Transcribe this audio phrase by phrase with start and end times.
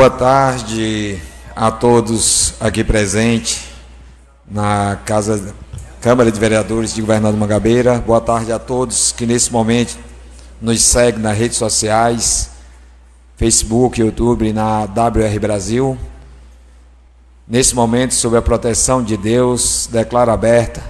[0.00, 1.18] Boa tarde
[1.54, 3.64] a todos aqui presentes
[4.50, 5.54] na Casa
[6.00, 7.98] Câmara de Vereadores de Governador Mangabeira.
[7.98, 9.98] Boa tarde a todos que nesse momento
[10.58, 12.48] nos seguem nas redes sociais,
[13.36, 15.98] Facebook, YouTube, na WR Brasil.
[17.46, 20.82] Nesse momento, sob a proteção de Deus, declaro aberta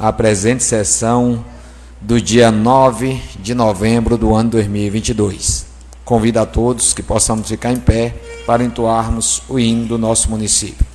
[0.00, 1.44] a presente sessão
[2.00, 5.63] do dia 9 de novembro do ano 2022.
[6.04, 8.14] Convido a todos que possamos ficar em pé
[8.46, 10.93] para entoarmos o hino do nosso município.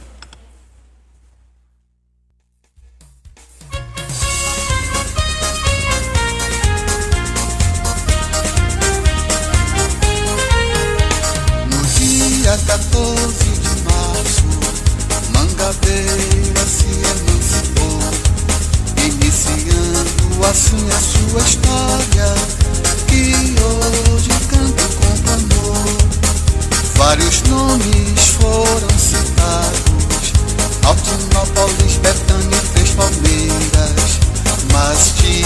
[34.80, 35.44] Mas te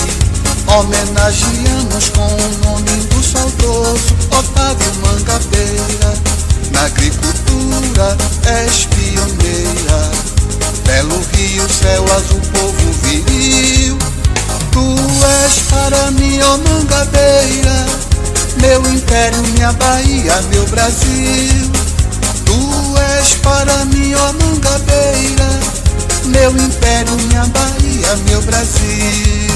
[0.67, 6.14] homenageamos com o nome do saudoso Otávio Mangabeira.
[6.72, 10.12] Na agricultura és pioneira,
[10.86, 13.98] belo rio, céu azul, povo viril.
[14.72, 14.86] Tu
[15.44, 17.86] és para mim, ó Mangabeira,
[18.62, 21.72] meu império, minha Bahia, meu Brasil.
[22.45, 25.50] Tu és para mim, ó Mangabeira,
[26.25, 29.53] meu império, minha Bahia, meu Brasil.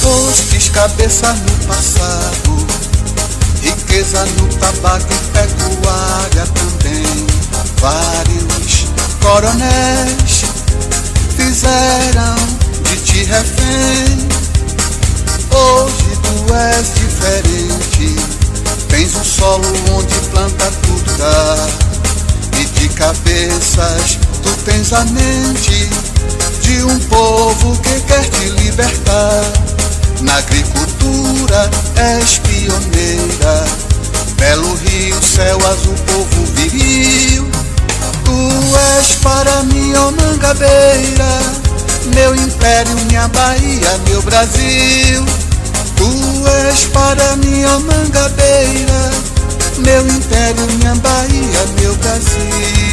[0.00, 2.66] Postes cabeça no passado,
[3.62, 7.26] riqueza no tabaco e pecuária também.
[7.80, 8.86] Vários
[9.20, 10.44] coronéis
[11.36, 12.34] fizeram
[12.84, 14.41] de ti refém.
[15.54, 18.16] Hoje tu és diferente,
[18.88, 21.68] tens um solo onde planta tudo dá.
[22.60, 25.90] E de cabeças tu tens a mente
[26.62, 29.44] de um povo que quer te libertar.
[30.22, 33.64] Na agricultura és pioneira,
[34.36, 37.46] belo rio, céu azul, povo viril.
[38.24, 41.40] Tu és para mim, ó Mangabeira,
[42.14, 45.24] meu império, minha Bahia, meu Brasil.
[45.96, 49.10] Tu és para mim, ó Mangabeira,
[49.78, 52.92] meu império, minha Bahia, meu Brasil.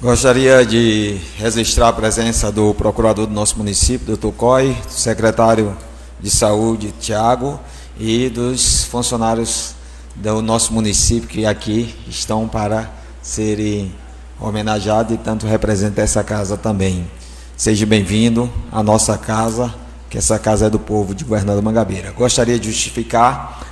[0.00, 5.76] Gostaria de registrar a presença do procurador do nosso município, doutor Coy, do secretário
[6.20, 7.58] de saúde, Tiago,
[7.98, 9.74] e dos funcionários
[10.14, 12.90] do nosso município que aqui estão para
[13.20, 13.92] serem
[14.40, 17.08] homenageados e tanto representam essa casa também.
[17.56, 19.74] Seja bem-vindo à nossa casa,
[20.08, 22.12] que essa casa é do povo de Governador Mangabeira.
[22.12, 23.66] Gostaria de justificar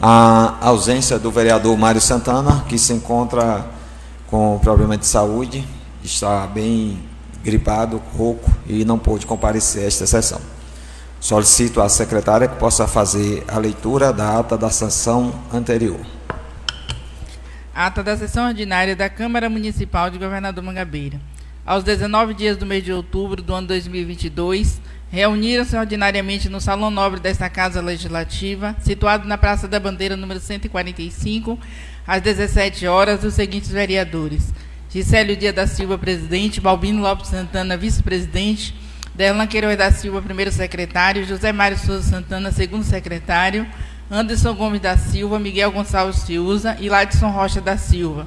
[0.00, 3.66] a ausência do vereador Mário Santana, que se encontra
[4.28, 5.66] com problema de saúde,
[6.02, 6.98] está bem
[7.44, 10.40] gripado, rouco e não pôde comparecer a esta sessão.
[11.20, 16.00] Solicito à secretária que possa fazer a leitura da ata da sessão anterior.
[17.74, 21.18] Ata da sessão ordinária da Câmara Municipal de Governador Mangabeira.
[21.64, 24.78] Aos 19 dias do mês de outubro do ano 2022,
[25.10, 31.58] reuniram-se ordinariamente no Salão Nobre desta Casa Legislativa, situado na Praça da Bandeira, número 145,
[32.06, 34.52] às 17 horas, os seguintes vereadores:
[34.90, 38.74] Gisélio Dia da Silva, presidente, Balbino Lopes Santana, vice-presidente,
[39.14, 43.66] Derlan Queiroz da Silva, primeiro secretário, José Mário Souza Santana, segundo secretário,
[44.10, 48.26] Anderson Gomes da Silva, Miguel Gonçalves Fiuza e Ladson Rocha da Silva.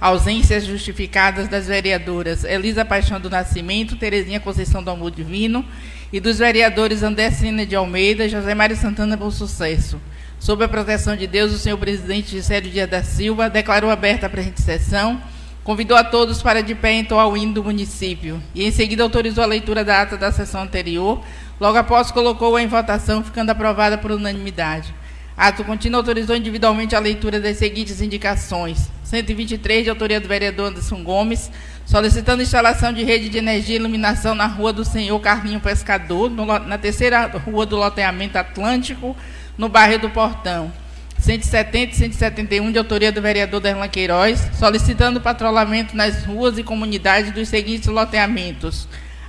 [0.00, 5.64] Ausências justificadas das vereadoras Elisa Paixão do Nascimento, Terezinha Conceição do Amor Divino
[6.12, 10.00] e dos vereadores André Sina de Almeida e José Mário Santana por sucesso.
[10.38, 14.28] Sob a proteção de Deus, o senhor presidente Gisélio Dia da Silva declarou aberta a
[14.28, 15.20] presente sessão,
[15.64, 19.42] convidou a todos para de pé entoar o hino do município e, em seguida, autorizou
[19.42, 21.24] a leitura da ata da sessão anterior.
[21.58, 24.94] Logo após, colocou-a em votação, ficando aprovada por unanimidade.
[25.36, 28.88] Ato contínuo autorizou individualmente a leitura das seguintes indicações.
[29.02, 31.50] 123, de autoria do vereador Anderson Gomes,
[31.84, 36.46] solicitando instalação de rede de energia e iluminação na rua do Senhor Carlinho Pescador, no,
[36.46, 39.16] na terceira rua do loteamento Atlântico,
[39.58, 40.72] no bairro do Portão.
[41.18, 47.32] 170 e 171, de autoria do vereador Derlan Queiroz, solicitando patrulhamento nas ruas e comunidades
[47.32, 48.86] dos seguintes loteamentos.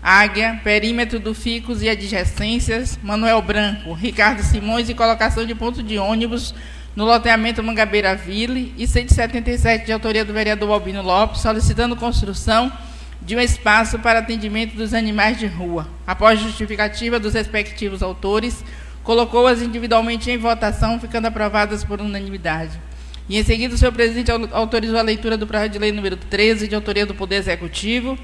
[0.07, 5.98] Águia, perímetro do Ficos e adjacências, Manuel Branco, Ricardo Simões e colocação de ponto de
[5.98, 6.54] ônibus
[6.96, 12.72] no loteamento Mangabeira Ville e 177 de autoria do vereador Albino Lopes, solicitando construção
[13.19, 15.88] de um espaço para atendimento dos animais de rua.
[16.06, 18.63] Após justificativa dos respectivos autores,
[19.02, 22.80] colocou-as individualmente em votação, ficando aprovadas por unanimidade.
[23.28, 26.68] E em seguida, o senhor presidente autorizou a leitura do projeto de lei número 13,
[26.68, 28.16] de autoria do Poder Executivo,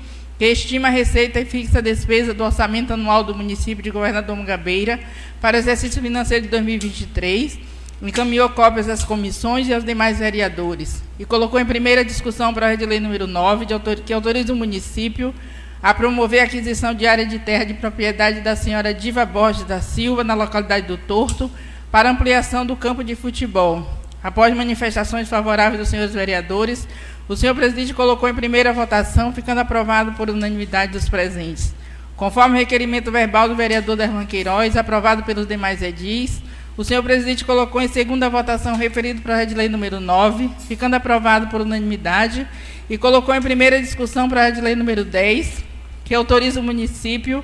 [0.42, 4.36] que estima a receita e fixa a despesa do orçamento anual do município de Governador
[4.36, 5.00] Mugabeira
[5.40, 7.60] para o exercício financeiro de 2023,
[8.02, 12.80] encaminhou cópias às comissões e aos demais vereadores, e colocou em primeira discussão o projeto
[12.80, 15.32] de lei número 9, de autor, que autoriza o município
[15.80, 19.80] a promover a aquisição de área de terra de propriedade da senhora Diva Borges da
[19.80, 21.52] Silva, na localidade do Torto,
[21.92, 26.88] para ampliação do campo de futebol, Após manifestações favoráveis dos senhores vereadores,
[27.32, 31.74] o senhor presidente colocou em primeira votação, ficando aprovado por unanimidade dos presentes.
[32.18, 36.42] Conforme o requerimento verbal do vereador Derlan Queiroz, aprovado pelos demais edis,
[36.76, 41.48] o senhor presidente colocou em segunda votação referido projeto de lei número 9, ficando aprovado
[41.48, 42.46] por unanimidade,
[42.90, 45.64] e colocou em primeira discussão projeto de lei número 10,
[46.04, 47.42] que autoriza o município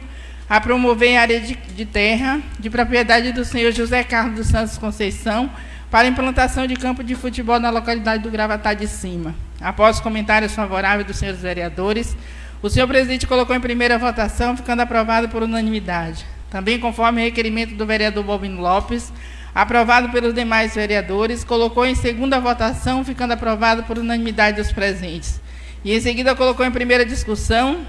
[0.50, 5.50] a promover área de, de terra de propriedade do senhor José Carlos dos Santos Conceição,
[5.90, 9.47] para implantação de campo de futebol na localidade do Gravatá de Cima.
[9.60, 12.16] Após os comentários favoráveis dos senhores vereadores,
[12.62, 16.26] o senhor presidente colocou em primeira votação, ficando aprovado por unanimidade.
[16.50, 19.12] Também conforme requerimento do vereador Bobino Lopes,
[19.54, 25.42] aprovado pelos demais vereadores, colocou em segunda votação, ficando aprovado por unanimidade dos presentes.
[25.84, 27.86] E em seguida colocou em primeira discussão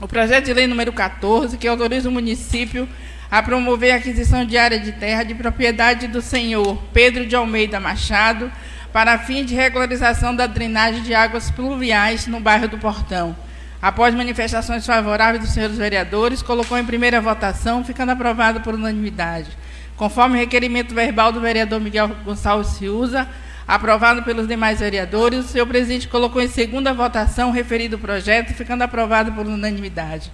[0.00, 2.88] o projeto de lei número 14, que autoriza o município
[3.30, 7.78] a promover a aquisição de área de terra de propriedade do senhor Pedro de Almeida
[7.78, 8.50] Machado
[8.92, 13.36] para fim de regularização da drenagem de águas pluviais no bairro do Portão.
[13.80, 19.48] Após manifestações favoráveis dos senhores vereadores, colocou em primeira votação, ficando aprovado por unanimidade.
[19.96, 23.28] Conforme o requerimento verbal do vereador Miguel Gonçalves Ciuza,
[23.66, 28.82] aprovado pelos demais vereadores, o senhor presidente colocou em segunda votação o referido projeto, ficando
[28.82, 30.30] aprovado por unanimidade.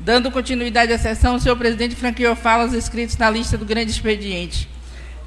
[0.00, 4.68] Dando continuidade à sessão, o senhor presidente franqueou falas escritas na lista do grande expediente.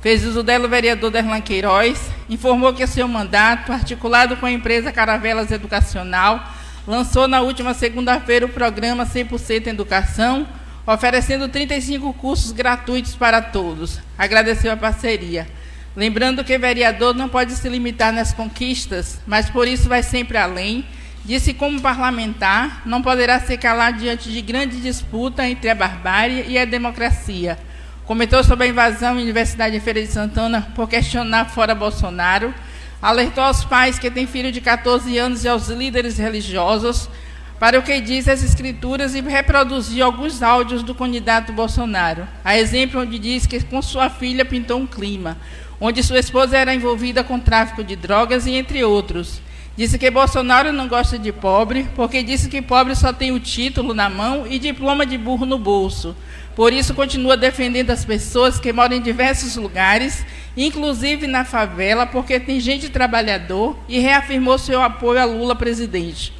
[0.03, 4.91] Fez uso dela o vereador Derlan Queiroz, informou que seu mandato, articulado com a empresa
[4.91, 6.43] Caravelas Educacional,
[6.85, 10.45] lançou na última segunda-feira o programa 100% Educação,
[10.85, 14.01] oferecendo 35 cursos gratuitos para todos.
[14.17, 15.47] Agradeceu a parceria.
[15.95, 20.85] Lembrando que vereador não pode se limitar nas conquistas, mas por isso vai sempre além
[21.25, 26.57] Disse como parlamentar, não poderá se calar diante de grande disputa entre a barbárie e
[26.57, 27.57] a democracia.
[28.05, 32.53] Comentou sobre a invasão à Universidade de Feira de Santana por questionar fora Bolsonaro.
[33.01, 37.09] Alertou aos pais que têm filho de 14 anos e aos líderes religiosos
[37.57, 42.27] para o que diz as escrituras e reproduziu alguns áudios do candidato Bolsonaro.
[42.43, 45.37] A exemplo onde diz que com sua filha pintou um clima,
[45.79, 49.41] onde sua esposa era envolvida com tráfico de drogas e entre outros.
[49.75, 53.93] Disse que Bolsonaro não gosta de pobre, porque disse que pobre só tem o título
[53.93, 56.15] na mão e diploma de burro no bolso.
[56.55, 60.23] Por isso, continua defendendo as pessoas que moram em diversos lugares,
[60.55, 66.33] inclusive na favela, porque tem gente trabalhador, e reafirmou seu apoio a Lula presidente.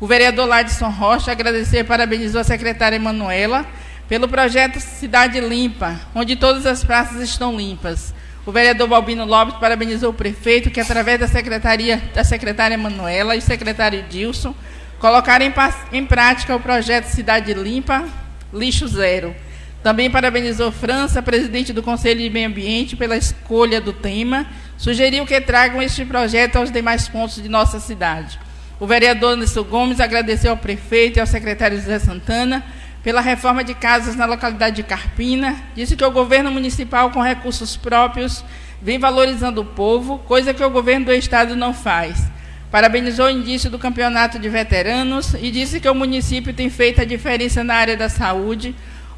[0.00, 3.66] O vereador Ladson Rocha agradeceu e parabenizou a secretária Emanuela
[4.08, 8.12] pelo projeto Cidade Limpa, onde todas as praças estão limpas.
[8.44, 13.40] O vereador Balbino Lopes parabenizou o prefeito, que através da secretaria da secretária Manuela e
[13.40, 14.54] secretário Dilson,
[14.98, 15.52] colocaram em,
[15.92, 18.08] em prática o projeto Cidade Limpa,
[18.52, 19.36] Lixo Zero.
[19.82, 24.46] Também parabenizou França, presidente do Conselho de Meio Ambiente, pela escolha do tema.
[24.76, 28.38] Sugeriu que tragam este projeto aos demais pontos de nossa cidade.
[28.78, 32.64] O vereador Anderson Gomes agradeceu ao prefeito e ao secretário José Santana
[33.02, 37.76] pela reforma de casas na localidade de Carpina, disse que o governo municipal, com recursos
[37.76, 38.44] próprios,
[38.82, 42.30] vem valorizando o povo, coisa que o governo do Estado não faz.
[42.70, 47.04] Parabenizou o indício do campeonato de veteranos e disse que o município tem feito a
[47.04, 48.74] diferença na área da saúde,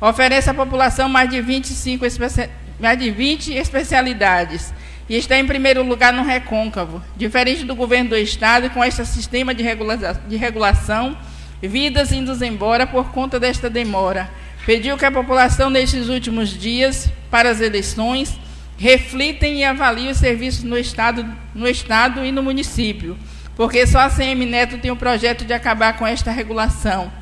[0.09, 2.05] oferece à população mais de 25
[2.81, 4.75] mais de 20 especialidades
[5.09, 9.55] e está em primeiro lugar no recôncavo, diferente do governo do Estado, com este sistema
[9.55, 11.17] de, regula de regulação
[11.63, 14.29] vidas indo embora por conta desta demora.
[14.67, 18.37] Pediu que a população, nestes últimos dias, para as eleições,
[18.77, 23.17] reflitem e avaliem os serviços no Estado, no estado e no município,
[23.55, 27.13] porque só a CM Neto tem o projeto de acabar com esta regulação.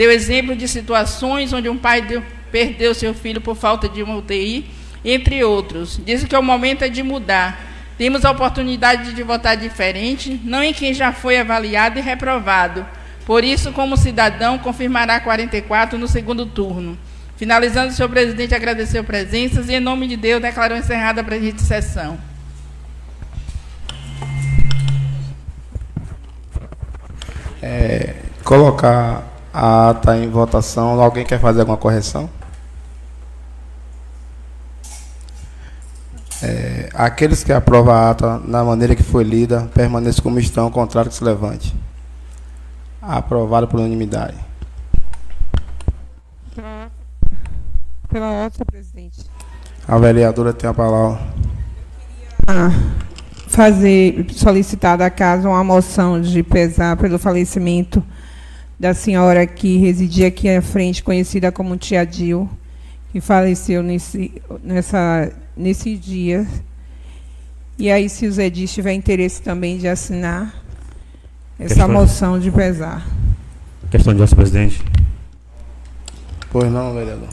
[0.00, 4.16] Deu exemplo de situações onde um pai deu, perdeu seu filho por falta de uma
[4.16, 4.64] UTI,
[5.04, 6.00] entre outros.
[6.02, 7.60] Disse que o momento é de mudar.
[7.98, 12.86] Temos a oportunidade de votar diferente, não em quem já foi avaliado e reprovado,
[13.26, 16.96] por isso, como cidadão, confirmará 44 no segundo turno.
[17.36, 21.60] Finalizando, o senhor presidente agradeceu presenças e, em nome de Deus, declarou encerrada a presente
[21.60, 22.18] sessão.
[27.62, 32.28] É, colocar a ata em votação, alguém quer fazer alguma correção?
[36.42, 41.10] É, aqueles que aprovam a ata na maneira que foi lida, permaneçam como estão, contrário
[41.10, 41.74] que se levante.
[43.02, 44.36] Aprovado por unanimidade.
[48.08, 49.20] Pela ata, presidente.
[49.86, 51.20] A vereadora tem a palavra.
[52.46, 52.70] Ah,
[53.48, 58.02] fazer, solicitar da casa uma moção de pesar pelo falecimento
[58.80, 62.48] da senhora que residia aqui à frente, conhecida como Tia Dil,
[63.12, 64.32] que faleceu nesse,
[64.64, 66.46] nessa, nesse dia.
[67.78, 70.54] E aí, se o Zé Dias tiver interesse também de assinar
[71.58, 73.06] essa questão moção de pesar.
[73.90, 74.82] Questão de ordem, presidente.
[76.50, 77.28] Pois não, vereador.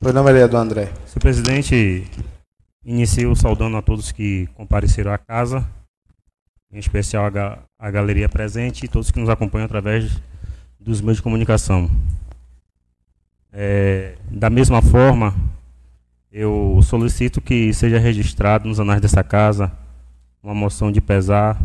[0.00, 0.86] Pois não, vereador André.
[1.04, 2.10] Senhor presidente,
[2.82, 5.68] inicio saudando a todos que compareceram à casa,
[6.76, 10.20] em especial a, a galeria presente e todos que nos acompanham através
[10.78, 11.90] dos meios de comunicação.
[13.50, 15.34] É, da mesma forma,
[16.30, 19.72] eu solicito que seja registrado nos anais dessa casa
[20.42, 21.58] uma moção de pesar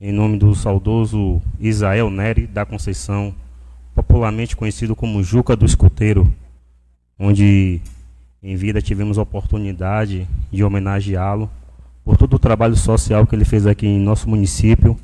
[0.00, 3.34] em nome do saudoso Isael Neri da Conceição,
[3.94, 6.32] popularmente conhecido como Juca do Escoteiro,
[7.18, 7.82] onde
[8.42, 11.50] em vida tivemos a oportunidade de homenageá-lo
[12.04, 14.96] por todo o trabalho social que ele fez aqui em nosso município,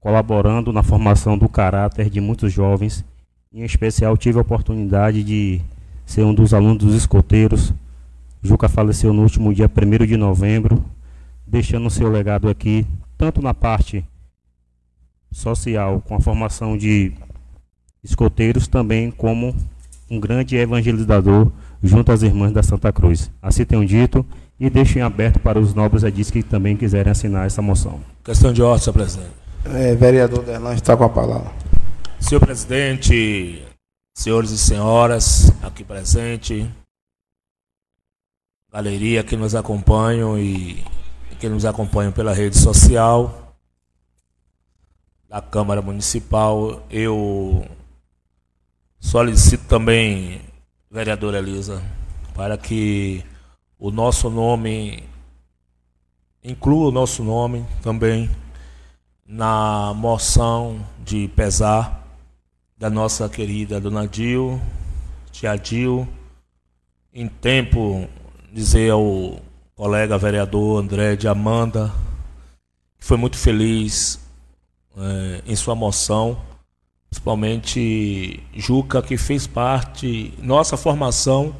[0.00, 3.04] colaborando na formação do caráter de muitos jovens.
[3.52, 5.60] Em especial, tive a oportunidade de
[6.06, 7.72] ser um dos alunos dos escoteiros.
[8.42, 10.84] Juca faleceu no último dia 1 de novembro,
[11.46, 14.04] deixando seu legado aqui, tanto na parte
[15.30, 17.12] social, com a formação de
[18.02, 19.54] escoteiros, também como
[20.10, 21.50] um grande evangelizador
[21.82, 23.30] junto às irmãs da Santa Cruz.
[23.42, 24.24] Assim tenho dito
[24.58, 28.00] e deixo em aberto para os nobres edis que também quiserem assinar essa moção.
[28.24, 29.30] Questão de ordem, senhor presidente.
[29.64, 31.50] É, vereador Derlan está com a palavra.
[32.20, 33.64] Senhor presidente,
[34.14, 36.66] senhores e senhoras aqui presentes,
[38.72, 40.82] galeria que nos acompanham e
[41.38, 43.48] que nos acompanham pela rede social
[45.28, 47.64] da Câmara Municipal, eu
[48.98, 50.40] solicito também
[50.90, 51.82] vereadora Elisa,
[52.34, 53.22] para que
[53.78, 55.04] o nosso nome
[56.42, 58.30] inclua o nosso nome também
[59.26, 62.06] na moção de pesar
[62.76, 64.60] da nossa querida Dona Dil,
[65.30, 66.08] Tia Dil,
[67.12, 68.08] em tempo
[68.52, 69.40] dizer ao
[69.76, 71.92] colega vereador André de Amanda,
[72.98, 74.20] que foi muito feliz
[74.96, 76.38] é, em sua moção
[77.08, 81.54] principalmente Juca, que fez parte, nossa formação,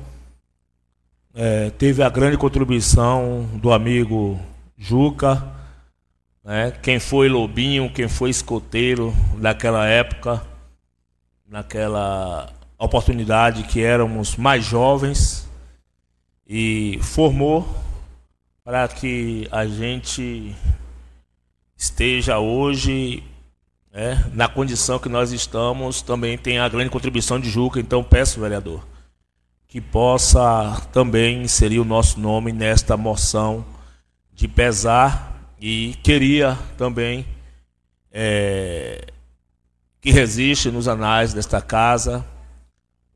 [1.41, 4.41] é, teve a grande contribuição do amigo
[4.77, 5.41] Juca,
[6.43, 10.43] né, quem foi Lobinho, quem foi escoteiro daquela época,
[11.49, 15.49] naquela oportunidade que éramos mais jovens,
[16.45, 17.69] e formou
[18.65, 20.57] para que a gente
[21.77, 23.23] esteja hoje
[23.93, 27.79] é, na condição que nós estamos, também tem a grande contribuição de Juca.
[27.79, 28.85] Então, peço, vereador,
[29.69, 33.65] que possa também inserir o nosso nome nesta moção
[34.33, 37.27] de pesar e queria também
[38.11, 39.07] é,
[40.01, 42.25] que resiste nos anais desta casa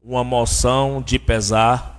[0.05, 1.99] uma moção de pesar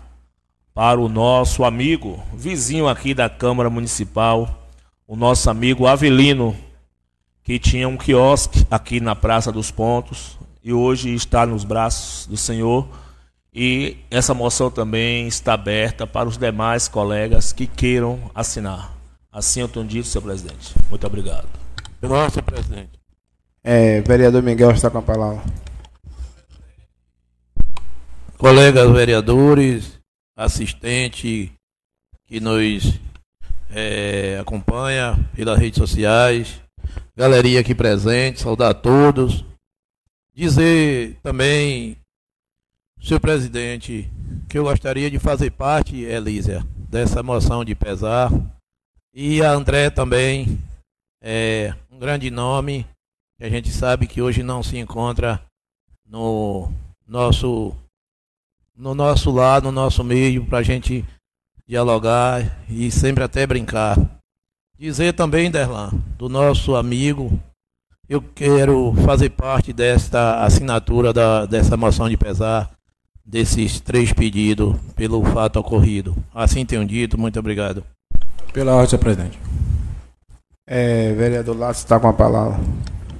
[0.71, 4.69] para o nosso amigo, vizinho aqui da Câmara Municipal,
[5.07, 6.55] o nosso amigo Avelino
[7.43, 12.37] que tinha um quiosque aqui na Praça dos Pontos e hoje está nos braços do
[12.37, 12.87] Senhor.
[13.55, 18.97] E essa moção também está aberta para os demais colegas que queiram assinar.
[19.31, 20.73] Assim eu tenho dito, senhor presidente.
[20.89, 21.47] Muito obrigado.
[22.01, 22.99] Nossa, presidente.
[23.63, 25.43] É, vereador Miguel está com a palavra.
[28.37, 29.99] Colegas vereadores,
[30.35, 31.53] assistente
[32.25, 32.99] que nos
[33.69, 36.61] é, acompanha pelas redes sociais,
[37.15, 39.45] galeria aqui presente, saudar a todos.
[40.35, 41.97] Dizer também,
[43.03, 44.09] senhor presidente,
[44.47, 48.31] que eu gostaria de fazer parte, Elísia, dessa moção de pesar.
[49.13, 50.57] E a André também,
[51.21, 52.87] é um grande nome,
[53.37, 55.43] que a gente sabe que hoje não se encontra
[56.07, 56.71] no
[57.05, 57.75] nosso
[58.75, 61.05] no nosso lado, no nosso meio, para a gente
[61.67, 63.97] dialogar e sempre até brincar.
[64.79, 67.39] Dizer também, Derlan, do nosso amigo,
[68.09, 72.71] eu quero fazer parte desta assinatura da, dessa moção de pesar,
[73.25, 76.15] desses três pedidos pelo fato ocorrido.
[76.33, 77.83] Assim tenho dito, muito obrigado.
[78.51, 79.39] Pela ordem, presidente.
[80.67, 82.59] É, vereador Lato está com a palavra.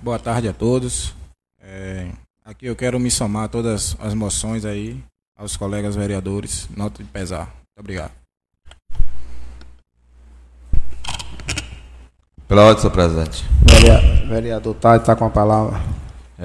[0.01, 1.13] Boa tarde a todos.
[1.62, 2.07] É,
[2.45, 5.01] aqui eu quero me somar a todas as moções aí,
[5.38, 7.45] aos colegas vereadores, nota de pesar.
[7.45, 8.12] Muito obrigado.
[12.48, 13.43] Pela ordem, senhor presidente.
[13.63, 15.81] Vereador, vereador Tade está com a palavra.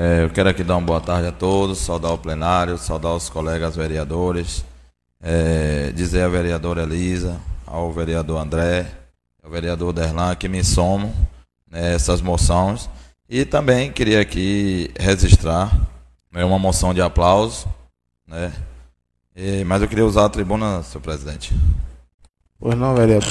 [0.00, 3.28] É, eu quero aqui dar uma boa tarde a todos, saudar o plenário, saudar os
[3.28, 4.64] colegas vereadores,
[5.20, 8.88] é, dizer à vereadora Elisa, ao vereador André,
[9.42, 11.12] ao vereador Derlan que me somam
[11.68, 12.88] nessas moções.
[13.28, 15.76] E também queria aqui registrar
[16.30, 17.66] né, uma moção de aplauso,
[18.24, 18.52] né?
[19.34, 21.52] E, mas eu queria usar a tribuna, senhor presidente.
[22.56, 23.28] Pois não, vereador.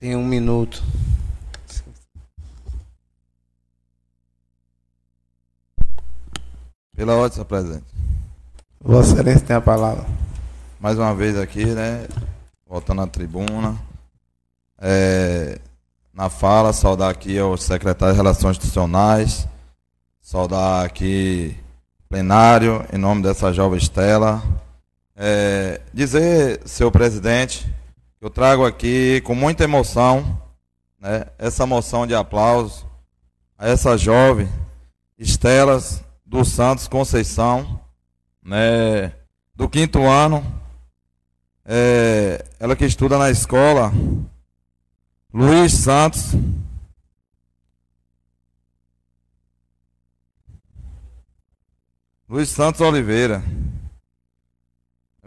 [0.00, 0.82] Tem um minuto.
[6.96, 7.84] Pela ordem, senhor presidente.
[8.80, 10.06] Vossa Excelência tem a palavra.
[10.78, 12.06] Mais uma vez aqui, né?
[12.68, 13.76] Voltando à tribuna.
[14.78, 15.58] É,
[16.12, 19.48] na fala, saudar aqui ao secretário de Relações Institucionais,
[20.22, 21.56] saudar aqui
[22.04, 24.40] o plenário, em nome dessa jovem Estela.
[25.16, 27.64] É, dizer, senhor presidente,
[28.20, 30.40] que eu trago aqui com muita emoção
[31.00, 32.86] né, essa moção de aplauso
[33.58, 34.48] a essa jovem
[35.18, 37.80] Estelas dos Santos Conceição,
[38.42, 39.12] né,
[39.54, 40.44] do quinto ano.
[41.64, 43.92] É, ela que estuda na escola
[45.32, 46.32] Luiz Santos.
[52.28, 53.42] Luiz Santos Oliveira.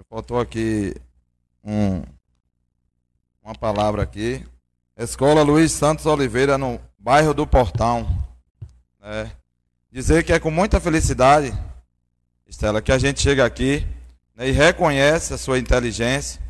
[0.10, 0.96] Faltou aqui
[1.64, 2.02] um,
[3.44, 4.46] uma palavra aqui.
[4.96, 8.08] Escola Luiz Santos Oliveira, no bairro do Portão.
[9.02, 9.30] É,
[9.92, 11.58] dizer que é com muita felicidade,
[12.48, 13.86] Estela, que a gente chega aqui
[14.36, 16.42] né, e reconhece a sua inteligência,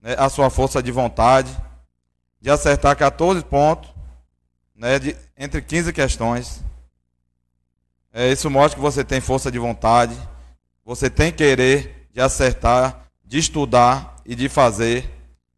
[0.00, 1.54] né, a sua força de vontade
[2.40, 3.90] de acertar 14 pontos
[4.76, 6.62] né, de, entre 15 questões.
[8.12, 10.14] É, isso mostra que você tem força de vontade,
[10.84, 15.10] você tem querer de acertar, de estudar e de fazer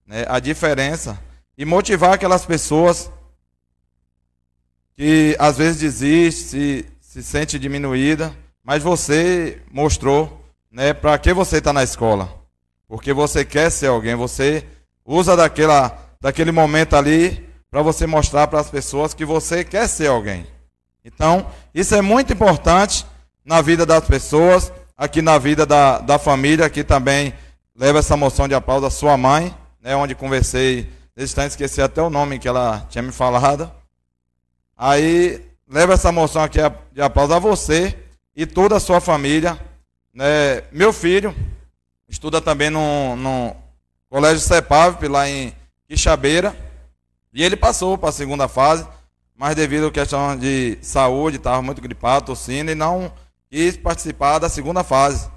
[0.06, 1.20] né, a diferença
[1.58, 3.10] e motivar aquelas pessoas
[4.94, 6.84] que às vezes desistem,
[7.16, 8.30] se sente diminuída,
[8.62, 12.28] mas você mostrou né, para que você está na escola.
[12.86, 14.66] Porque você quer ser alguém, você
[15.02, 20.08] usa daquela daquele momento ali para você mostrar para as pessoas que você quer ser
[20.08, 20.46] alguém.
[21.02, 23.06] Então, isso é muito importante
[23.42, 27.32] na vida das pessoas, aqui na vida da, da família, aqui também
[27.74, 32.02] leva essa moção de aplauso à sua mãe, né, onde conversei, nesse instante esqueci até
[32.02, 33.72] o nome que ela tinha me falado.
[34.76, 36.58] Aí, leva essa moção aqui
[36.92, 37.96] de aplauso a você
[38.34, 39.58] e toda a sua família.
[40.14, 40.62] Né?
[40.70, 41.34] Meu filho
[42.08, 43.56] estuda também no, no
[44.08, 45.52] Colégio Cepave, lá em
[45.88, 46.56] Quixabeira.
[47.32, 48.86] E ele passou para a segunda fase,
[49.34, 53.12] mas devido à questão de saúde, estava muito gripado, tossindo, e não
[53.50, 55.28] quis participar da segunda fase.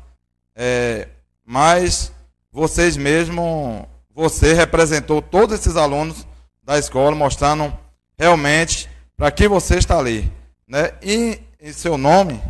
[0.55, 1.07] É,
[1.45, 2.11] mas
[2.51, 6.25] vocês mesmo, você representou todos esses alunos
[6.63, 7.73] da escola, mostrando
[8.17, 8.89] realmente
[9.19, 10.31] para que você está ali.
[10.65, 10.93] Né?
[11.03, 12.41] E em seu nome,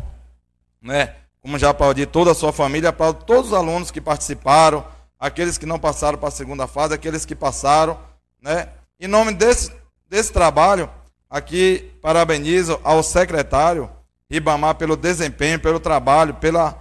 [0.80, 4.86] né, como já aplaudi toda a sua família, para todos os alunos que participaram,
[5.20, 8.00] aqueles que não passaram para a segunda fase, aqueles que passaram,
[8.40, 8.70] né?
[9.00, 9.72] Em nome desse,
[10.08, 10.88] desse trabalho,
[11.28, 13.90] aqui parabenizo ao secretário
[14.30, 16.78] Ribamar pelo desempenho, pelo trabalho, pela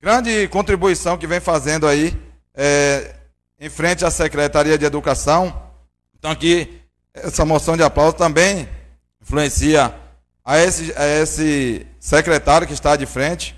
[0.00, 2.18] grande contribuição que vem fazendo aí
[2.54, 3.14] é,
[3.60, 5.70] em frente à Secretaria de Educação.
[6.18, 6.80] Então aqui,
[7.12, 8.66] essa moção de aplauso também
[9.22, 9.94] influencia
[10.44, 13.56] a esse, a esse secretário que está de frente,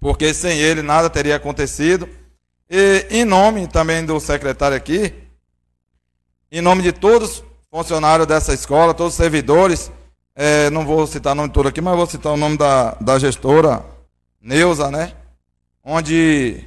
[0.00, 2.08] porque sem ele nada teria acontecido.
[2.70, 5.12] E em nome também do secretário aqui,
[6.50, 9.90] em nome de todos os funcionários dessa escola, todos os servidores,
[10.36, 13.18] é, não vou citar o nome todo aqui, mas vou citar o nome da, da
[13.18, 13.84] gestora,
[14.40, 15.12] Neuza, né?
[15.82, 16.64] Onde,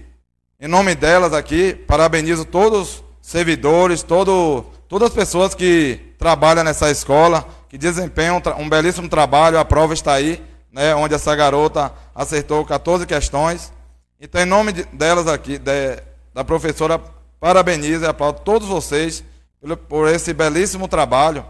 [0.60, 6.89] em nome delas aqui, parabenizo todos os servidores, todo, todas as pessoas que trabalham nessa
[6.89, 10.95] escola, que desempenham um belíssimo trabalho, a prova está aí, né?
[10.95, 13.71] Onde essa garota acertou 14 questões.
[14.19, 16.02] Então, em nome de, delas aqui, de,
[16.34, 17.00] da professora,
[17.39, 19.23] parabenizo e aplaudo todos vocês
[19.60, 21.45] por, por esse belíssimo trabalho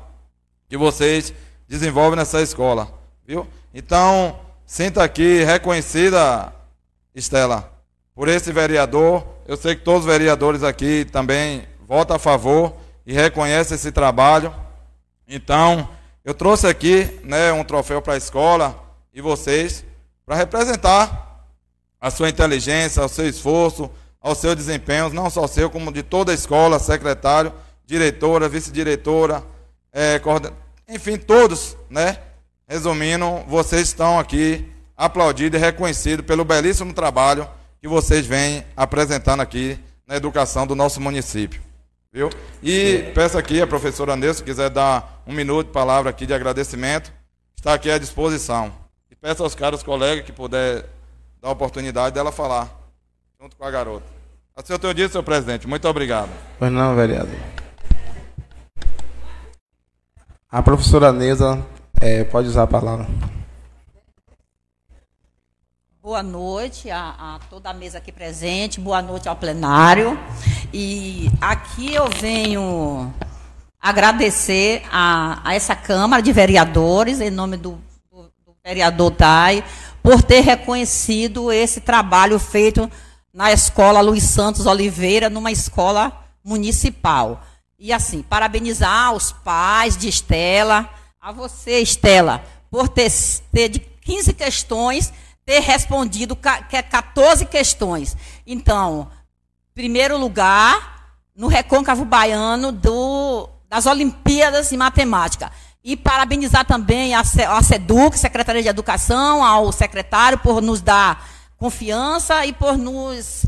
[0.67, 1.33] que vocês
[1.67, 2.91] desenvolvem nessa escola.
[3.25, 3.47] Viu?
[3.73, 6.51] Então, sinta aqui reconhecida,
[7.13, 7.71] Estela,
[8.15, 9.25] por esse vereador.
[9.47, 12.73] Eu sei que todos os vereadores aqui também votam a favor
[13.07, 14.53] e reconhecem esse trabalho.
[15.25, 15.89] Então,
[16.25, 18.77] eu trouxe aqui né, um troféu para a escola
[19.13, 19.85] e vocês
[20.25, 21.45] para representar
[22.01, 23.89] a sua inteligência, ao seu esforço,
[24.21, 27.53] ao seu desempenho, não só seu, como de toda a escola, secretário,
[27.85, 29.41] diretora, vice-diretora,
[29.93, 30.21] é,
[30.89, 32.19] enfim, todos, né?
[32.67, 37.47] Resumindo, vocês estão aqui aplaudidos e reconhecidos pelo belíssimo trabalho
[37.79, 41.66] que vocês vêm apresentando aqui na educação do nosso município.
[42.17, 42.31] Viu?
[42.63, 46.33] E peço aqui a professora Nilson, se quiser dar um minuto de palavra aqui de
[46.33, 47.13] agradecimento,
[47.55, 48.73] está aqui à disposição.
[49.11, 50.83] E peço aos caros colegas que puder
[51.39, 52.75] dar a oportunidade dela falar,
[53.39, 54.07] junto com a garota.
[54.55, 55.67] A seu teu dia, senhor presidente.
[55.67, 56.31] Muito obrigado.
[56.57, 57.37] Pois não, vereador.
[60.49, 61.63] A professora Neuza
[62.01, 63.05] é, pode usar a palavra.
[66.07, 70.17] Boa noite a, a, toda a mesa aqui presente, boa noite ao plenário.
[70.73, 73.13] E aqui eu venho
[73.77, 77.71] agradecer a, a essa Câmara de Vereadores, em nome do,
[78.09, 79.61] do, do vereador Tai,
[80.01, 82.89] por ter reconhecido esse trabalho feito
[83.33, 87.43] na escola Luiz Santos Oliveira, numa escola municipal.
[87.77, 90.89] E assim, parabenizar os pais de Estela,
[91.19, 93.11] a você, Estela, por ter,
[93.51, 95.11] ter de 15 questões
[95.47, 98.17] ter respondido 14 questões.
[98.45, 99.09] Então,
[99.73, 105.49] primeiro lugar no Recôncavo Baiano do, das Olimpíadas em Matemática.
[105.81, 112.45] E parabenizar também a, a SEDUC, Secretaria de Educação, ao secretário por nos dar confiança
[112.45, 113.45] e por nos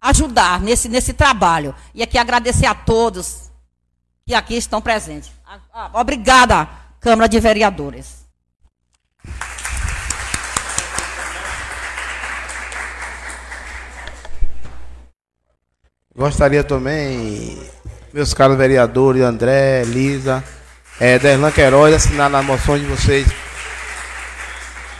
[0.00, 1.74] ajudar nesse, nesse trabalho.
[1.94, 3.50] E aqui agradecer a todos
[4.26, 5.30] que aqui estão presentes.
[5.92, 6.66] Obrigada,
[6.98, 8.21] Câmara de Vereadores.
[16.14, 17.58] Gostaria também,
[18.12, 20.44] meus caros vereadores, André, Lisa,
[21.00, 23.26] é, Derlan Queiroz, assinar na moção de vocês.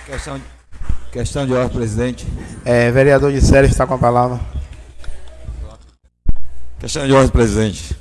[0.06, 0.40] Questão,
[1.12, 2.26] questão de ordem, presidente.
[2.64, 4.40] É, vereador de Sério está com a palavra.
[6.80, 7.94] Questão de ordem, presidente.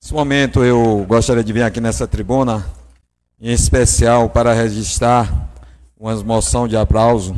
[0.00, 2.64] Nesse momento eu gostaria de vir aqui nessa tribuna,
[3.40, 5.50] em especial para registrar
[5.98, 7.34] uma moção de aplauso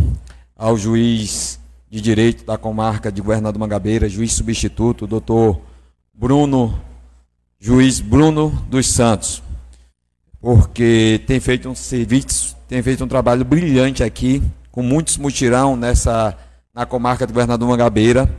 [0.54, 1.58] ao juiz
[1.92, 5.60] de Direito da Comarca de Governador Mangabeira, juiz substituto, doutor
[6.14, 6.80] Bruno,
[7.60, 9.42] juiz Bruno dos Santos,
[10.40, 16.34] porque tem feito um serviço, tem feito um trabalho brilhante aqui, com muitos mutirão nessa,
[16.74, 18.34] na comarca de Governador Mangabeira,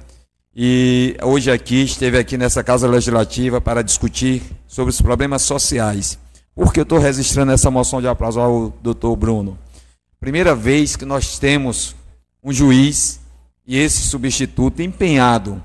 [0.55, 6.17] e hoje aqui, esteve aqui nessa Casa Legislativa para discutir sobre os problemas sociais.
[6.55, 9.59] Por que eu estou registrando essa moção de aplauso ao doutor Bruno?
[10.19, 11.95] Primeira vez que nós temos
[12.43, 13.21] um juiz
[13.65, 15.61] e esse substituto empenhado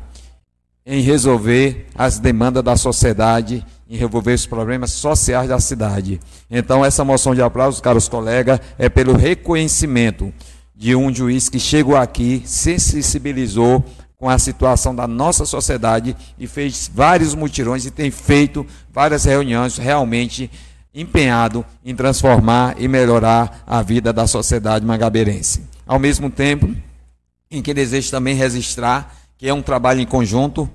[0.86, 6.18] em resolver as demandas da sociedade, em resolver os problemas sociais da cidade.
[6.50, 10.32] Então, essa moção de aplauso, caros colegas, é pelo reconhecimento
[10.74, 13.84] de um juiz que chegou aqui, se sensibilizou
[14.16, 19.76] com a situação da nossa sociedade e fez vários mutirões e tem feito várias reuniões
[19.76, 20.50] realmente
[20.94, 25.62] empenhado em transformar e melhorar a vida da sociedade magabeirense.
[25.86, 26.74] Ao mesmo tempo,
[27.50, 30.68] em que desejo também registrar que é um trabalho em conjunto,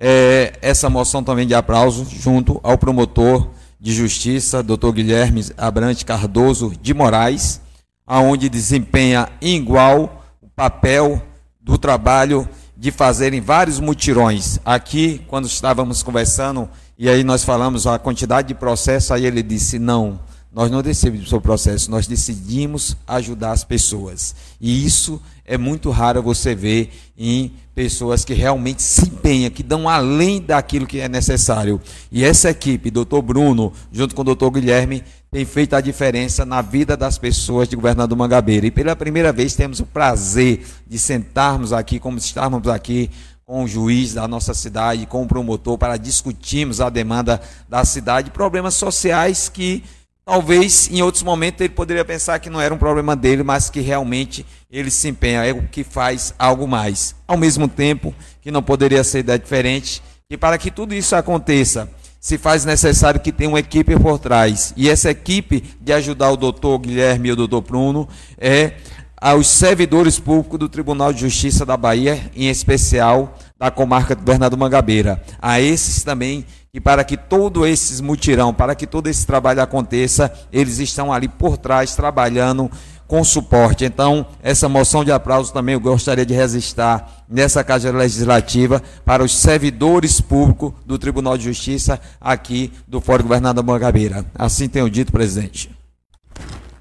[0.00, 6.72] é, essa moção também de aplauso junto ao promotor de justiça, doutor Guilherme Abrante Cardoso
[6.80, 7.60] de Moraes,
[8.06, 11.20] aonde desempenha igual o papel
[11.60, 14.58] do trabalho de fazerem vários mutirões.
[14.64, 19.78] Aqui, quando estávamos conversando, e aí nós falamos a quantidade de processo, aí ele disse:
[19.78, 20.20] não,
[20.56, 24.34] nós não decidimos o processo, nós decidimos ajudar as pessoas.
[24.58, 29.86] E isso é muito raro você ver em pessoas que realmente se empenham, que dão
[29.86, 31.78] além daquilo que é necessário.
[32.10, 36.62] E essa equipe, doutor Bruno, junto com o doutor Guilherme, tem feito a diferença na
[36.62, 38.66] vida das pessoas de Governador Mangabeira.
[38.66, 43.10] E pela primeira vez temos o prazer de sentarmos aqui, como estávamos aqui,
[43.44, 48.30] com o juiz da nossa cidade, com o promotor, para discutirmos a demanda da cidade,
[48.30, 49.84] problemas sociais que
[50.28, 53.80] Talvez em outros momentos ele poderia pensar que não era um problema dele, mas que
[53.80, 57.14] realmente ele se empenha, é o que faz algo mais.
[57.28, 58.12] Ao mesmo tempo
[58.42, 63.30] que não poderia ser diferente, e para que tudo isso aconteça, se faz necessário que
[63.30, 64.74] tenha uma equipe por trás.
[64.76, 68.72] E essa equipe de ajudar o doutor Guilherme e o doutor Bruno é
[69.20, 74.56] aos servidores públicos do Tribunal de Justiça da Bahia, em especial da comarca de Bernardo
[74.56, 75.22] Mangabeira.
[75.40, 80.30] A esses também e para que todo esses mutirão, para que todo esse trabalho aconteça,
[80.52, 82.70] eles estão ali por trás trabalhando
[83.06, 83.84] com suporte.
[83.84, 89.34] Então, essa moção de aplauso também eu gostaria de registrar nessa Casa Legislativa para os
[89.34, 94.26] servidores públicos do Tribunal de Justiça aqui do Fórum Governador Mangabeira.
[94.34, 95.75] Assim tenho dito, presidente.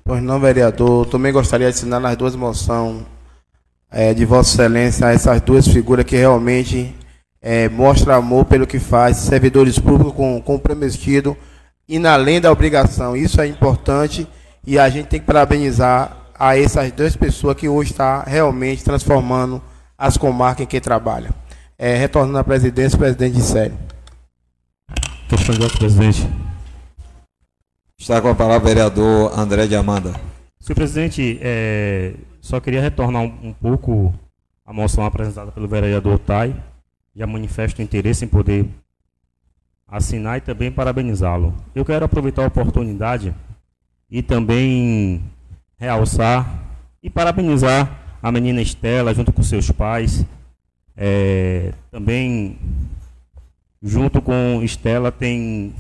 [0.08, 1.08] Pois não, vereador.
[1.08, 3.02] Também gostaria de assinar as duas moções
[3.90, 6.94] é, de Vossa Excelência, essas duas figuras que realmente
[7.42, 11.36] é, mostra amor pelo que faz, servidores públicos com, comprometido
[11.90, 13.18] indo além da obrigação.
[13.18, 14.28] Isso é importante
[14.66, 19.60] e a gente tem que parabenizar a essas duas pessoas que hoje estão realmente transformando
[19.98, 21.32] as comarcas em que trabalham.
[21.80, 23.74] É, retornando à presidência, presidente de série.
[25.28, 26.45] Questão de presidente.
[27.98, 30.14] Está com a palavra o vereador André de Amanda.
[30.60, 34.14] Senhor presidente, é, só queria retornar um, um, pouco
[34.66, 36.56] a moção apresentada pelo vereador Tai.
[37.16, 38.68] Já manifesto interesse em poder
[39.88, 41.56] assinar e também parabenizá-lo.
[41.74, 43.34] Eu quero aproveitar a oportunidade
[44.12, 45.24] e também
[45.78, 46.64] realçar
[47.02, 50.26] e parabenizar a menina Estela junto com seus pais.
[50.98, 52.58] É, também
[53.82, 55.74] junto com Estela tem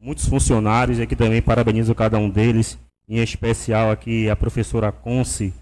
[0.00, 5.52] muitos funcionários aqui também parabenizo cada um deles, em especial aqui a professora Conce,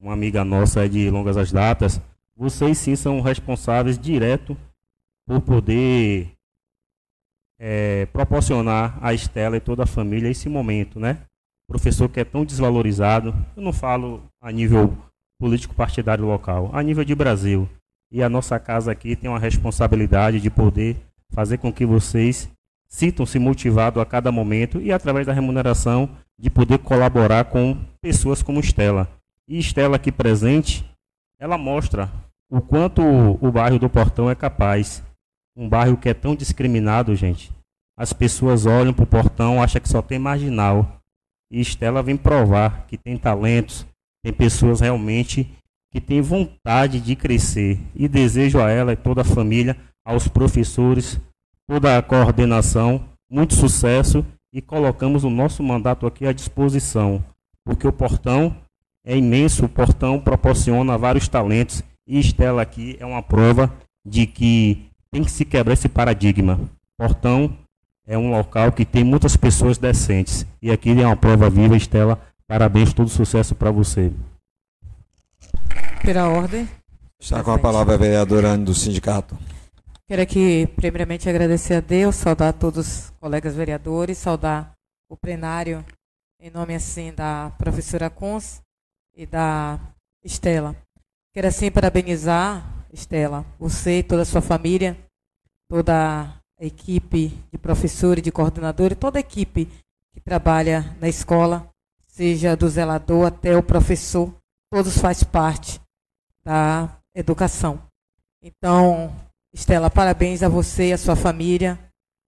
[0.00, 2.00] uma amiga nossa de longas as datas.
[2.36, 4.56] Vocês sim são responsáveis direto
[5.26, 6.32] por poder
[7.58, 11.18] é, proporcionar a Estela e toda a família esse momento, né?
[11.68, 14.96] Professor que é tão desvalorizado, eu não falo a nível
[15.38, 17.68] político partidário local, a nível de Brasil.
[18.10, 20.96] E a nossa casa aqui tem uma responsabilidade de poder
[21.30, 22.50] fazer com que vocês
[22.92, 28.60] sintam-se motivados a cada momento e através da remuneração de poder colaborar com pessoas como
[28.60, 29.08] Estela.
[29.48, 30.84] E Estela aqui presente,
[31.40, 32.12] ela mostra
[32.50, 35.02] o quanto o bairro do Portão é capaz
[35.56, 37.50] um bairro que é tão discriminado, gente.
[37.96, 40.98] As pessoas olham para o portão, acham que só tem marginal.
[41.50, 43.86] E Estela vem provar que tem talentos,
[44.24, 45.54] tem pessoas realmente
[45.92, 47.78] que têm vontade de crescer.
[47.94, 51.20] E desejo a ela e toda a família, aos professores,
[51.72, 57.24] toda a coordenação, muito sucesso e colocamos o nosso mandato aqui à disposição.
[57.64, 58.54] Porque o portão
[59.02, 63.72] é imenso, o portão proporciona vários talentos e Estela aqui é uma prova
[64.04, 66.60] de que tem que se quebrar esse paradigma.
[66.98, 67.56] Portão
[68.06, 70.44] é um local que tem muitas pessoas decentes.
[70.60, 72.20] E aqui é uma prova viva, Estela.
[72.46, 74.12] Parabéns, todo sucesso para você.
[76.02, 76.68] Pela ordem.
[77.18, 79.38] Está com a palavra a vereadora do sindicato.
[80.08, 84.72] Quero aqui, primeiramente, agradecer a Deus, saudar todos os colegas vereadores, saudar
[85.08, 85.84] o plenário,
[86.40, 88.60] em nome, assim, da professora Cons
[89.14, 89.78] e da
[90.22, 90.76] Estela.
[91.32, 94.98] Quero, assim, parabenizar Estela, você e toda a sua família,
[95.68, 95.94] toda
[96.58, 99.66] a equipe de professores, de coordenadores, toda a equipe
[100.12, 101.70] que trabalha na escola,
[102.06, 104.34] seja do zelador até o professor,
[104.68, 105.80] todos faz parte
[106.44, 107.80] da educação.
[108.42, 109.14] Então,
[109.54, 111.78] Estela, parabéns a você a sua família,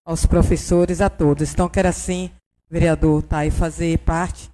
[0.05, 1.51] aos professores, a todos.
[1.51, 2.29] Então, quero assim,
[2.69, 4.51] vereador, tá, e fazer parte,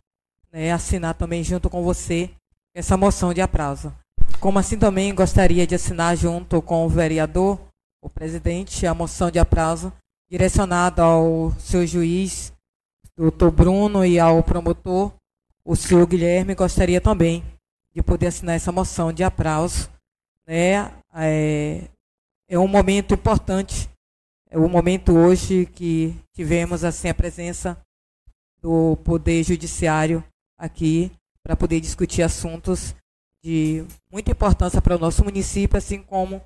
[0.54, 2.30] né, assinar também junto com você
[2.74, 3.94] essa moção de aplauso.
[4.40, 7.60] Como assim também gostaria de assinar junto com o vereador,
[8.02, 9.92] o presidente, a moção de aprazo
[10.30, 12.54] direcionada ao seu juiz,
[13.18, 15.12] doutor Bruno, e ao promotor,
[15.66, 17.44] o senhor Guilherme, gostaria também
[17.94, 19.90] de poder assinar essa moção de aprazo.
[20.48, 20.90] Né?
[21.14, 21.84] É,
[22.52, 23.90] é um momento importante,
[24.50, 27.80] é um momento hoje que tivemos assim a presença
[28.62, 30.22] do Poder Judiciário
[30.60, 31.10] aqui
[31.42, 32.94] para poder discutir assuntos
[33.42, 36.42] de muita importância para o nosso município, assim como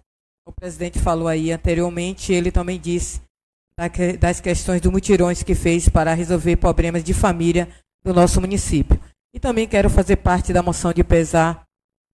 [0.48, 3.20] o presidente falou aí anteriormente, ele também disse
[4.20, 7.68] das questões do mutirões que fez para resolver problemas de família
[8.06, 9.02] do nosso município.
[9.34, 11.66] E também quero fazer parte da moção de pesar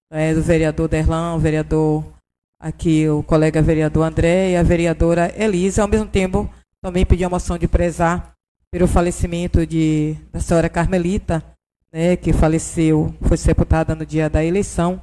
[0.10, 2.21] é, do vereador Derlan, o vereador
[2.62, 5.82] aqui, o colega vereador André e a vereadora Elisa.
[5.82, 6.50] Ao mesmo tempo,
[6.82, 8.34] também pedir a moção de pesar
[8.72, 11.44] pelo falecimento de, da senhora Carmelita,
[11.92, 15.02] né, que faleceu, foi sepultada no dia da eleição,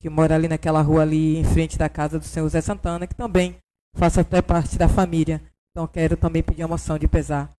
[0.00, 3.14] que mora ali naquela rua ali em frente da casa do senhor Zé Santana, que
[3.14, 3.56] também
[3.96, 5.42] faça até parte da família.
[5.72, 7.50] Então quero também pedir uma moção de pesar.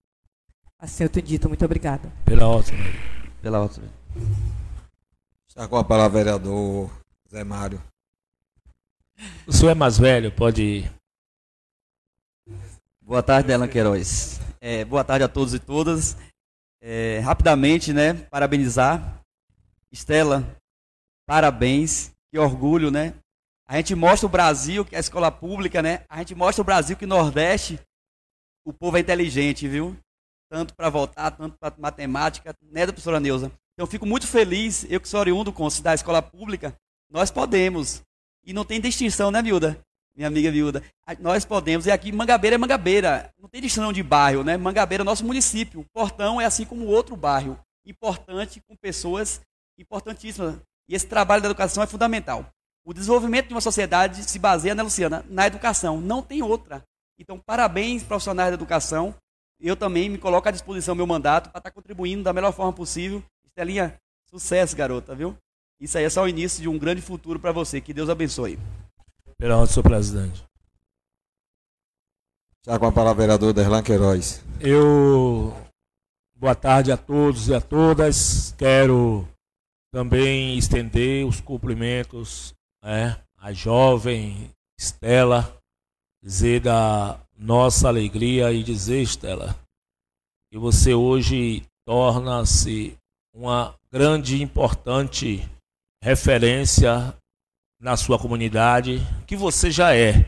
[0.78, 2.10] Assim eu tenho dito, muito obrigada.
[2.24, 2.74] Pela outra.
[3.42, 3.82] Pela outra.
[5.46, 6.90] Está com a palavra vereador
[7.30, 7.80] Zé Mário.
[9.46, 10.92] O senhor é mais velho, pode ir.
[13.02, 14.40] Boa tarde, Delan Queiroz.
[14.60, 16.16] É, boa tarde a todos e todas.
[16.80, 19.20] É, rapidamente, né, parabenizar.
[19.92, 20.44] Estela,
[21.26, 23.14] parabéns, que orgulho, né?
[23.66, 26.04] A gente mostra o Brasil, que é a escola pública, né?
[26.08, 27.78] A gente mostra o Brasil que Nordeste,
[28.64, 29.96] o povo é inteligente, viu?
[30.50, 33.46] Tanto para votar, tanto para matemática, né, professora Neuza?
[33.46, 36.74] Então, eu fico muito feliz, eu que sou oriundo da escola pública,
[37.10, 38.02] nós podemos.
[38.44, 39.78] E não tem distinção, né, Vilda?
[40.16, 40.82] Minha amiga Vilda.
[41.20, 43.32] Nós podemos, e aqui Mangabeira é Mangabeira.
[43.38, 44.56] Não tem distinção de bairro, né?
[44.56, 45.84] Mangabeira é nosso município.
[45.92, 47.58] Portão é assim como outro bairro.
[47.86, 49.40] Importante, com pessoas
[49.78, 50.56] importantíssimas.
[50.88, 52.46] E esse trabalho da educação é fundamental.
[52.84, 56.00] O desenvolvimento de uma sociedade se baseia, né, Luciana, na educação.
[56.00, 56.82] Não tem outra.
[57.18, 59.14] Então, parabéns, profissionais da educação.
[59.60, 63.22] eu também me coloco à disposição meu mandato para estar contribuindo da melhor forma possível.
[63.44, 65.36] Estelinha, sucesso, garota, viu?
[65.80, 67.80] Isso aí é só o início de um grande futuro para você.
[67.80, 68.58] Que Deus abençoe.
[69.40, 70.44] Ordem, senhor presidente.
[72.66, 74.44] Já com a palavra, vereador Derlan Queiroz.
[74.60, 75.56] Eu.
[76.36, 78.54] Boa tarde a todos e a todas.
[78.58, 79.26] Quero
[79.90, 85.58] também estender os cumprimentos né, à jovem Estela,
[86.22, 89.56] dizer da nossa alegria e dizer, Estela,
[90.50, 92.98] que você hoje torna-se
[93.34, 95.48] uma grande e importante
[96.02, 97.14] referência
[97.80, 100.26] na sua comunidade, que você já é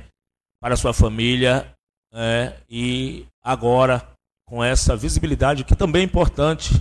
[0.60, 1.74] para a sua família,
[2.12, 4.06] é, e agora
[4.46, 6.74] com essa visibilidade que também é importante,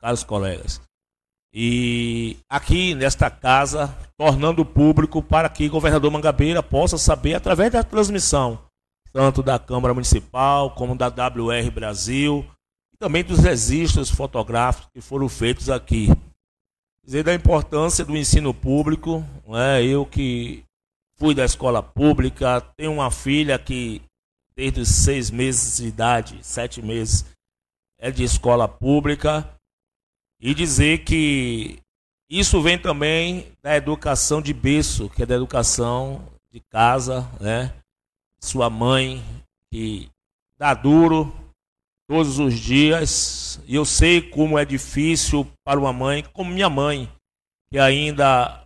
[0.00, 0.80] caros colegas.
[1.52, 7.82] E aqui nesta casa, tornando público para que o governador Mangabeira possa saber através da
[7.82, 8.62] transmissão,
[9.12, 12.44] tanto da Câmara Municipal como da WR Brasil,
[12.92, 16.08] e também dos registros fotográficos que foram feitos aqui
[17.08, 19.24] dizer da importância do ensino público.
[19.46, 19.82] Né?
[19.82, 20.62] Eu que
[21.16, 24.02] fui da escola pública, tenho uma filha que
[24.54, 27.24] desde os seis meses de idade, sete meses,
[27.98, 29.48] é de escola pública.
[30.38, 31.78] E dizer que
[32.28, 37.74] isso vem também da educação de berço, que é da educação de casa, né?
[38.38, 39.24] Sua mãe
[39.70, 40.10] que
[40.58, 41.32] dá duro,
[42.08, 43.60] todos os dias.
[43.66, 47.08] E eu sei como é difícil para uma mãe, como minha mãe,
[47.70, 48.64] que ainda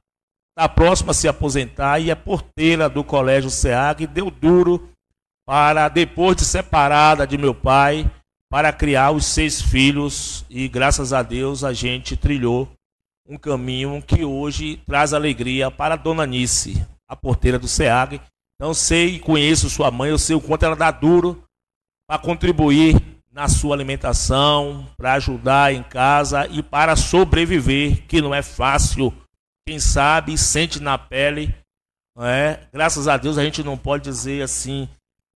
[0.51, 4.91] está próxima a se aposentar e é porteira do Colégio SEAG, deu duro
[5.45, 8.09] para, depois de separada de meu pai,
[8.51, 10.45] para criar os seis filhos.
[10.49, 12.69] E graças a Deus a gente trilhou
[13.27, 18.21] um caminho que hoje traz alegria para a dona Nice, a porteira do SEAG.
[18.55, 21.43] Então sei e conheço sua mãe, eu sei o quanto ela dá duro
[22.07, 23.01] para contribuir
[23.33, 29.13] na sua alimentação, para ajudar em casa e para sobreviver, que não é fácil.
[29.67, 31.55] Quem sabe sente na pele.
[32.19, 32.61] É?
[32.71, 34.87] Graças a Deus a gente não pode dizer assim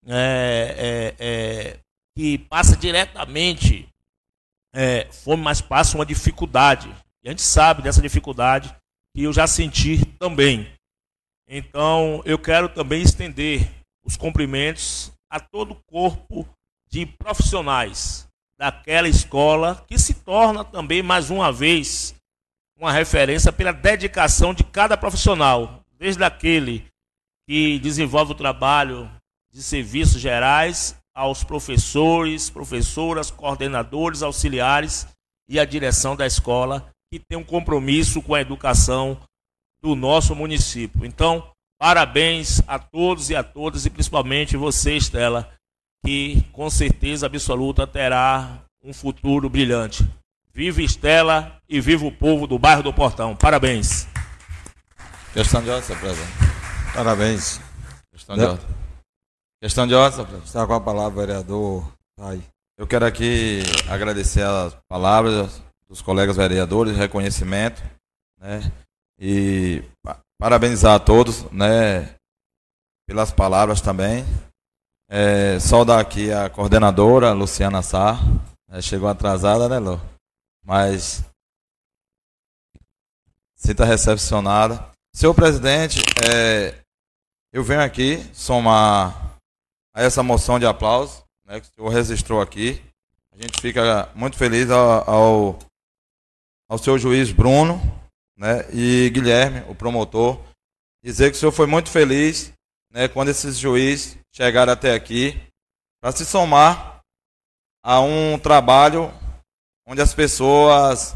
[0.06, 1.78] é, é, é
[2.14, 3.88] que passa diretamente
[4.74, 6.94] é, fome, mas passa uma dificuldade.
[7.24, 8.74] E a gente sabe dessa dificuldade
[9.14, 10.70] que eu já senti também.
[11.48, 13.70] Então eu quero também estender
[14.04, 16.46] os cumprimentos a todo o corpo
[16.88, 22.14] de profissionais daquela escola, que se torna também, mais uma vez,
[22.78, 26.86] uma referência pela dedicação de cada profissional, desde aquele
[27.48, 29.10] que desenvolve o trabalho
[29.52, 35.06] de serviços gerais, aos professores, professoras, coordenadores, auxiliares
[35.48, 39.18] e a direção da escola, que tem um compromisso com a educação
[39.80, 41.06] do nosso município.
[41.06, 45.50] Então, parabéns a todos e a todas, e principalmente você, Estela,
[46.06, 50.08] que com certeza absoluta terá um futuro brilhante.
[50.54, 53.34] Viva Estela e viva o povo do bairro do Portão.
[53.34, 54.06] Parabéns.
[55.32, 56.32] Questão de ordem, senhor presidente.
[56.94, 57.60] Parabéns.
[58.12, 58.68] Questão de ordem.
[59.60, 60.46] Questão de ordem, senhor presidente.
[60.46, 61.92] Está com a palavra, vereador.
[62.20, 62.40] Aí.
[62.78, 67.82] Eu quero aqui agradecer as palavras dos colegas vereadores, reconhecimento,
[68.40, 68.72] né?
[69.18, 69.82] E
[70.38, 72.14] parabenizar a todos, né?
[73.08, 74.24] Pelas palavras também.
[75.08, 78.18] É, saudar aqui a coordenadora Luciana Sá.
[78.68, 80.00] É, chegou atrasada, né, Lu?
[80.64, 81.24] Mas
[83.54, 84.90] sinta recepcionada.
[85.14, 86.74] Senhor presidente, é,
[87.52, 89.38] eu venho aqui somar
[89.94, 92.82] a essa moção de aplauso né, que o senhor registrou aqui.
[93.32, 95.58] A gente fica muito feliz ao, ao,
[96.68, 97.80] ao seu juiz Bruno
[98.36, 100.38] né, e Guilherme, o promotor,
[101.02, 102.52] dizer que o senhor foi muito feliz
[102.96, 105.38] né, quando esses juízes chegaram até aqui,
[106.00, 107.02] para se somar
[107.84, 109.12] a um trabalho
[109.86, 111.14] onde as pessoas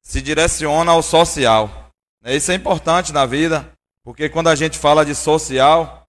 [0.00, 1.90] se direcionam ao social.
[2.22, 3.68] Né, isso é importante na vida,
[4.04, 6.06] porque quando a gente fala de social,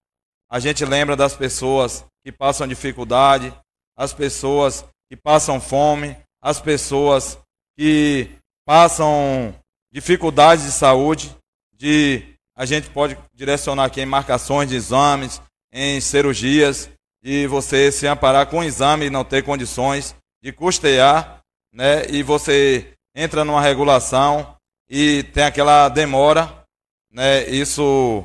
[0.48, 3.52] a gente lembra das pessoas que passam dificuldade,
[3.96, 7.36] as pessoas que passam fome, as pessoas
[7.76, 8.30] que
[8.64, 9.52] passam
[9.90, 11.36] dificuldades de saúde,
[11.72, 15.40] de a gente pode direcionar aqui em marcações de exames,
[15.72, 16.90] em cirurgias,
[17.22, 21.38] e você se amparar com o exame e não ter condições de custear,
[21.72, 22.04] né?
[22.10, 24.56] E você entra numa regulação
[24.90, 26.64] e tem aquela demora,
[27.12, 27.48] né?
[27.48, 28.24] Isso,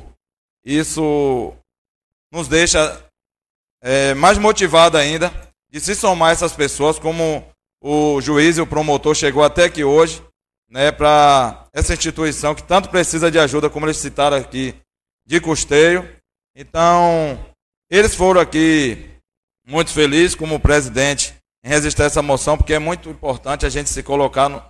[0.64, 1.54] isso
[2.32, 3.00] nos deixa
[3.80, 5.32] é, mais motivado ainda
[5.70, 7.46] de se somar essas pessoas, como
[7.80, 10.20] o juiz e o promotor chegou até aqui hoje,
[10.70, 14.74] né, para essa instituição que tanto precisa de ajuda, como eles citaram aqui,
[15.26, 16.08] de custeio.
[16.56, 17.38] Então,
[17.90, 19.10] eles foram aqui
[19.66, 21.34] muito feliz como presidente
[21.64, 24.62] em registrar essa moção, porque é muito importante a gente se colocar no,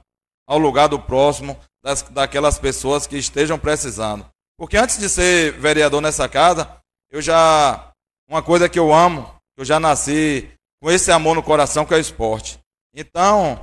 [0.47, 4.25] ao lugar do próximo, das, daquelas pessoas que estejam precisando.
[4.57, 6.81] Porque antes de ser vereador nessa casa,
[7.11, 7.91] eu já.
[8.29, 11.97] Uma coisa que eu amo, eu já nasci com esse amor no coração, que é
[11.97, 12.59] o esporte.
[12.95, 13.61] Então,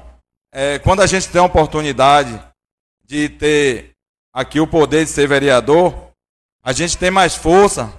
[0.53, 2.41] é, quando a gente tem a oportunidade
[3.05, 3.91] de ter
[4.33, 6.11] aqui o poder de ser vereador,
[6.63, 7.91] a gente tem mais força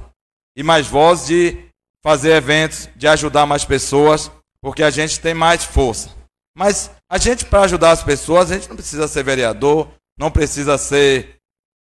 [0.57, 1.69] e mais voz de
[2.03, 4.31] fazer eventos, de ajudar mais pessoas,
[4.61, 6.11] porque a gente tem mais força.
[6.55, 9.89] Mas a gente, para ajudar as pessoas, a gente não precisa ser vereador,
[10.19, 11.37] não precisa ser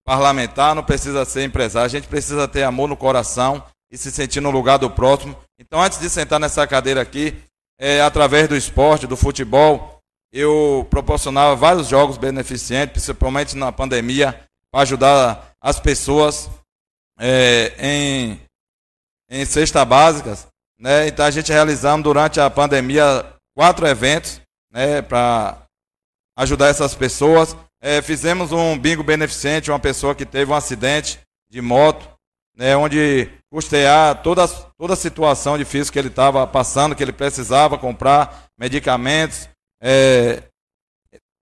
[0.06, 4.40] parlamentar, não precisa ser empresário, a gente precisa ter amor no coração e se sentir
[4.40, 5.38] no lugar do próximo.
[5.60, 7.36] Então, antes de sentar nessa cadeira aqui,
[7.80, 10.01] é, através do esporte, do futebol,
[10.32, 14.40] eu proporcionava vários jogos beneficentes, principalmente na pandemia,
[14.72, 16.50] para ajudar as pessoas
[17.20, 18.40] é, em,
[19.30, 20.48] em cesta básicas.
[20.80, 21.08] Né?
[21.08, 25.58] Então, a gente realizamos durante a pandemia quatro eventos né, para
[26.38, 27.56] ajudar essas pessoas.
[27.82, 31.20] É, fizemos um bingo beneficente, uma pessoa que teve um acidente
[31.50, 32.08] de moto,
[32.56, 37.78] né, onde custear toda, toda a situação difícil que ele estava passando, que ele precisava
[37.78, 39.50] comprar medicamentos,
[39.82, 40.44] é,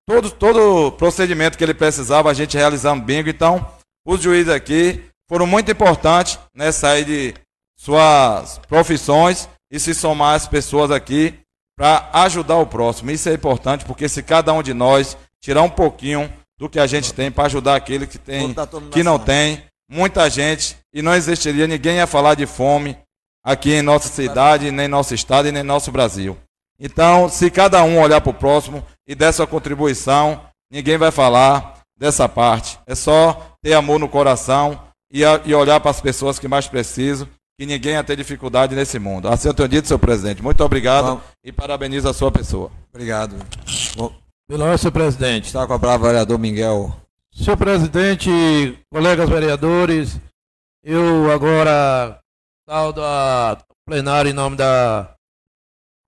[0.08, 3.30] todo, todo procedimento que ele precisava, a gente realizando bingo.
[3.30, 3.68] Então,
[4.06, 7.34] os juízes aqui foram muito importantes né, sair de
[7.78, 11.38] suas profissões e se somar as pessoas aqui
[11.78, 13.12] para ajudar o próximo.
[13.12, 16.88] Isso é importante porque se cada um de nós tirar um pouquinho do que a
[16.88, 18.54] gente tem para ajudar aquele que tem,
[18.92, 19.64] que não tem.
[19.92, 22.96] Muita gente, e não existiria, ninguém ia falar de fome
[23.44, 26.38] aqui em nossa cidade, nem nosso estado e nem nosso Brasil.
[26.80, 31.80] Então, se cada um olhar para o próximo e der sua contribuição, ninguém vai falar
[31.98, 32.80] dessa parte.
[32.88, 34.80] É só ter amor no coração
[35.12, 37.28] e, a, e olhar para as pessoas que mais precisam,
[37.60, 39.28] que ninguém ia ter dificuldade nesse mundo.
[39.28, 40.42] Assim eu tenho dito, senhor presidente.
[40.42, 42.72] Muito obrigado Bom, e parabenizo a sua pessoa.
[42.94, 43.36] Obrigado.
[43.98, 44.14] Bom,
[44.48, 45.48] pelo senhor presidente.
[45.48, 46.96] Está com a palavra o vereador Miguel.
[47.34, 48.30] Senhor presidente,
[48.92, 50.18] colegas vereadores,
[50.84, 52.20] eu agora
[52.68, 55.14] saldo a plenário em nome da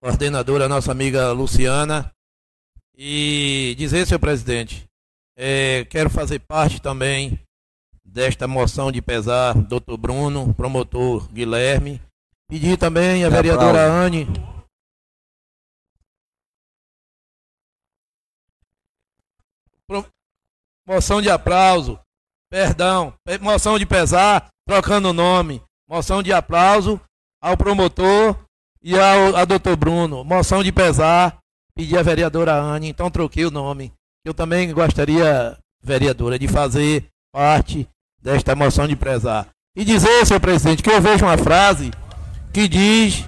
[0.02, 2.12] coordenadora, nossa amiga Luciana,
[2.98, 4.90] e dizer, senhor presidente,
[5.38, 7.40] é, quero fazer parte também
[8.04, 12.02] desta moção de pesar, doutor Bruno, promotor Guilherme,
[12.50, 14.28] pedir também a vereadora Anne.
[20.88, 22.00] Moção de aplauso,
[22.50, 27.00] perdão, moção de pesar, trocando o nome, moção de aplauso
[27.40, 28.36] ao promotor
[28.84, 31.38] e ao a doutor Bruno, moção de pesar,
[31.76, 33.94] pedir a vereadora Anne, então troquei o nome.
[34.26, 37.88] Eu também gostaria, vereadora, de fazer parte
[38.22, 39.48] desta moção de pesar.
[39.76, 41.92] E dizer, senhor presidente, que eu vejo uma frase
[42.54, 43.26] que diz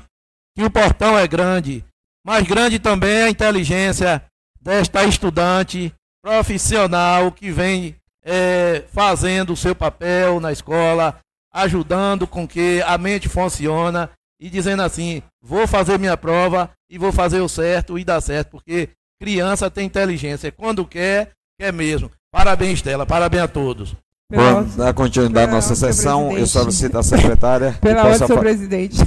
[0.56, 1.84] que o portão é grande,
[2.26, 4.24] mas grande também é a inteligência
[4.62, 5.94] desta estudante
[6.24, 11.20] profissional que vem é, fazendo o seu papel na escola,
[11.52, 14.08] ajudando com que a mente funcione
[14.44, 18.50] e dizendo assim, vou fazer minha prova e vou fazer o certo e dar certo,
[18.52, 22.12] porque criança tem inteligência, quando quer, quer mesmo.
[22.30, 23.96] Parabéns, Stella, parabéns a todos.
[24.30, 26.38] Vamos dar continuidade à nossa sessão.
[26.38, 27.72] Eu solicito a secretária.
[27.80, 28.98] Pela ordem, senhor presidente.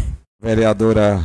[0.41, 1.23] Vereadora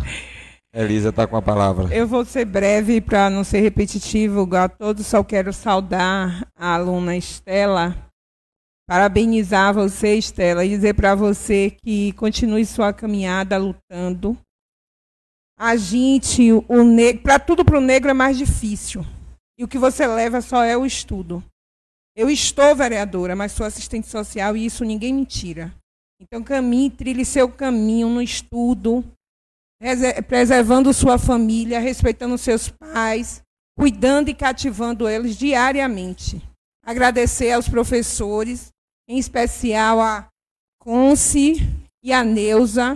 [0.73, 1.95] Elisa está com a palavra.
[1.95, 4.49] Eu vou ser breve para não ser repetitivo.
[4.57, 7.95] A todos só quero saudar a aluna Estela,
[8.91, 14.37] parabenizar você, Estela, e dizer para você que continue sua caminhada lutando.
[15.57, 19.05] A gente, o negro, para tudo para o negro é mais difícil.
[19.57, 21.41] E o que você leva só é o estudo.
[22.17, 25.73] Eu estou vereadora, mas sou assistente social e isso ninguém me tira.
[26.19, 29.05] Então caminhe, trilhe seu caminho no estudo,
[30.27, 33.41] preservando sua família, respeitando seus pais,
[33.79, 36.41] cuidando e cativando eles diariamente.
[36.85, 38.69] Agradecer aos professores,
[39.11, 40.29] em especial a
[40.79, 41.55] Conce
[42.01, 42.95] e a Neuza,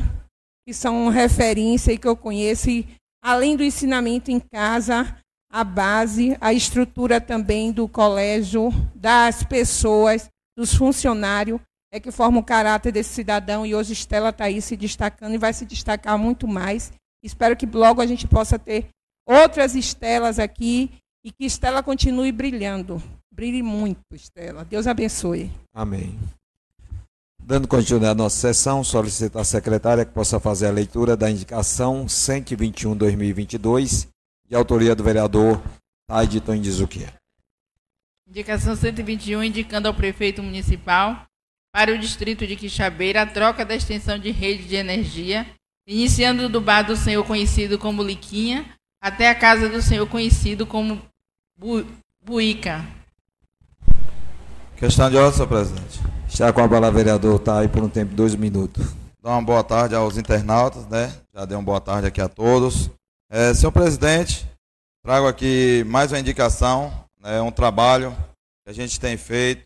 [0.65, 2.87] que são referência e que eu conheço, e,
[3.21, 5.17] além do ensinamento em casa,
[5.51, 11.59] a base, a estrutura também do colégio, das pessoas, dos funcionários,
[11.91, 15.37] é que forma o caráter desse cidadão e hoje Estela está aí se destacando e
[15.37, 16.93] vai se destacar muito mais.
[17.21, 18.87] Espero que logo a gente possa ter
[19.27, 20.91] outras Estelas aqui
[21.25, 23.03] e que Estela continue brilhando.
[23.35, 24.63] Brilhe muito, Estela.
[24.63, 25.51] Deus abençoe.
[25.73, 26.17] Amém.
[27.43, 32.05] Dando continuidade à nossa sessão, solicito à secretária que possa fazer a leitura da indicação
[32.05, 34.07] 121-2022,
[34.47, 35.61] de autoria do vereador
[36.07, 37.13] Taide Tondizuquia.
[38.25, 41.27] Indicação 121, indicando ao prefeito municipal
[41.73, 45.45] para o distrito de Quixabeira a troca da extensão de rede de energia
[45.85, 51.01] iniciando do bar do senhor conhecido como Liquinha até a casa do senhor conhecido como
[51.57, 51.85] Bu
[52.23, 53.04] Buica.
[54.77, 56.01] Questão de ordem, senhor presidente.
[56.27, 58.85] Está com a palavra, vereador, está aí por um tempo de dois minutos.
[59.23, 61.15] Dá uma boa tarde aos internautas, né?
[61.33, 62.89] Já dei uma boa tarde aqui a todos.
[63.29, 64.45] É, senhor presidente,
[65.01, 68.11] trago aqui mais uma indicação, né, um trabalho
[68.65, 69.65] que a gente tem feito,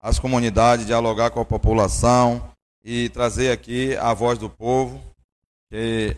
[0.00, 2.50] as comunidades, dialogar com a população
[2.82, 5.02] e trazer aqui a voz do povo.
[5.70, 6.16] Que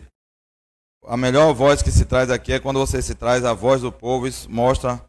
[1.07, 3.91] a melhor voz que se traz aqui é quando você se traz a voz do
[3.91, 5.03] povo, isso mostra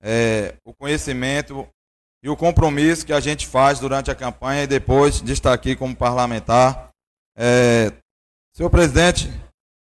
[0.00, 1.66] é, o conhecimento
[2.24, 5.76] e o compromisso que a gente faz durante a campanha e depois de estar aqui
[5.76, 6.88] como parlamentar.
[7.36, 7.92] É,
[8.56, 9.30] senhor presidente,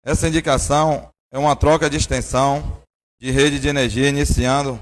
[0.04, 2.82] essa indicação é uma troca de extensão
[3.18, 4.78] de rede de energia, iniciando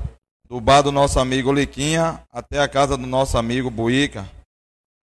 [0.48, 4.28] do bar do nosso amigo Liquinha até a casa do nosso amigo Buica,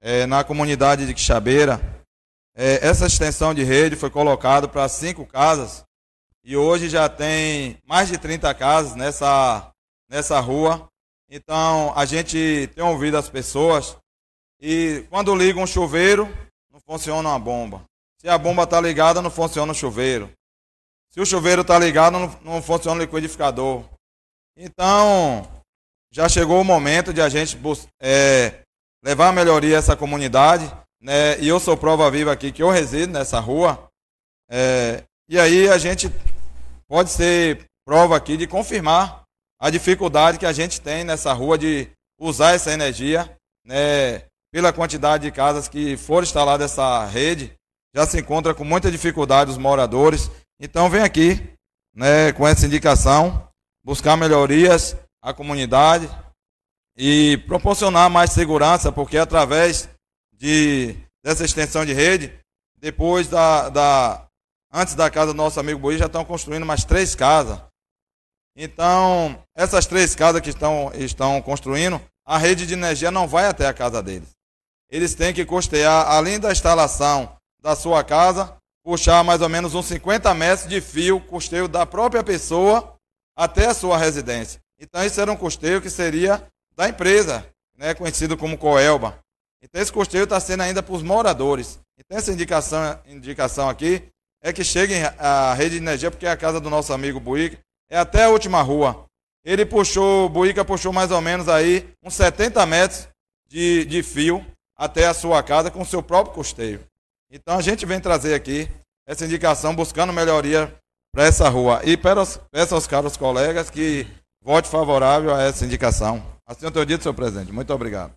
[0.01, 1.79] é, na comunidade de Quixabeira.
[2.53, 5.85] É, essa extensão de rede foi colocada para cinco casas
[6.43, 9.71] e hoje já tem mais de 30 casas nessa,
[10.09, 10.89] nessa rua.
[11.35, 13.97] Então a gente tem ouvido as pessoas
[14.57, 16.33] e quando liga um chuveiro,
[16.71, 17.83] não funciona uma bomba.
[18.21, 20.31] Se a bomba está ligada, não funciona o chuveiro.
[21.11, 23.83] Se o chuveiro está ligado, não, não funciona o liquidificador.
[24.55, 25.45] Então,
[26.09, 27.59] já chegou o momento de a gente
[28.01, 28.61] é,
[29.03, 30.65] levar a melhoria a essa comunidade.
[31.01, 31.37] Né?
[31.41, 33.89] E eu sou prova viva aqui que eu resido nessa rua.
[34.49, 36.09] É, e aí a gente
[36.87, 39.24] pode ser prova aqui de confirmar
[39.59, 41.89] a dificuldade que a gente tem nessa rua de
[42.19, 43.29] usar essa energia,
[43.65, 47.53] né, pela quantidade de casas que foram instaladas essa rede,
[47.93, 50.29] já se encontra com muita dificuldade os moradores.
[50.59, 51.41] Então vem aqui,
[51.93, 53.49] né, com essa indicação,
[53.83, 56.09] buscar melhorias à comunidade
[56.97, 59.89] e proporcionar mais segurança, porque através
[60.33, 62.33] de, dessa extensão de rede,
[62.77, 64.27] depois da, da
[64.71, 67.59] antes da casa do nosso amigo Boi, já estão construindo mais três casas.
[68.55, 73.67] Então, essas três casas que estão, estão construindo, a rede de energia não vai até
[73.67, 74.29] a casa deles.
[74.89, 79.87] Eles têm que custear, além da instalação da sua casa, puxar mais ou menos uns
[79.87, 82.95] 50 metros de fio, custeio da própria pessoa,
[83.35, 84.61] até a sua residência.
[84.79, 86.45] Então, isso era um custeio que seria
[86.75, 87.45] da empresa,
[87.77, 89.19] né, conhecido como Coelba.
[89.61, 91.79] Então, esse custeio está sendo ainda para os moradores.
[91.97, 94.03] Então, essa indicação, indicação aqui
[94.41, 97.57] é que cheguem a rede de energia, porque é a casa do nosso amigo Buica,
[97.89, 99.05] é até a última rua.
[99.43, 103.07] Ele puxou, Buica puxou mais ou menos aí uns 70 metros
[103.47, 106.81] de, de fio até a sua casa com o seu próprio custeio.
[107.31, 108.69] Então, a gente vem trazer aqui
[109.05, 110.73] essa indicação buscando melhoria
[111.13, 111.81] para essa rua.
[111.83, 112.39] E peço
[112.71, 114.07] aos caros colegas que
[114.41, 116.23] vote favorável a essa indicação.
[116.45, 117.51] Assim eu tenho dito, senhor presidente.
[117.51, 118.13] Muito obrigado.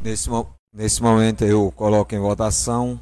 [0.00, 0.28] Nesse,
[0.72, 3.00] nesse momento eu coloco em votação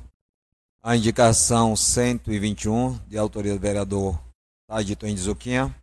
[0.82, 4.18] a indicação 121, de autoria do vereador
[4.66, 5.74] Tadito Indizuquinha.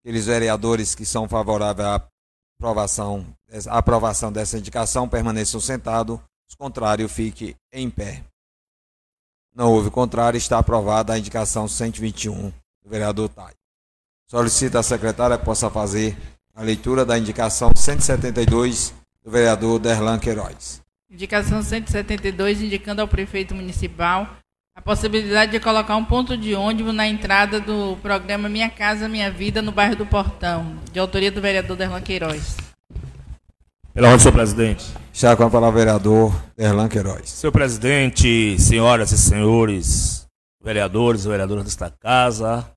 [0.00, 2.08] Aqueles vereadores que são favoráveis à
[2.58, 3.26] aprovação,
[3.68, 6.18] à aprovação dessa indicação permaneçam sentados.
[6.48, 8.22] Os contrários, fique em pé.
[9.54, 12.50] Não houve contrário, está aprovada a indicação 121
[12.82, 13.52] do vereador Tai.
[14.30, 16.16] Solicita a secretária que possa fazer
[16.54, 20.80] a leitura da indicação 172 do vereador Derlan Queiroz.
[21.10, 24.36] Indicação 172, indicando ao prefeito municipal
[24.76, 29.30] a possibilidade de colocar um ponto de ônibus na entrada do programa Minha Casa Minha
[29.30, 32.58] Vida no bairro do Portão, de autoria do vereador Derlan Queiroz.
[33.94, 34.84] Pela ordem, senhor presidente.
[35.14, 37.30] Já com a palavra vereador Erlan Queiroz.
[37.30, 40.26] Senhor presidente, senhoras e senhores
[40.62, 42.70] vereadores e vereadoras desta casa,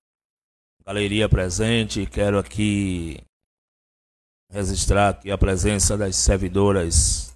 [0.86, 3.20] galeria presente, quero aqui
[4.50, 7.34] registrar aqui a presença das servidoras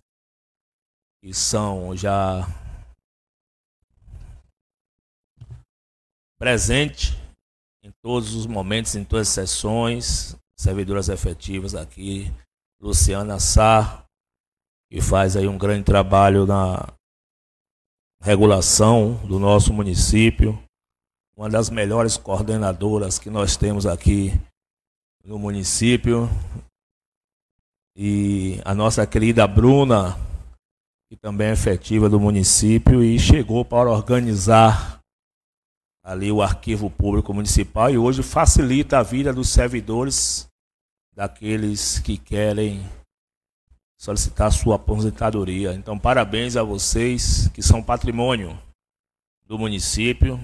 [1.21, 2.47] que são já
[6.43, 7.15] presentes
[7.81, 12.29] em todos os momentos, em todas as sessões, servidoras efetivas aqui
[12.81, 14.03] Luciana Sá,
[14.91, 16.85] que faz aí um grande trabalho na
[18.21, 20.61] regulação do nosso município,
[21.33, 24.33] uma das melhores coordenadoras que nós temos aqui
[25.23, 26.27] no município.
[27.95, 30.17] E a nossa querida Bruna,
[31.09, 35.02] que também é efetiva do município e chegou para organizar
[36.03, 40.47] ali o arquivo público municipal e hoje facilita a vida dos servidores
[41.15, 42.83] daqueles que querem
[43.97, 45.73] solicitar sua aposentadoria.
[45.73, 48.59] Então, parabéns a vocês que são patrimônio
[49.45, 50.37] do município,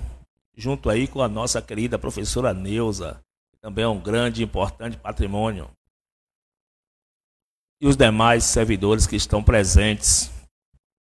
[0.55, 3.19] junto aí com a nossa querida professora Neuza,
[3.51, 5.69] que também é um grande e importante patrimônio.
[7.81, 10.31] E os demais servidores que estão presentes,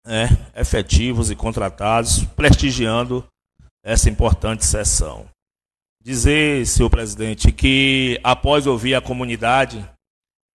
[0.06, 3.26] né, efetivos e contratados, prestigiando
[3.86, 5.30] essa importante sessão.
[6.02, 9.88] Dizer, senhor presidente, que após ouvir a comunidade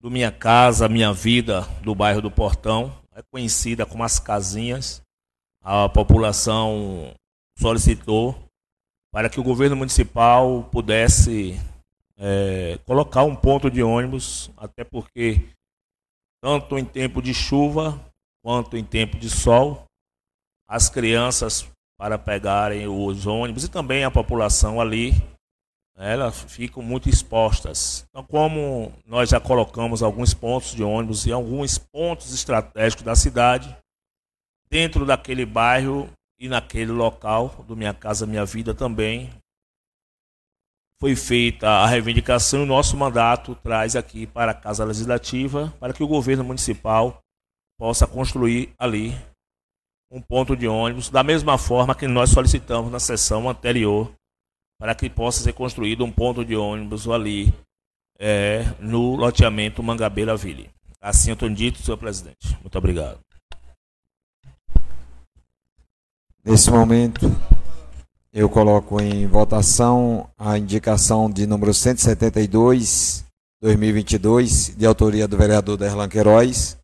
[0.01, 5.01] do Minha Casa, Minha Vida, do bairro do Portão, é conhecida como as casinhas,
[5.63, 7.13] a população
[7.57, 8.37] solicitou
[9.13, 11.57] para que o governo municipal pudesse
[12.17, 15.47] é, colocar um ponto de ônibus, até porque
[16.43, 17.97] tanto em tempo de chuva
[18.43, 19.85] quanto em tempo de sol,
[20.67, 21.71] as crianças
[22.01, 25.13] para pegarem os ônibus e também a população ali,
[25.95, 28.07] elas ficam muito expostas.
[28.09, 33.77] Então, como nós já colocamos alguns pontos de ônibus e alguns pontos estratégicos da cidade,
[34.67, 39.29] dentro daquele bairro e naquele local do Minha Casa Minha Vida também,
[40.99, 45.93] foi feita a reivindicação e o nosso mandato traz aqui para a Casa Legislativa para
[45.93, 47.21] que o governo municipal
[47.77, 49.13] possa construir ali
[50.11, 54.11] um ponto de ônibus, da mesma forma que nós solicitamos na sessão anterior,
[54.77, 57.53] para que possa ser construído um ponto de ônibus ali
[58.19, 60.69] é, no loteamento Mangabeira Ville.
[60.99, 62.57] Assim eu tenho dito, senhor presidente.
[62.61, 63.19] Muito obrigado.
[66.43, 67.31] Nesse momento,
[68.33, 73.23] eu coloco em votação a indicação de número 172,
[73.61, 76.80] 2022, de autoria do vereador Derlan Queiroz.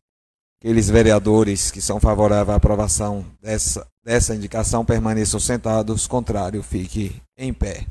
[0.60, 7.54] Aqueles vereadores que são favoráveis à aprovação dessa, dessa indicação permaneçam sentados, contrário, fique em
[7.54, 7.86] pé.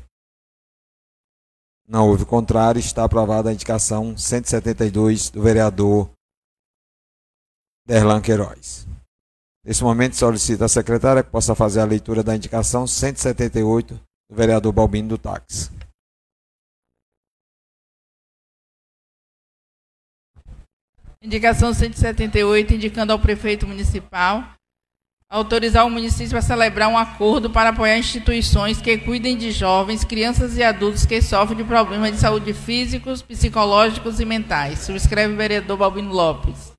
[1.88, 6.10] Não houve contrário, está aprovada a indicação 172 do vereador
[7.86, 8.86] Derlan Queiroz.
[9.64, 14.72] Nesse momento, solicito à secretária que possa fazer a leitura da indicação 178 do vereador
[14.74, 15.77] Balbino do Táxi.
[21.20, 24.44] Indicação 178, indicando ao prefeito municipal
[25.28, 30.56] autorizar o município a celebrar um acordo para apoiar instituições que cuidem de jovens, crianças
[30.56, 34.78] e adultos que sofrem de problemas de saúde físicos, psicológicos e mentais.
[34.78, 36.72] Subscreve o vereador Balbino Lopes.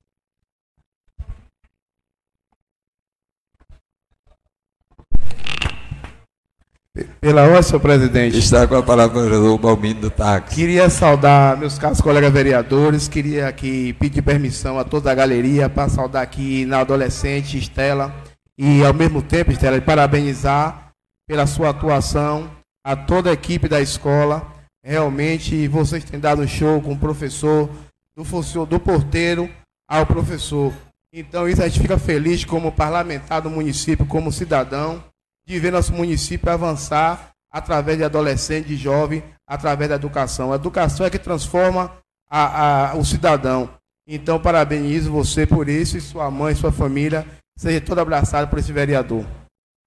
[7.20, 8.38] Pela ordem, senhor presidente.
[8.38, 10.54] Está com a palavra o vereador Balbino do Táxi.
[10.54, 15.90] Queria saudar meus caros colegas vereadores, queria aqui pedir permissão a toda a galeria para
[15.90, 18.14] saudar aqui na adolescente Estela
[18.56, 20.92] e ao mesmo tempo, Estela, parabenizar
[21.28, 22.50] pela sua atuação
[22.82, 24.50] a toda a equipe da escola.
[24.82, 27.68] Realmente vocês têm dado um show com o professor,
[28.16, 29.50] do, funcionário, do porteiro
[29.86, 30.72] ao professor.
[31.12, 35.04] Então isso a gente fica feliz como parlamentar do município, como cidadão
[35.46, 40.52] de ver nosso município avançar através de adolescente, de jovem, através da educação.
[40.52, 41.92] A educação é que transforma
[42.28, 43.68] a, a, o cidadão.
[44.06, 47.26] Então, parabenizo você por isso e sua mãe, sua família,
[47.56, 49.26] seja todo abraçado por esse vereador.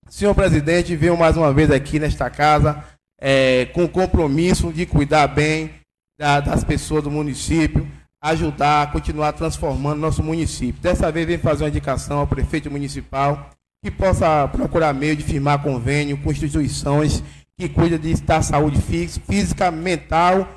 [0.10, 2.84] Senhor presidente, venho mais uma vez aqui nesta casa
[3.20, 5.74] é, com o compromisso de cuidar bem
[6.20, 7.90] da, das pessoas do município,
[8.22, 10.82] ajudar, continuar transformando nosso município.
[10.82, 13.50] Dessa vez, venho fazer uma indicação ao prefeito municipal
[13.84, 17.22] que possa procurar meio de firmar convênio com instituições
[17.60, 20.48] que cuidam de da saúde física, mental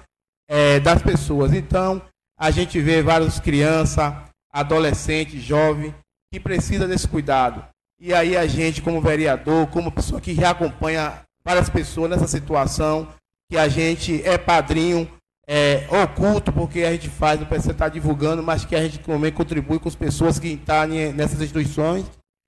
[0.49, 1.53] é, das pessoas.
[1.53, 2.01] Então,
[2.39, 4.15] a gente vê várias crianças,
[4.53, 5.93] adolescentes, jovens,
[6.33, 7.65] que precisam desse cuidado.
[8.01, 13.09] E aí a gente, como vereador, como pessoa que já acompanha várias pessoas nessa situação,
[13.51, 15.11] que a gente é padrinho
[15.49, 19.33] é, oculto, porque a gente faz, não precisa estar divulgando, mas que a gente também
[19.33, 22.07] contribui com as pessoas que estão nessas instituições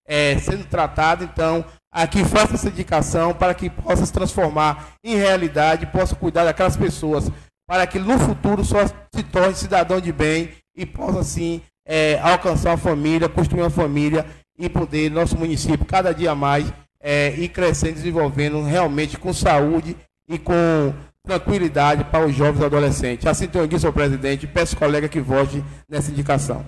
[0.09, 1.23] é, sendo tratado.
[1.23, 6.77] Então, aqui faça essa indicação para que possa se transformar em realidade, possa cuidar daquelas
[6.77, 7.31] pessoas,
[7.69, 12.71] para que no futuro só se torne cidadão de bem e possa, assim, é, alcançar
[12.71, 14.25] uma família, construir uma família
[14.59, 19.97] e poder, nosso município, cada dia mais, é, ir crescendo, desenvolvendo realmente com saúde
[20.29, 20.93] e com
[21.25, 23.27] tranquilidade para os jovens e adolescentes.
[23.27, 26.65] Assim, tenho dito, senhor presidente, peço colega que vote nessa indicação.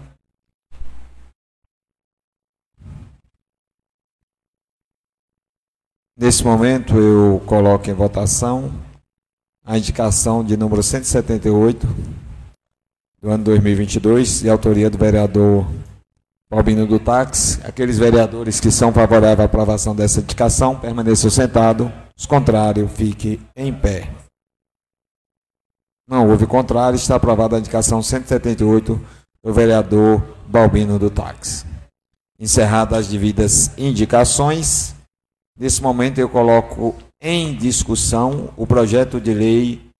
[6.20, 8.70] Nesse momento, eu coloco em votação
[9.64, 11.86] a indicação de número 178
[13.22, 15.66] do ano 2022, de autoria do vereador
[16.50, 17.58] Paulino do Táxi.
[17.64, 21.90] Aqueles vereadores que são favoráveis à aprovação dessa indicação, permaneçam sentados.
[22.14, 24.10] Os contrários, fique em pé.
[26.06, 29.00] Não houve contrário, está aprovada a indicação 178
[29.42, 31.64] do vereador Balbino do Táxi.
[32.38, 34.99] Encerradas as devidas indicações,
[35.60, 39.90] Nesse momento eu coloco em discussão o projeto de lei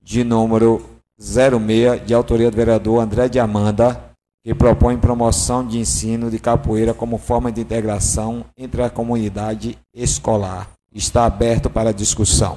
[0.00, 0.80] de número
[1.18, 4.00] 06, de autoria do vereador André de Amanda,
[4.44, 10.70] que propõe promoção de ensino de capoeira como forma de integração entre a comunidade escolar.
[10.94, 12.56] está aberto para discussão.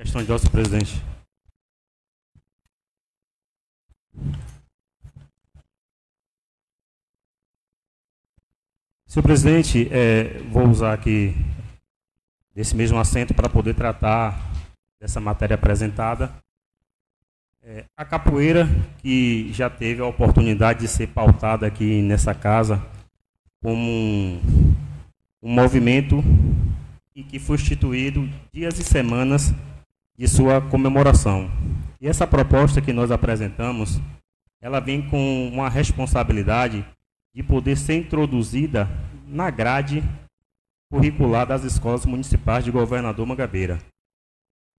[0.00, 1.00] Questão de ordem, presidente.
[9.16, 11.34] Senhor presidente, é, vou usar aqui
[12.54, 14.38] desse mesmo assento para poder tratar
[15.00, 16.30] dessa matéria apresentada.
[17.64, 22.86] É, a capoeira, que já teve a oportunidade de ser pautada aqui nessa casa
[23.62, 24.74] como um,
[25.42, 26.22] um movimento
[27.14, 29.50] e que foi instituído dias e semanas
[30.14, 31.50] de sua comemoração.
[31.98, 33.98] E essa proposta que nós apresentamos,
[34.60, 36.84] ela vem com uma responsabilidade
[37.36, 38.88] de poder ser introduzida
[39.26, 40.02] na grade
[40.90, 43.78] curricular das escolas municipais de Governador Mangabeira.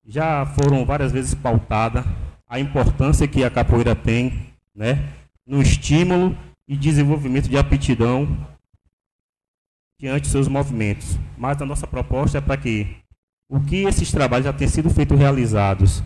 [0.03, 2.03] Já foram várias vezes pautada
[2.49, 5.08] a importância que a capoeira tem né,
[5.45, 6.36] no estímulo
[6.68, 8.28] e desenvolvimento de aptidão
[9.99, 11.16] diante de seus movimentos.
[11.38, 12.97] Mas a nossa proposta é para que
[13.47, 16.03] o que esses trabalhos já têm sido feitos realizados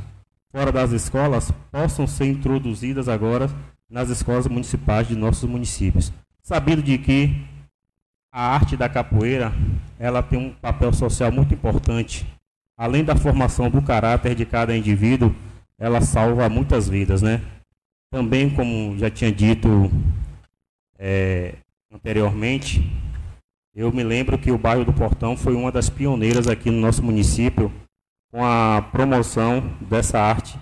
[0.52, 3.50] fora das escolas possam ser introduzidas agora
[3.90, 6.12] nas escolas municipais de nossos municípios
[6.44, 7.46] sabido de que
[8.32, 9.52] a arte da capoeira
[10.00, 12.26] ela tem um papel social muito importante.
[12.78, 15.36] Além da formação do caráter de cada indivíduo,
[15.78, 17.42] ela salva muitas vidas, né?
[18.12, 19.92] Também, como já tinha dito
[20.98, 21.56] é,
[21.92, 22.82] anteriormente,
[23.74, 27.04] eu me lembro que o bairro do Portão foi uma das pioneiras aqui no nosso
[27.04, 27.72] município
[28.32, 30.60] com a promoção dessa arte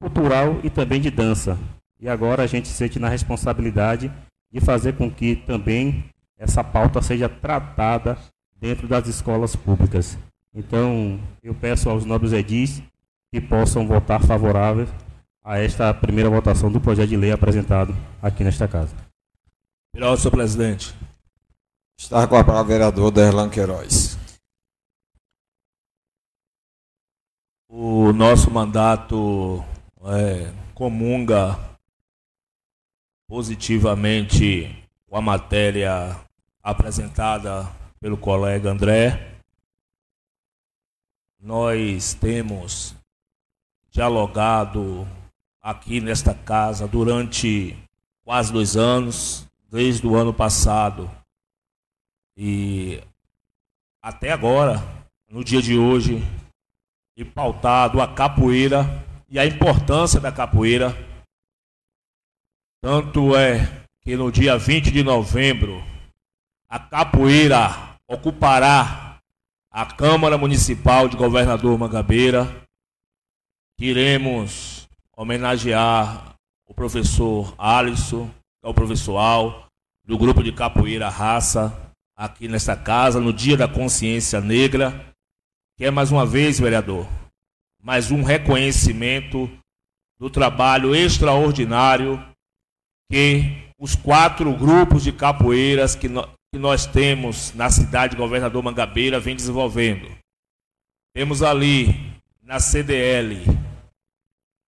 [0.00, 1.58] cultural e também de dança.
[2.00, 4.10] E agora a gente sente na responsabilidade
[4.54, 6.04] e fazer com que também
[6.38, 8.16] essa pauta seja tratada
[8.56, 10.16] dentro das escolas públicas.
[10.54, 12.80] Então, eu peço aos nobres edis
[13.32, 14.86] que possam votar favorável
[15.42, 18.94] a esta primeira votação do projeto de lei apresentado aqui nesta casa.
[19.92, 20.94] Obrigado, senhor presidente.
[21.98, 24.16] Está com a palavra o vereador Derlan Queiroz.
[27.68, 29.64] O nosso mandato
[30.04, 31.58] é, comunga
[33.26, 36.16] positivamente com a matéria
[36.62, 37.70] apresentada
[38.00, 39.38] pelo colega André.
[41.40, 42.94] Nós temos
[43.90, 45.06] dialogado
[45.60, 47.76] aqui nesta casa durante
[48.24, 51.10] quase dois anos, desde o ano passado
[52.36, 53.02] e
[54.02, 54.82] até agora,
[55.30, 56.22] no dia de hoje,
[57.16, 58.84] e pautado a capoeira
[59.28, 60.94] e a importância da capoeira
[62.84, 65.82] tanto é que no dia 20 de novembro,
[66.68, 69.16] a capoeira ocupará
[69.70, 72.46] a Câmara Municipal de Governador Mangabeira.
[73.78, 76.34] Queremos homenagear
[76.68, 78.28] o professor Alisson,
[78.60, 79.66] que é o professor Al,
[80.04, 81.72] do grupo de capoeira Raça,
[82.14, 85.14] aqui nesta casa, no Dia da Consciência Negra,
[85.78, 87.08] que é mais uma vez, vereador,
[87.82, 89.50] mais um reconhecimento
[90.18, 92.33] do trabalho extraordinário
[93.10, 98.62] que os quatro grupos de capoeiras que, no, que nós temos na cidade de Governador
[98.62, 100.08] Mangabeira vem desenvolvendo.
[101.14, 101.88] Temos ali
[102.42, 103.44] na CDL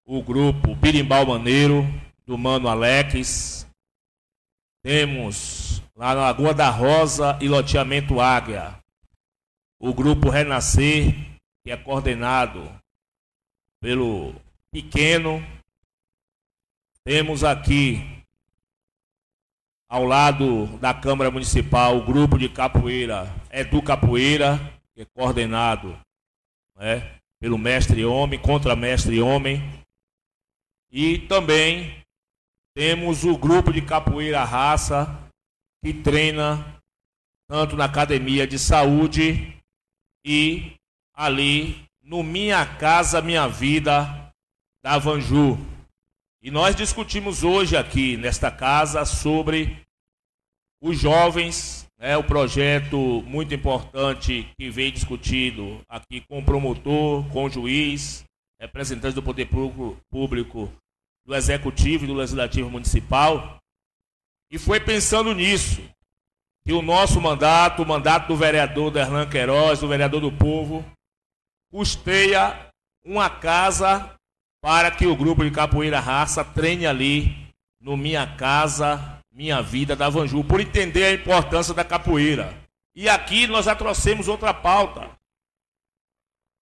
[0.04, 1.84] o grupo Birimbau Maneiro,
[2.24, 3.66] do Mano Alex.
[4.84, 8.76] Temos lá na Lagoa da Rosa e Loteamento Águia
[9.78, 11.14] o grupo Renascer,
[11.62, 12.70] que é coordenado
[13.80, 14.34] pelo
[14.70, 15.44] Pequeno.
[17.04, 18.15] Temos aqui
[19.88, 24.58] ao lado da Câmara Municipal, o grupo de capoeira é do Capoeira,
[24.94, 25.98] que é coordenado
[26.76, 29.62] né, pelo mestre homem, contra mestre homem.
[30.90, 32.02] E também
[32.74, 35.06] temos o grupo de capoeira raça,
[35.82, 36.80] que treina
[37.48, 39.56] tanto na academia de saúde
[40.24, 40.74] e
[41.14, 44.32] ali no Minha Casa Minha Vida
[44.82, 45.75] da Vanju.
[46.46, 49.84] E nós discutimos hoje aqui nesta casa sobre
[50.80, 57.46] os jovens, né, o projeto muito importante que vem discutido aqui com o promotor, com
[57.46, 58.24] o juiz,
[58.60, 59.48] representantes do poder
[60.08, 60.72] público,
[61.26, 63.58] do executivo e do legislativo municipal.
[64.48, 65.82] E foi pensando nisso
[66.64, 70.84] que o nosso mandato, o mandato do vereador Derlan Queiroz, do vereador do povo,
[71.72, 72.70] custeia
[73.04, 74.15] uma casa
[74.66, 80.08] para que o grupo de capoeira raça treine ali no Minha Casa, Minha Vida da
[80.08, 82.52] Vanju, por entender a importância da capoeira.
[82.92, 85.08] E aqui nós já trouxemos outra pauta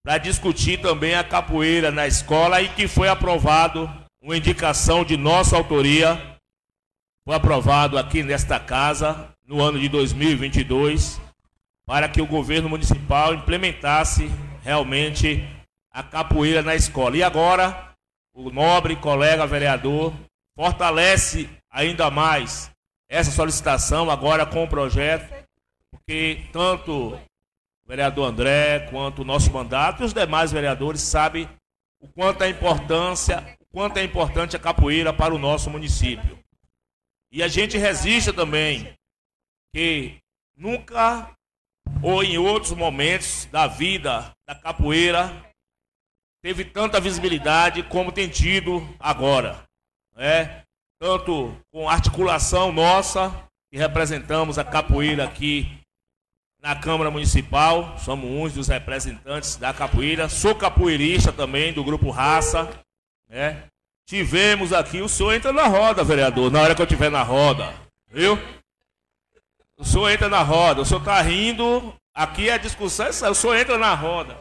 [0.05, 3.91] para discutir também a capoeira na escola e que foi aprovado
[4.21, 6.39] uma indicação de nossa autoria,
[7.27, 11.19] foi aprovado aqui nesta casa no ano de 2022
[11.87, 14.31] para que o governo municipal implementasse
[14.63, 15.43] realmente
[15.91, 17.17] a capoeira na escola.
[17.17, 17.94] E agora,
[18.35, 20.13] o nobre colega vereador
[20.57, 22.71] fortalece ainda mais
[23.09, 25.33] essa solicitação agora com o projeto,
[25.91, 27.21] porque tanto o
[27.87, 31.49] vereador André quanto o nosso mandato e os demais vereadores sabem
[32.01, 36.39] o quanto é importância, o quanto é importante a capoeira para o nosso município.
[37.31, 38.93] E a gente resiste também
[39.73, 40.19] que
[40.57, 41.31] nunca
[42.03, 45.54] ou em outros momentos da vida da capoeira
[46.45, 49.65] teve tanta visibilidade como tem tido agora.
[50.15, 50.63] Né?
[51.01, 53.31] Tanto com articulação nossa,
[53.73, 55.81] que representamos a capoeira aqui
[56.61, 60.29] na Câmara Municipal, somos uns dos representantes da capoeira.
[60.29, 62.71] Sou capoeirista também do Grupo Raça.
[63.27, 63.65] Né?
[64.07, 67.73] Tivemos aqui, o senhor entra na roda, vereador, na hora que eu estiver na roda.
[68.09, 68.39] Viu?
[69.79, 73.35] O senhor entra na roda, o senhor está rindo, aqui a discussão é essa, o
[73.35, 74.37] senhor entra na roda.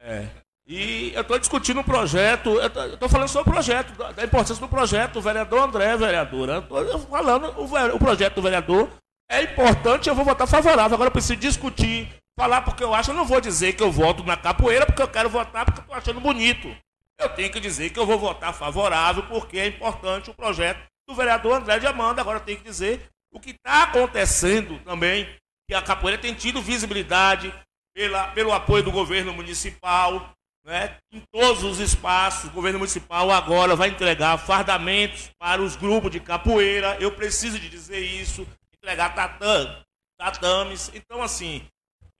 [0.00, 0.45] É.
[0.68, 4.68] E eu estou discutindo um projeto, eu estou falando sobre o projeto, da importância do
[4.68, 6.58] projeto, o vereador André, vereadora.
[6.58, 8.90] Estou falando, o, o projeto do vereador
[9.30, 10.96] é importante, eu vou votar favorável.
[10.96, 14.24] Agora eu preciso discutir, falar porque eu acho, eu não vou dizer que eu voto
[14.24, 16.74] na capoeira porque eu quero votar porque eu estou achando bonito.
[17.16, 21.14] Eu tenho que dizer que eu vou votar favorável porque é importante o projeto do
[21.14, 22.20] vereador André de Amanda.
[22.20, 25.28] Agora eu tenho que dizer o que está acontecendo também,
[25.68, 27.54] que a capoeira tem tido visibilidade
[27.94, 30.35] pela, pelo apoio do governo municipal,
[30.66, 30.96] né?
[31.12, 32.50] em todos os espaços.
[32.50, 36.96] O governo municipal agora vai entregar fardamentos para os grupos de capoeira.
[37.00, 38.46] Eu preciso de dizer isso,
[38.76, 39.82] entregar tatam,
[40.18, 40.90] tatames.
[40.92, 41.64] Então, assim,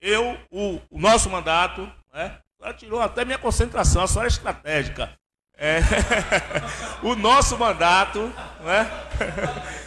[0.01, 2.38] eu, o, o nosso mandato, né?
[2.78, 5.12] Tirou até minha concentração, a senhora é estratégica.
[5.59, 5.80] É,
[7.03, 8.32] o nosso mandato,
[8.62, 8.90] né?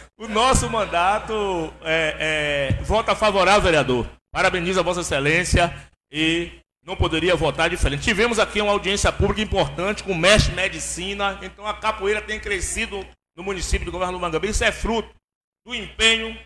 [0.20, 4.06] O nosso mandato é, é, vota favorável, vereador.
[4.30, 5.74] Parabenizo a Vossa Excelência
[6.12, 8.02] e não poderia votar diferente.
[8.02, 13.06] Tivemos aqui uma audiência pública importante com o mestre medicina, então a capoeira tem crescido
[13.36, 14.52] no município do governo do Mangabeira.
[14.52, 15.14] Isso é fruto
[15.66, 16.36] do empenho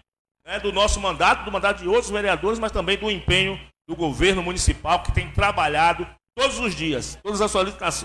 [0.47, 3.59] né, do nosso mandato, do mandato de outros vereadores, mas também do empenho
[3.89, 6.07] do governo municipal que tem trabalhado
[6.37, 7.51] todos os dias, todas as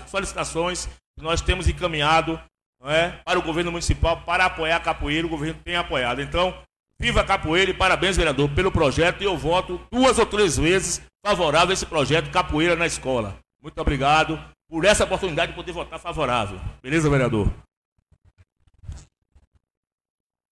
[0.06, 0.86] solicitações
[1.18, 2.40] que nós temos encaminhado
[2.84, 6.22] é, para o governo municipal para apoiar a capoeira, o governo tem apoiado.
[6.22, 6.56] Então,
[7.00, 9.22] viva a capoeira e parabéns, vereador, pelo projeto.
[9.22, 13.38] E eu voto duas ou três vezes favorável a esse projeto Capoeira na Escola.
[13.62, 14.38] Muito obrigado
[14.68, 16.60] por essa oportunidade de poder votar favorável.
[16.82, 17.50] Beleza, vereador?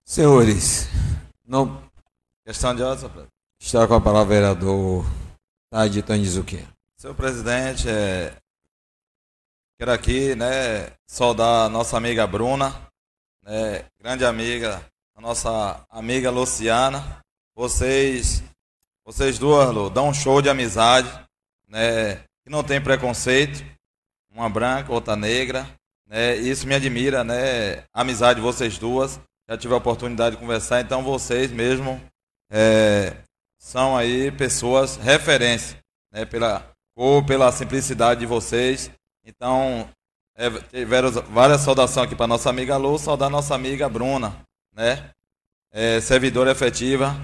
[0.05, 0.89] Senhores,
[1.47, 1.83] não.
[2.45, 3.29] Questão de ordem,
[3.61, 5.05] Está com a palavra o vereador
[5.71, 6.67] Tade Tandizuki.
[6.97, 8.35] Senhor presidente, é,
[9.79, 12.75] Quero aqui, né, saudar a nossa amiga Bruna,
[13.45, 14.85] né, grande amiga,
[15.19, 17.19] a nossa amiga Luciana.
[17.57, 18.41] Vocês,
[19.05, 21.09] vocês duas, Lu, dão um show de amizade,
[21.67, 23.65] né, que não tem preconceito.
[24.33, 25.69] Uma branca, outra negra,
[26.07, 29.19] né, isso me admira, né, a amizade de vocês duas.
[29.49, 32.01] Já tive a oportunidade de conversar, então vocês mesmo
[32.49, 33.17] é,
[33.59, 35.79] são aí pessoas referência,
[36.13, 38.91] né, pela ou pela simplicidade de vocês
[39.25, 39.89] então,
[40.37, 44.35] é, tiveram várias saudações aqui para nossa amiga Lu, saudar nossa amiga Bruna,
[44.79, 45.11] né?
[45.73, 47.15] É, servidora efetiva,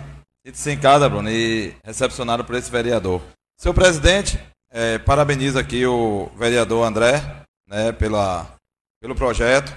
[0.52, 3.22] se em casa, Bruna, e recepcionado por esse vereador.
[3.56, 4.38] Seu presidente,
[4.70, 7.22] é, parabenizo aqui o vereador André,
[7.66, 8.52] né, pela,
[9.00, 9.72] pelo projeto.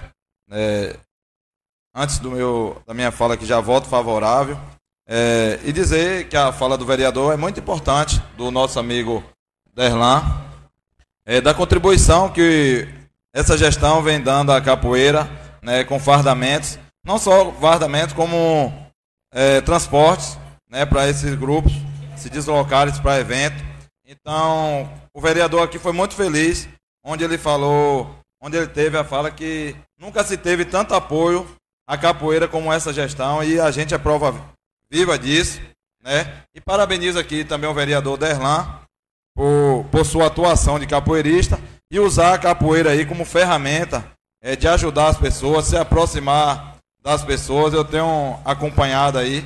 [0.48, 0.92] Né,
[1.94, 4.58] antes do meu, da minha fala aqui, já voto favorável.
[5.06, 9.24] É, e dizer que a fala do vereador é muito importante, do nosso amigo
[9.72, 10.22] Derlan,
[11.24, 12.86] é, da contribuição que
[13.32, 15.26] essa gestão vem dando à capoeira,
[15.62, 16.78] né, com fardamentos,
[17.08, 18.70] não só fardamentos, como
[19.32, 20.38] é, transportes
[20.68, 21.72] né, para esses grupos
[22.18, 23.64] se deslocarem para evento.
[24.04, 26.68] Então, o vereador aqui foi muito feliz,
[27.02, 31.48] onde ele falou, onde ele teve a fala que nunca se teve tanto apoio
[31.88, 34.34] à capoeira como essa gestão, e a gente é prova
[34.90, 35.62] viva disso.
[36.04, 36.42] Né?
[36.54, 38.80] E parabenizo aqui também o vereador Derlan,
[39.34, 41.58] por, por sua atuação de capoeirista
[41.90, 44.04] e usar a capoeira aí como ferramenta
[44.42, 47.72] é, de ajudar as pessoas, se aproximar das pessoas.
[47.72, 49.42] Eu tenho acompanhado aí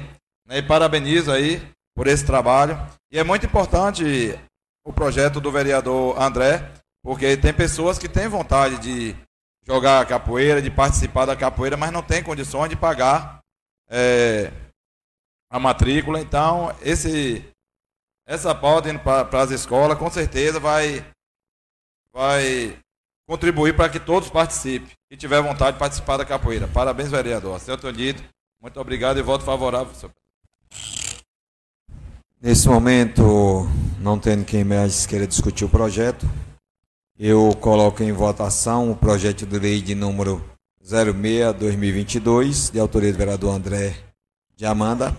[0.46, 1.62] né, e parabenizo aí
[1.94, 2.78] por esse trabalho.
[3.10, 4.38] E é muito importante
[4.84, 6.70] o projeto do vereador André,
[7.02, 9.16] porque tem pessoas que têm vontade de
[9.64, 13.40] jogar capoeira, de participar da capoeira, mas não tem condições de pagar
[13.88, 14.50] é,
[15.50, 16.20] a matrícula.
[16.20, 17.48] Então, esse
[18.26, 21.04] essa pauta indo para as escolas, com certeza vai,
[22.12, 22.78] vai
[23.26, 26.68] contribuir para que todos participem e tiver vontade de participar da capoeira.
[26.68, 27.58] Parabéns, vereador.
[27.60, 28.22] Senhor Tonito,
[28.60, 29.94] muito obrigado e voto favorável.
[29.94, 30.12] Senhor.
[32.40, 33.68] Nesse momento,
[34.00, 36.26] não tendo quem mais queira discutir o projeto,
[37.18, 40.44] eu coloco em votação o projeto de lei de número
[40.84, 43.94] 06-2022, de autoria do vereador André
[44.56, 45.16] de Amanda.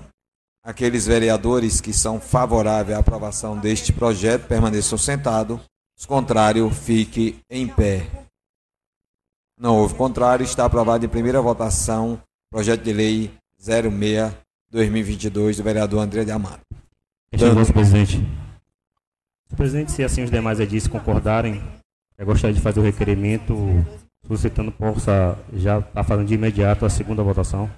[0.61, 5.59] Aqueles vereadores que são favoráveis à aprovação deste projeto permaneçam sentados,
[6.03, 8.05] os contrários, fique em pé.
[9.57, 13.31] Não houve contrário, está aprovado em primeira votação projeto de lei
[13.61, 16.59] 06-2022 do vereador André de Amado.
[17.35, 18.21] Senhor nosso presidente.
[19.55, 21.63] Presidente, se assim os demais edis concordarem,
[22.17, 23.55] eu gostaria de fazer o requerimento
[24.27, 27.71] solicitando possa já estar tá fazendo de imediato a segunda votação.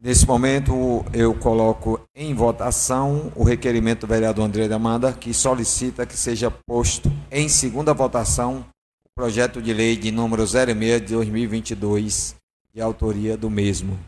[0.00, 6.06] Nesse momento, eu coloco em votação o requerimento do vereador André de Amanda, que solicita
[6.06, 8.64] que seja posto em segunda votação
[9.04, 12.36] o projeto de lei de número 06 de 2022,
[12.72, 13.98] de autoria do mesmo.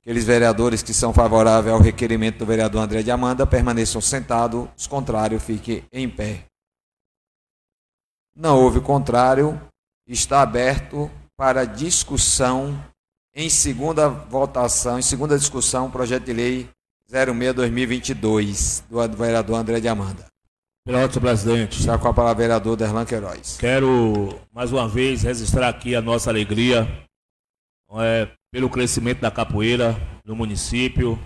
[0.00, 4.86] Aqueles vereadores que são favoráveis ao requerimento do vereador André de Amanda permaneçam sentados, os
[4.86, 6.46] contrários fiquem em pé.
[8.34, 9.60] Não houve contrário,
[10.06, 12.82] está aberto para discussão
[13.34, 16.68] em segunda votação, em segunda discussão, o projeto de lei
[17.10, 20.26] 06-2022 do vereador André de Amanda.
[20.84, 21.78] Pelo presidente.
[21.78, 23.58] Está com a palavra vereador Derlan Queiroz.
[23.58, 26.88] Quero mais uma vez registrar aqui a nossa alegria
[27.98, 31.18] é, pelo crescimento da capoeira no município.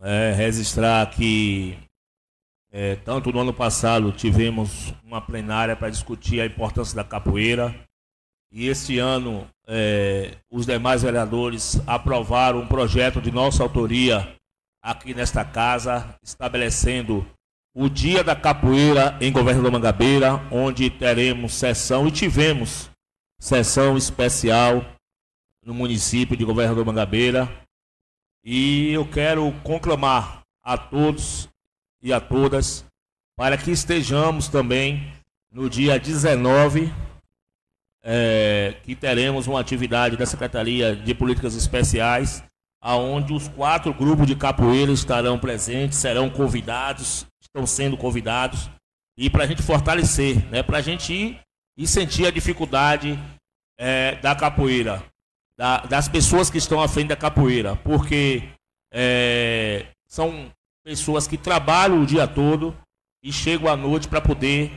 [0.00, 1.78] É, registrar que
[2.72, 7.74] é, tanto no ano passado tivemos uma plenária para discutir a importância da capoeira.
[8.52, 14.36] E este ano é, os demais vereadores aprovaram um projeto de nossa autoria
[14.82, 17.26] aqui nesta casa, estabelecendo
[17.74, 22.88] o Dia da Capoeira em Governo da Mangabeira, onde teremos sessão e tivemos
[23.38, 24.84] sessão especial
[25.62, 27.50] no município de Governador Mangabeira.
[28.44, 31.48] E eu quero conclamar a todos
[32.00, 32.86] e a todas
[33.36, 35.12] para que estejamos também
[35.50, 36.92] no dia 19,
[38.06, 42.44] é, que teremos uma atividade da Secretaria de Políticas Especiais,
[42.80, 48.70] aonde os quatro grupos de capoeira estarão presentes, serão convidados, estão sendo convidados,
[49.18, 51.40] e para a gente fortalecer, né, para a gente ir
[51.76, 53.18] e sentir a dificuldade
[53.76, 55.02] é, da capoeira
[55.58, 58.42] da, das pessoas que estão à frente da capoeira, porque
[58.92, 60.52] é, são
[60.84, 62.76] pessoas que trabalham o dia todo
[63.22, 64.70] e chegam à noite para poder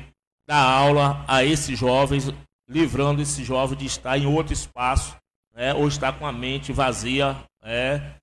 [0.48, 2.34] dar aula a esses jovens,
[2.70, 5.18] livrando esse jovem de estar em outro espaço,
[5.56, 7.36] né, ou estar com a mente vazia.
[7.64, 8.16] Né.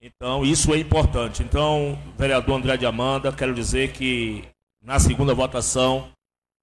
[0.00, 1.42] Então, isso é importante.
[1.42, 4.44] Então, vereador André de Amanda, quero dizer que
[4.82, 6.10] na segunda votação,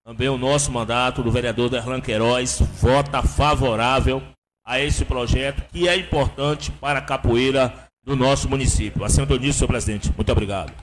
[0.05, 4.21] também o nosso mandato do vereador Derlan Queiroz vota favorável
[4.65, 7.73] a esse projeto que é importante para a capoeira
[8.03, 9.03] do nosso município.
[9.03, 10.13] Assento nisso, senhor presidente.
[10.15, 10.73] Muito obrigado.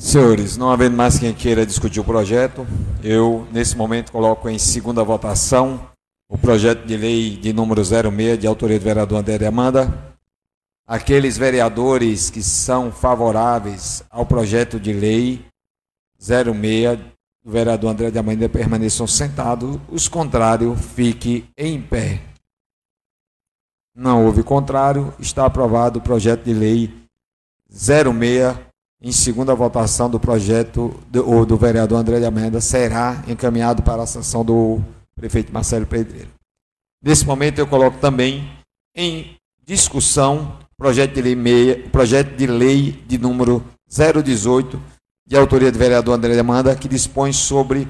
[0.00, 2.66] Senhores, não havendo mais quem queira discutir o projeto,
[3.04, 5.90] eu, nesse momento, coloco em segunda votação
[6.26, 10.16] o projeto de lei de número 06, de autoria do vereador André Amanda.
[10.86, 15.44] Aqueles vereadores que são favoráveis ao projeto de lei
[16.18, 16.48] 06
[17.44, 22.22] o vereador André de Amanda permaneçam sentados, os contrários fiquem em pé.
[23.94, 26.90] Não houve contrário, está aprovado o projeto de lei
[27.68, 28.69] 06
[29.02, 34.06] em segunda votação do projeto do, do vereador André de Amanda será encaminhado para a
[34.06, 34.80] sanção do
[35.14, 36.28] prefeito Marcelo Pedreiro.
[37.02, 38.50] Nesse momento eu coloco também
[38.94, 44.80] em discussão projeto de lei meia, projeto de lei de número 018
[45.26, 47.86] de autoria do vereador André Demanda, que dispõe sobre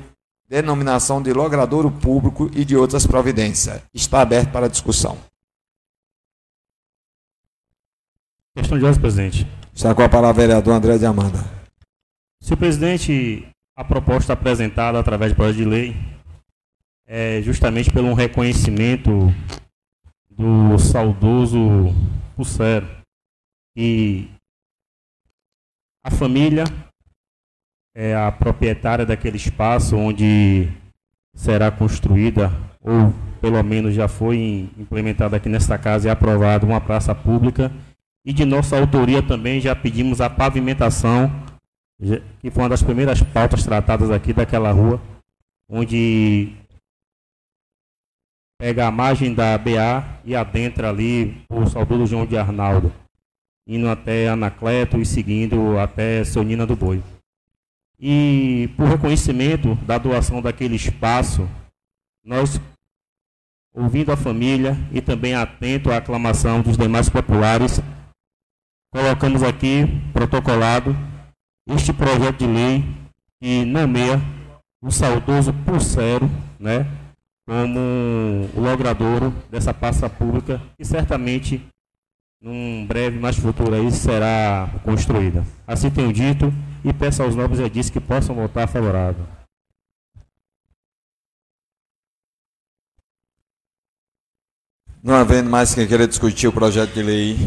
[0.48, 3.80] denominação de logradouro público e de outras providências.
[3.94, 5.16] Está aberto para discussão.
[8.60, 9.46] Questão de ordem, presidente.
[9.74, 11.38] Está com a palavra o vereador André de Amanda.
[12.42, 15.96] Senhor presidente, a proposta apresentada através do projeto de lei
[17.06, 19.34] é justamente pelo um reconhecimento
[20.30, 21.58] do saudoso
[22.36, 22.86] Pulsero,
[23.74, 24.30] que
[26.04, 26.64] a família
[27.96, 30.68] é a proprietária daquele espaço onde
[31.34, 32.52] será construída,
[32.82, 37.72] ou pelo menos já foi implementada aqui nesta casa e aprovada uma praça pública.
[38.24, 41.30] E de nossa autoria também já pedimos a pavimentação,
[42.40, 45.00] que foi uma das primeiras pautas tratadas aqui daquela rua,
[45.68, 46.52] onde
[48.58, 52.92] pega a margem da BA e adentra ali o saudoso João de Arnaldo,
[53.66, 57.02] indo até Anacleto e seguindo até Sonina do Boi.
[57.98, 61.48] E por reconhecimento da doação daquele espaço,
[62.22, 62.60] nós
[63.74, 67.80] ouvindo a família e também atento à aclamação dos demais populares,
[68.92, 70.96] colocamos aqui, protocolado,
[71.68, 72.84] este projeto de lei
[73.40, 74.20] que nomeia
[74.82, 76.28] o saudoso Pulsero,
[76.58, 76.86] né,
[77.46, 77.78] como
[78.54, 81.64] o logradouro dessa pasta pública, que certamente,
[82.42, 85.44] num breve mais futuro aí, será construída.
[85.66, 86.52] Assim tenho dito
[86.84, 89.24] e peço aos nobres edis que possam votar favorável.
[95.02, 97.38] Não havendo mais quem queira discutir o projeto de lei,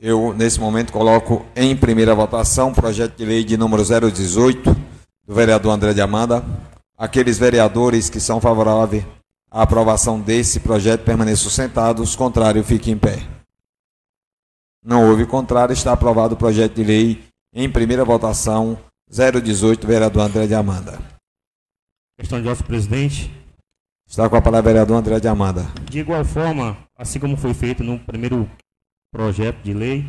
[0.00, 4.72] eu, nesse momento, coloco em primeira votação o projeto de lei de número 018,
[5.26, 6.44] do vereador André de Amanda.
[6.96, 9.04] Aqueles vereadores que são favoráveis
[9.50, 13.26] à aprovação desse projeto permaneçam sentados, contrário, fiquem em pé.
[14.80, 18.78] Não houve contrário, está aprovado o projeto de lei em primeira votação,
[19.10, 20.96] 018, vereador André de Amanda.
[22.16, 23.39] Questão de voto, presidente.
[24.10, 25.68] Está com a palavra o vereador André de Amanda.
[25.88, 28.50] De igual forma, assim como foi feito no primeiro
[29.12, 30.04] projeto de lei,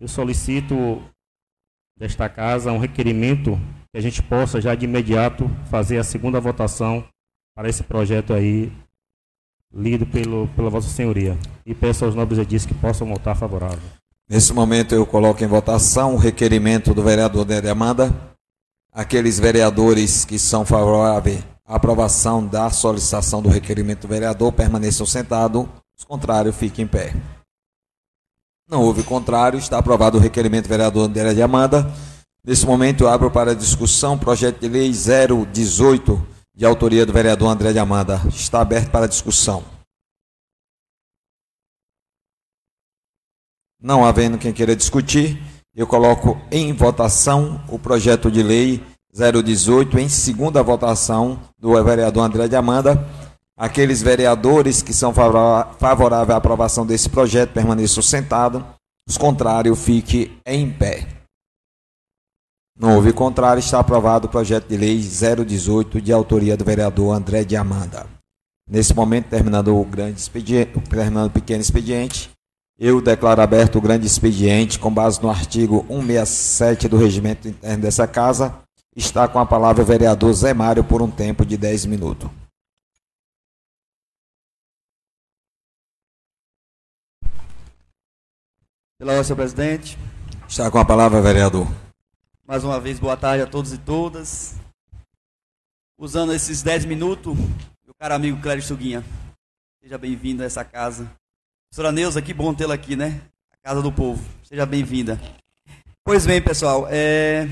[0.00, 1.02] eu solicito
[1.94, 3.60] desta casa um requerimento
[3.92, 7.04] que a gente possa já de imediato fazer a segunda votação
[7.54, 8.72] para esse projeto aí
[9.70, 11.36] lido pelo, pela Vossa Senhoria.
[11.66, 13.82] E peço aos nobres edis que possam votar favorável.
[14.30, 18.34] Nesse momento eu coloco em votação o requerimento do vereador André de Amanda.
[18.90, 25.66] Aqueles vereadores que são favoráveis aprovação da solicitação do requerimento do vereador permaneçam sentados,
[25.96, 27.14] os contrários fiquem em pé.
[28.68, 31.90] Não houve contrário, está aprovado o requerimento do vereador André de Amanda.
[32.44, 37.48] Nesse momento eu abro para discussão o projeto de lei 018, de autoria do vereador
[37.48, 38.20] André de Amanda.
[38.28, 39.64] Está aberto para discussão.
[43.80, 45.42] Não havendo quem queira discutir,
[45.74, 52.48] eu coloco em votação o projeto de lei 018 em segunda votação do vereador André
[52.48, 53.06] de Amanda.
[53.56, 58.62] Aqueles vereadores que são favoráveis à aprovação desse projeto permaneçam sentados.
[59.06, 61.06] Os contrários, fiquem em pé.
[62.78, 67.44] Não houve contrário, está aprovado o projeto de lei 018 de autoria do vereador André
[67.44, 68.06] de Amanda.
[68.68, 72.30] Nesse momento, terminando o grande expediente, terminando o pequeno expediente,
[72.78, 78.06] eu declaro aberto o grande expediente com base no artigo 167 do regimento interno dessa
[78.06, 78.61] casa
[78.94, 82.30] Está com a palavra o vereador Zé Mário por um tempo de 10 minutos.
[88.98, 89.98] Pela senhor presidente.
[90.46, 91.66] Está com a palavra, vereador.
[92.46, 94.56] Mais uma vez, boa tarde a todos e todas.
[95.98, 99.02] Usando esses 10 minutos, meu caro amigo Clério Suguinha,
[99.80, 101.10] seja bem-vindo a essa casa.
[101.70, 103.22] Professora Neuza, que bom tê-la aqui, né?
[103.52, 104.22] A casa do povo.
[104.42, 105.18] Seja bem-vinda.
[106.04, 107.48] Pois bem, pessoal, é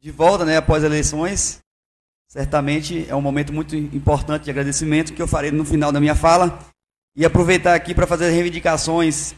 [0.00, 1.60] de volta, né, após as eleições.
[2.28, 6.14] Certamente é um momento muito importante de agradecimento que eu farei no final da minha
[6.14, 6.58] fala.
[7.16, 9.34] E aproveitar aqui para fazer reivindicações,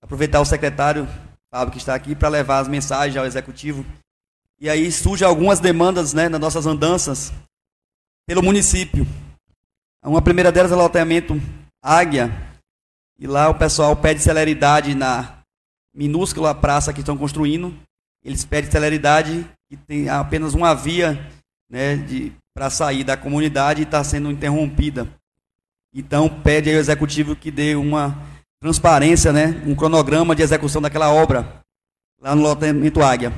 [0.00, 1.06] aproveitar o secretário
[1.54, 3.86] Fábio que está aqui para levar as mensagens ao executivo.
[4.60, 7.32] E aí surgem algumas demandas né, nas nossas andanças
[8.26, 9.06] pelo município.
[10.04, 11.40] Uma primeira delas é o loteamento
[11.80, 12.30] Águia.
[13.18, 15.44] E lá o pessoal pede celeridade na
[15.94, 17.72] minúscula praça que estão construindo.
[18.24, 21.18] Eles pedem celeridade que tem apenas uma via
[21.68, 21.98] né,
[22.54, 25.08] para sair da comunidade e está sendo interrompida.
[25.94, 28.16] Então, pede ao executivo que dê uma
[28.60, 31.62] transparência, né, um cronograma de execução daquela obra
[32.20, 33.32] lá no loteamento Águia.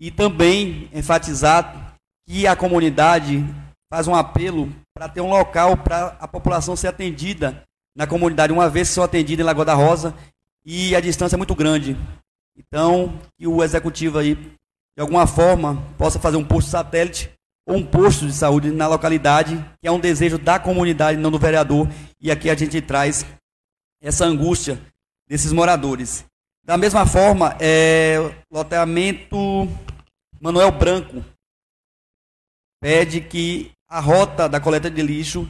[0.00, 1.94] E também enfatizar
[2.26, 3.44] que a comunidade
[3.88, 7.62] faz um apelo para ter um local para a população ser atendida
[7.96, 10.14] na comunidade, uma vez que são atendidas em Lagoa da Rosa
[10.64, 11.96] e a distância é muito grande.
[12.58, 14.36] Então, que o executivo aí
[14.98, 17.30] de alguma forma, possa fazer um posto satélite
[17.64, 21.38] ou um posto de saúde na localidade, que é um desejo da comunidade, não do
[21.38, 21.88] vereador.
[22.20, 23.24] E aqui a gente traz
[24.02, 24.76] essa angústia
[25.28, 26.24] desses moradores.
[26.64, 28.16] Da mesma forma, é,
[28.50, 29.36] loteamento
[30.40, 31.24] Manuel Branco
[32.80, 35.48] pede que a rota da coleta de lixo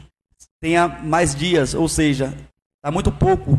[0.60, 2.34] tenha mais dias, ou seja,
[2.76, 3.58] está muito pouco.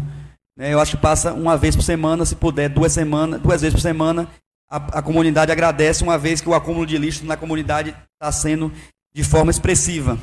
[0.60, 0.73] Né?
[0.73, 3.81] Eu acho que passa uma vez por semana, se puder, duas semanas, duas vezes por
[3.81, 4.30] semana,
[4.69, 8.69] a, a comunidade agradece, uma vez que o acúmulo de lixo na comunidade está sendo
[9.14, 10.19] de forma expressiva.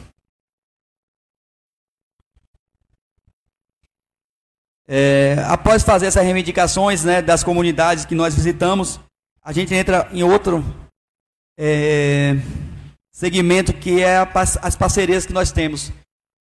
[4.87, 9.01] É, após fazer essas reivindicações né, das comunidades que nós visitamos,
[9.43, 10.63] a gente entra em outro
[11.59, 12.35] é,
[13.11, 14.29] segmento que é a,
[14.63, 15.91] as parcerias que nós temos.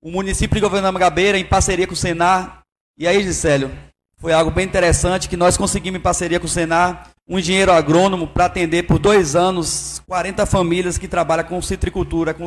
[0.04, 2.65] O município de Governador Magabeira, em parceria com o Senar,
[2.98, 3.72] e aí, Gisélio,
[4.18, 8.28] foi algo bem interessante que nós conseguimos em parceria com o Senar um engenheiro agrônomo
[8.28, 12.46] para atender por dois anos 40 famílias que trabalham com citricultura, com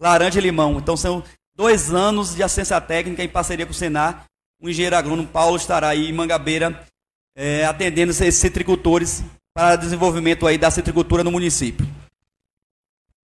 [0.00, 0.78] laranja e limão.
[0.78, 1.24] Então são
[1.56, 4.24] dois anos de assistência técnica em parceria com o Senar.
[4.60, 6.84] O engenheiro agrônomo Paulo estará aí em Mangabeira
[7.36, 9.24] é, atendendo esses citricultores
[9.54, 11.86] para desenvolvimento aí da citricultura no município.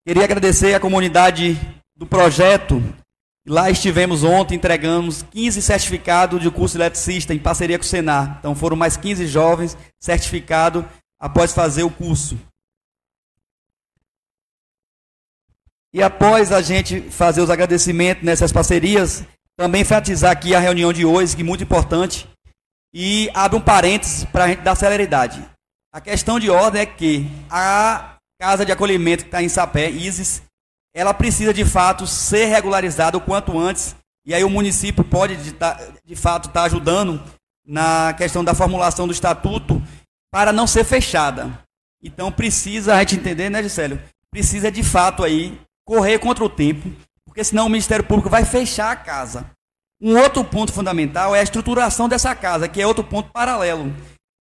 [0.06, 1.60] Queria agradecer a comunidade
[1.96, 2.82] do projeto.
[3.46, 8.38] Lá estivemos ontem, entregamos 15 certificados de curso eletricista em parceria com o Senar.
[8.40, 10.86] Então foram mais 15 jovens certificados
[11.20, 12.38] após fazer o curso.
[15.94, 19.24] E após a gente fazer os agradecimentos nessas parcerias,
[19.56, 22.28] também enfatizar aqui a reunião de hoje, que é muito importante,
[22.94, 25.48] e abre um parênteses para a gente dar celeridade.
[25.94, 30.42] A questão de ordem é que a casa de acolhimento que está em Sapé, ISIS,
[30.94, 33.96] ela precisa de fato ser regularizada o quanto antes,
[34.26, 35.56] e aí o município pode de,
[36.06, 37.22] de fato estar tá ajudando
[37.66, 39.82] na questão da formulação do estatuto
[40.32, 41.60] para não ser fechada.
[42.04, 44.02] Então precisa a gente entender, né, Gisélio?
[44.30, 46.92] Precisa de fato aí correr contra o tempo,
[47.26, 49.50] porque senão o Ministério Público vai fechar a casa.
[50.02, 53.94] Um outro ponto fundamental é a estruturação dessa casa, que é outro ponto paralelo.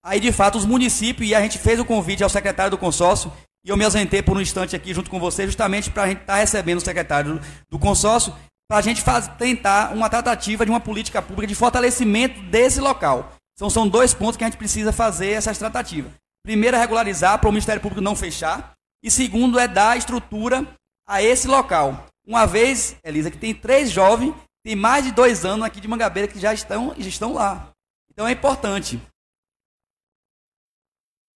[0.04, 3.32] Aí, de fato, os municípios, e a gente fez o convite ao secretário do consórcio,
[3.64, 6.20] e eu me ausentei por um instante aqui junto com você, justamente para a gente
[6.20, 7.40] estar tá recebendo o secretário
[7.70, 8.34] do, consórcio,
[8.68, 13.32] para a gente faz, tentar uma tratativa de uma política pública de fortalecimento desse local.
[13.54, 16.12] Então, são dois pontos que a gente precisa fazer essas tratativas.
[16.42, 18.72] Primeiro é regularizar para o Ministério Público não fechar,
[19.02, 20.66] e segundo é dar estrutura
[21.06, 22.06] a esse local.
[22.26, 24.34] Uma vez, Elisa, que tem três jovens,
[24.64, 27.72] tem mais de dois anos aqui de Mangabeira que já estão, já estão lá.
[28.10, 29.00] Então é importante.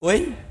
[0.01, 0.46] Oi?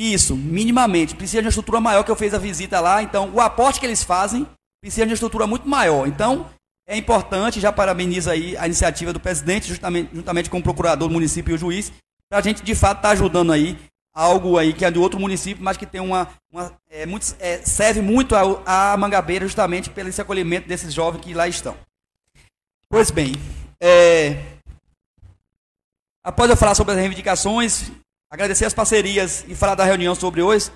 [0.00, 1.16] Isso, minimamente.
[1.16, 3.02] Precisa de uma estrutura maior que eu fiz a visita lá.
[3.02, 4.46] Então, o aporte que eles fazem
[4.80, 6.06] precisa de uma estrutura muito maior.
[6.06, 6.48] Então,
[6.86, 11.12] é importante, já parabenizo aí a iniciativa do presidente, justamente, juntamente com o procurador do
[11.12, 11.92] município e o juiz,
[12.30, 13.76] para a gente, de fato, estar tá ajudando aí
[14.14, 17.58] algo aí que é de outro município, mas que tem uma, uma é, muito, é,
[17.62, 21.76] serve muito a, a, Mangabeira justamente pelo esse acolhimento desses jovens que lá estão.
[22.88, 23.32] Pois bem,
[23.80, 24.44] é,
[26.22, 27.90] após eu falar sobre as reivindicações,
[28.30, 30.70] agradecer as parcerias e falar da reunião sobre hoje,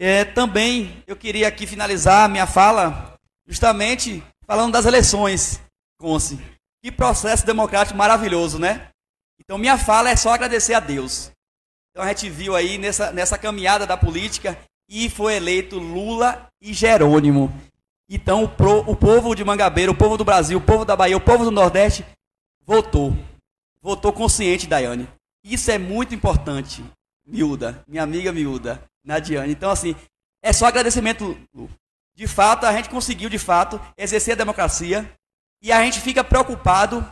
[0.00, 5.60] é, também eu queria aqui finalizar minha fala justamente falando das eleições,
[5.98, 6.38] Conce.
[6.82, 8.88] Que processo democrático maravilhoso, né?
[9.40, 11.32] Então minha fala é só agradecer a Deus.
[11.90, 14.56] Então a gente viu aí nessa, nessa caminhada da política
[14.88, 17.52] e foi eleito Lula e Jerônimo.
[18.08, 21.16] Então o, pro, o povo de Mangabeira, o povo do Brasil, o povo da Bahia,
[21.16, 22.06] o povo do Nordeste
[22.64, 23.12] votou.
[23.82, 25.08] Votou consciente, Daiane.
[25.48, 26.84] Isso é muito importante,
[27.26, 29.52] miúda, minha amiga miúda, Nadiane.
[29.52, 29.96] Então, assim,
[30.42, 31.36] é só agradecimento.
[32.14, 35.10] De fato, a gente conseguiu, de fato, exercer a democracia.
[35.62, 37.04] E a gente fica preocupado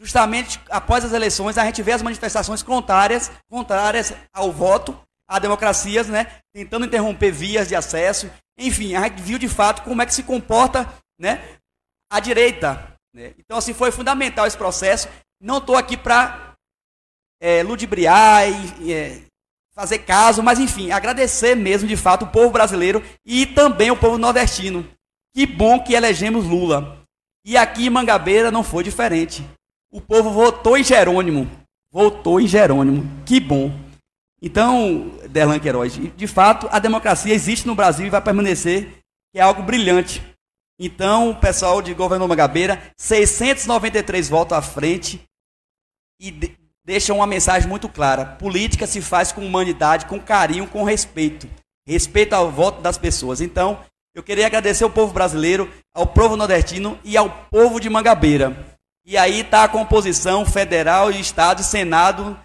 [0.00, 4.96] Justamente após as eleições, a gente vê as manifestações contrárias, contrárias ao voto,
[5.28, 6.40] à democracia, né?
[6.54, 8.30] tentando interromper vias de acesso.
[8.56, 10.88] Enfim, a gente viu de fato como é que se comporta
[11.18, 11.58] né?
[12.08, 12.96] a direita.
[13.12, 13.34] Né?
[13.38, 15.08] Então, assim, foi fundamental esse processo.
[15.40, 16.47] Não estou aqui para
[17.40, 18.48] é, ludibriar
[18.80, 19.22] e é,
[19.74, 24.18] fazer caso, mas enfim, agradecer mesmo de fato o povo brasileiro e também o povo
[24.18, 24.88] nordestino.
[25.34, 26.98] Que bom que elegemos Lula.
[27.44, 29.48] E aqui em Mangabeira não foi diferente.
[29.90, 31.48] O povo votou em Jerônimo.
[31.92, 33.04] Votou em Jerônimo.
[33.24, 33.72] Que bom.
[34.42, 38.98] Então, Derlan Queiroz, de fato, a democracia existe no Brasil e vai permanecer,
[39.32, 40.22] que é algo brilhante.
[40.78, 45.20] Então, o pessoal de Governo Magabeira, 693 votos à frente
[46.20, 46.30] e
[46.88, 48.24] de, deixam uma mensagem muito clara.
[48.24, 51.46] Política se faz com humanidade, com carinho, com respeito.
[51.86, 53.42] Respeito ao voto das pessoas.
[53.42, 53.78] Então,
[54.14, 58.56] eu queria agradecer ao povo brasileiro, ao povo nordestino e ao povo de Mangabeira.
[59.04, 62.38] E aí está a composição federal Estado e Senado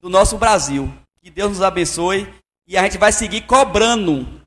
[0.00, 0.92] do nosso Brasil.
[1.22, 2.32] Que Deus nos abençoe.
[2.66, 4.42] E a gente vai seguir cobrando.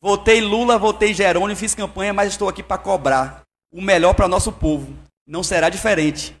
[0.00, 3.42] Votei Lula, votei Jerônimo, fiz campanha, mas estou aqui para cobrar
[3.72, 4.94] o melhor para nosso povo.
[5.26, 6.36] Não será diferente.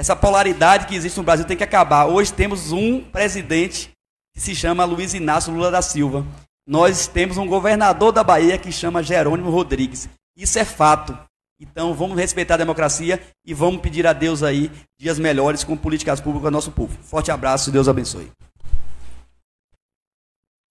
[0.00, 2.06] Essa polaridade que existe no Brasil tem que acabar.
[2.06, 3.90] Hoje temos um presidente
[4.32, 6.24] que se chama Luiz Inácio Lula da Silva.
[6.66, 10.08] Nós temos um governador da Bahia que chama Jerônimo Rodrigues.
[10.34, 11.14] Isso é fato.
[11.60, 16.18] Então vamos respeitar a democracia e vamos pedir a Deus aí dias melhores com políticas
[16.18, 16.96] públicas ao nosso povo.
[17.02, 18.32] Forte abraço e Deus abençoe.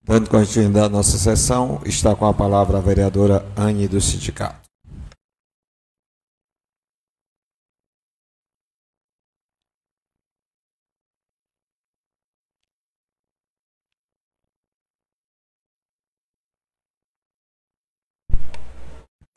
[0.03, 4.68] Dando continuidade à nossa sessão, está com a palavra a vereadora Anne do Sindicato.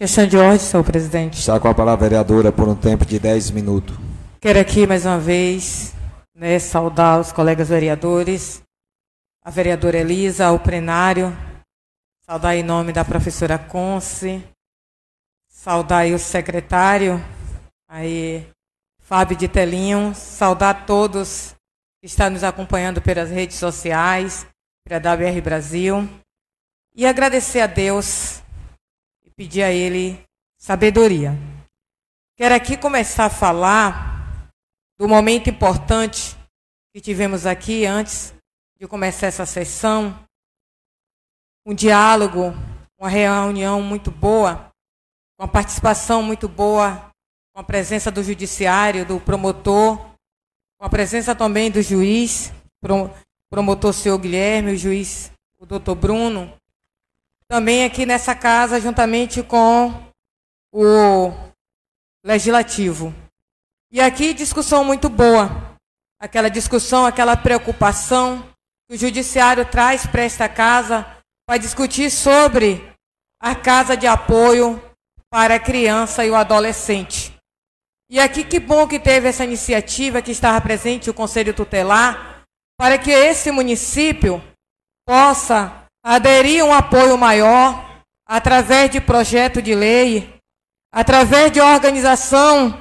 [0.03, 1.39] Questão de ordem, senhor presidente.
[1.39, 3.97] Está com a palavra a vereadora por um tempo de 10 minutos.
[4.41, 5.95] Quero aqui mais uma vez
[6.35, 8.65] né, saudar os colegas vereadores,
[9.45, 11.33] a vereadora Elisa, o plenário,
[12.27, 14.43] saudar em nome da professora Conce,
[15.47, 17.25] saudar o secretário,
[17.89, 18.45] aí
[18.99, 21.55] Fábio de Telinho, saudar todos
[22.01, 24.45] que estão nos acompanhando pelas redes sociais,
[24.85, 26.09] pela WR Brasil,
[26.93, 28.42] e agradecer a Deus
[29.37, 30.23] pedir a Ele
[30.59, 31.33] sabedoria.
[32.37, 34.51] Quero aqui começar a falar
[34.99, 36.37] do momento importante
[36.95, 38.35] que tivemos aqui antes
[38.79, 40.19] de começar essa sessão,
[41.67, 42.53] um diálogo,
[42.99, 44.71] uma reunião muito boa,
[45.39, 47.11] com a participação muito boa,
[47.53, 49.99] com a presença do judiciário, do promotor,
[50.79, 52.53] com a presença também do juiz,
[53.51, 56.53] promotor senhor Guilherme, o juiz, o doutor Bruno,
[57.53, 59.93] também aqui nessa casa, juntamente com
[60.73, 61.31] o
[62.25, 63.15] legislativo.
[63.91, 65.77] E aqui discussão muito boa,
[66.19, 68.41] aquela discussão, aquela preocupação
[68.89, 71.07] que o judiciário traz para esta casa
[71.47, 72.91] para discutir sobre
[73.39, 74.83] a casa de apoio
[75.29, 77.37] para a criança e o adolescente.
[78.09, 82.47] E aqui que bom que teve essa iniciativa que estava presente o Conselho Tutelar
[82.81, 84.43] para que esse município
[85.07, 90.35] possa aderir a um apoio maior através de projeto de lei,
[90.91, 92.79] através de organização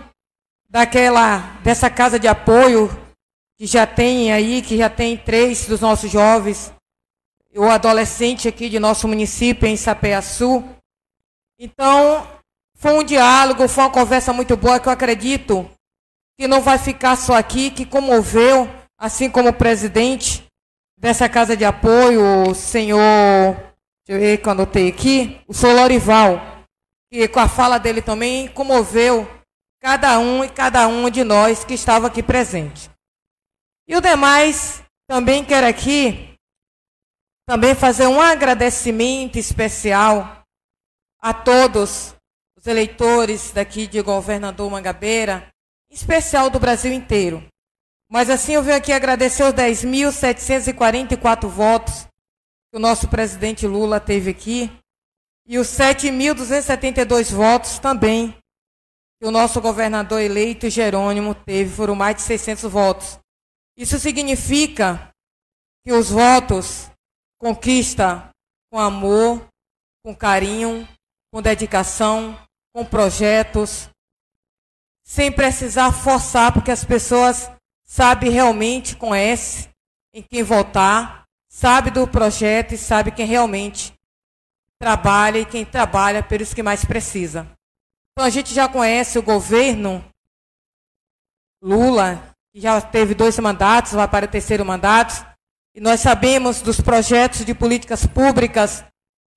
[0.69, 2.89] daquela dessa casa de apoio
[3.57, 6.73] que já tem aí, que já tem três dos nossos jovens
[7.55, 10.63] o adolescente aqui de nosso município, em Sapeaçu.
[11.59, 12.27] Então,
[12.75, 15.69] foi um diálogo, foi uma conversa muito boa que eu acredito
[16.39, 20.47] que não vai ficar só aqui, que comoveu, assim como o presidente
[21.01, 23.55] dessa casa de apoio, o senhor,
[24.05, 26.39] deixa eu ver que eu anotei aqui, o senhor Lorival,
[27.11, 29.27] que com a fala dele também comoveu
[29.81, 32.87] cada um e cada um de nós que estava aqui presente.
[33.87, 36.35] E o demais, também quero aqui
[37.47, 40.45] também fazer um agradecimento especial
[41.19, 42.15] a todos
[42.55, 45.51] os eleitores daqui de Governador Mangabeira,
[45.89, 47.50] em especial do Brasil inteiro.
[48.11, 52.05] Mas assim eu venho aqui agradecer os 10.744 votos
[52.69, 54.69] que o nosso presidente Lula teve aqui
[55.47, 58.37] e os 7.272 votos também
[59.17, 63.17] que o nosso governador eleito Jerônimo teve, foram mais de 600 votos.
[63.77, 65.09] Isso significa
[65.85, 66.91] que os votos
[67.39, 68.29] conquista
[68.69, 69.47] com amor,
[70.03, 70.85] com carinho,
[71.31, 72.37] com dedicação,
[72.73, 73.87] com projetos,
[75.05, 77.49] sem precisar forçar, porque as pessoas
[77.91, 79.69] sabem realmente, conhecem
[80.13, 83.93] em quem votar, sabe do projeto e sabe quem realmente
[84.79, 87.45] trabalha e quem trabalha pelos que mais precisa.
[88.13, 90.01] Então a gente já conhece o governo
[91.61, 95.25] Lula, que já teve dois mandatos, vai para o terceiro mandato,
[95.75, 98.85] e nós sabemos dos projetos de políticas públicas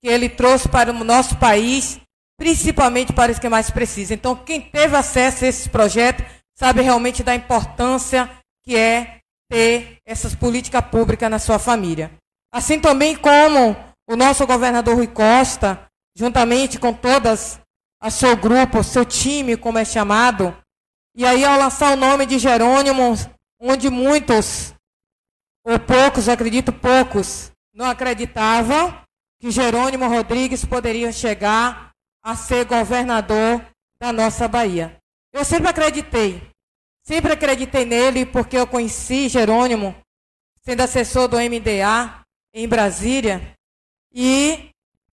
[0.00, 2.00] que ele trouxe para o nosso país,
[2.38, 4.14] principalmente para os que mais precisam.
[4.14, 6.24] Então, quem teve acesso a esses projetos
[6.56, 8.30] sabe realmente da importância
[8.66, 12.12] que é ter essas políticas públicas na sua família.
[12.52, 13.76] Assim também como
[14.08, 15.86] o nosso governador Rui Costa,
[16.16, 17.60] juntamente com todas
[18.00, 20.56] a seu grupo, seu time, como é chamado,
[21.16, 23.14] e aí ao lançar o nome de Jerônimo,
[23.60, 24.74] onde muitos
[25.64, 28.94] ou poucos, acredito poucos, não acreditavam
[29.40, 31.90] que Jerônimo Rodrigues poderia chegar
[32.22, 33.64] a ser governador
[33.98, 34.96] da nossa Bahia.
[35.32, 36.42] Eu sempre acreditei,
[37.04, 39.94] sempre acreditei nele porque eu conheci Jerônimo
[40.62, 42.22] sendo assessor do MDA
[42.54, 43.54] em Brasília
[44.12, 44.70] e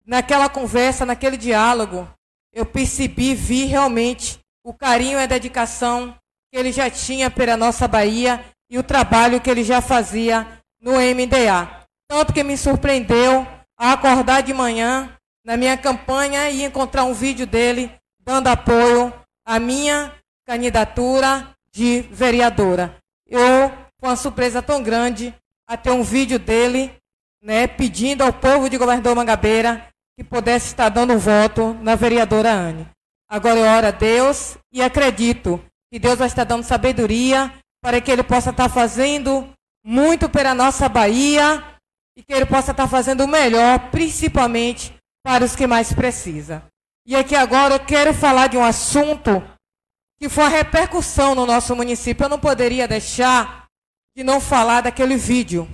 [0.06, 2.08] naquela conversa, naquele diálogo,
[2.54, 6.16] eu percebi, vi realmente o carinho e a dedicação
[6.52, 10.94] que ele já tinha pela nossa Bahia e o trabalho que ele já fazia no
[10.94, 11.86] MDA.
[12.08, 13.46] Tanto que me surpreendeu
[13.78, 19.14] a acordar de manhã na minha campanha e encontrar um vídeo dele dando apoio
[19.46, 22.96] à minha candidatura de vereadora.
[23.28, 23.70] Eu,
[24.00, 25.36] com uma surpresa tão grande,
[25.68, 26.96] a ter um vídeo dele
[27.44, 29.86] né, pedindo ao povo de Governador Mangabeira
[30.18, 32.88] que pudesse estar dando voto na vereadora Anne.
[33.30, 35.62] Agora eu oro a Deus e acredito
[35.92, 37.54] que Deus vai estar dando sabedoria
[37.84, 39.50] para que Ele possa estar fazendo
[39.84, 41.62] muito pela nossa Bahia
[42.16, 44.96] e que Ele possa estar fazendo o melhor, principalmente
[45.26, 46.62] para os que mais precisam.
[47.06, 49.44] E aqui agora eu quero falar de um assunto
[50.20, 52.26] que foi a repercussão no nosso município.
[52.26, 53.68] Eu não poderia deixar
[54.16, 55.68] de não falar daquele vídeo.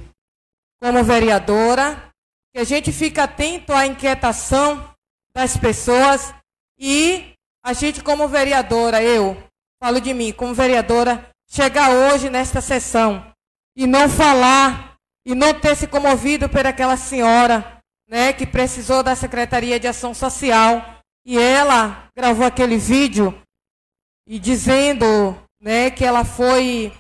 [0.82, 2.12] Como vereadora,
[2.54, 4.94] que a gente fica atento à inquietação
[5.34, 6.34] das pessoas
[6.78, 9.38] e a gente como vereadora, eu
[9.82, 13.32] falo de mim, como vereadora, chegar hoje nesta sessão
[13.76, 14.96] e não falar
[15.26, 20.14] e não ter se comovido por aquela senhora, né, que precisou da Secretaria de Ação
[20.14, 23.40] Social e ela gravou aquele vídeo
[24.27, 26.93] e dizendo, né, que ela foi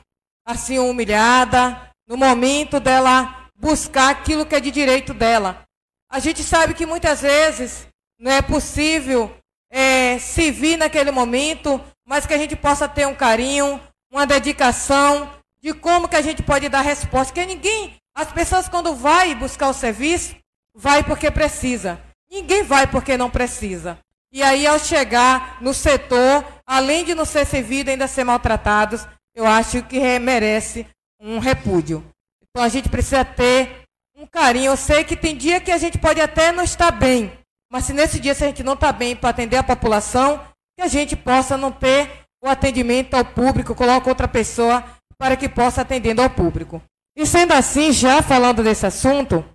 [0.45, 5.63] assim humilhada no momento dela buscar aquilo que é de direito dela.
[6.09, 7.87] A gente sabe que muitas vezes
[8.19, 9.33] não é possível
[9.69, 13.79] é, se vir naquele momento, mas que a gente possa ter um carinho,
[14.11, 15.31] uma dedicação
[15.61, 17.33] de como que a gente pode dar resposta.
[17.33, 20.35] Porque ninguém, as pessoas quando vai buscar o serviço,
[20.75, 22.01] vai porque precisa.
[22.29, 23.97] Ninguém vai porque não precisa.
[24.31, 29.05] E aí, ao chegar no setor, além de não ser servido, ainda ser maltratados,
[29.35, 30.87] eu acho que merece
[31.19, 32.03] um repúdio.
[32.41, 33.83] Então a gente precisa ter
[34.15, 34.71] um carinho.
[34.71, 37.31] Eu sei que tem dia que a gente pode até não estar bem,
[37.71, 40.45] mas se nesse dia se a gente não está bem para atender a população,
[40.77, 42.09] que a gente possa não ter
[42.43, 44.83] o atendimento ao público, coloca outra pessoa
[45.17, 46.81] para que possa atendendo ao público.
[47.15, 49.45] E sendo assim, já falando desse assunto,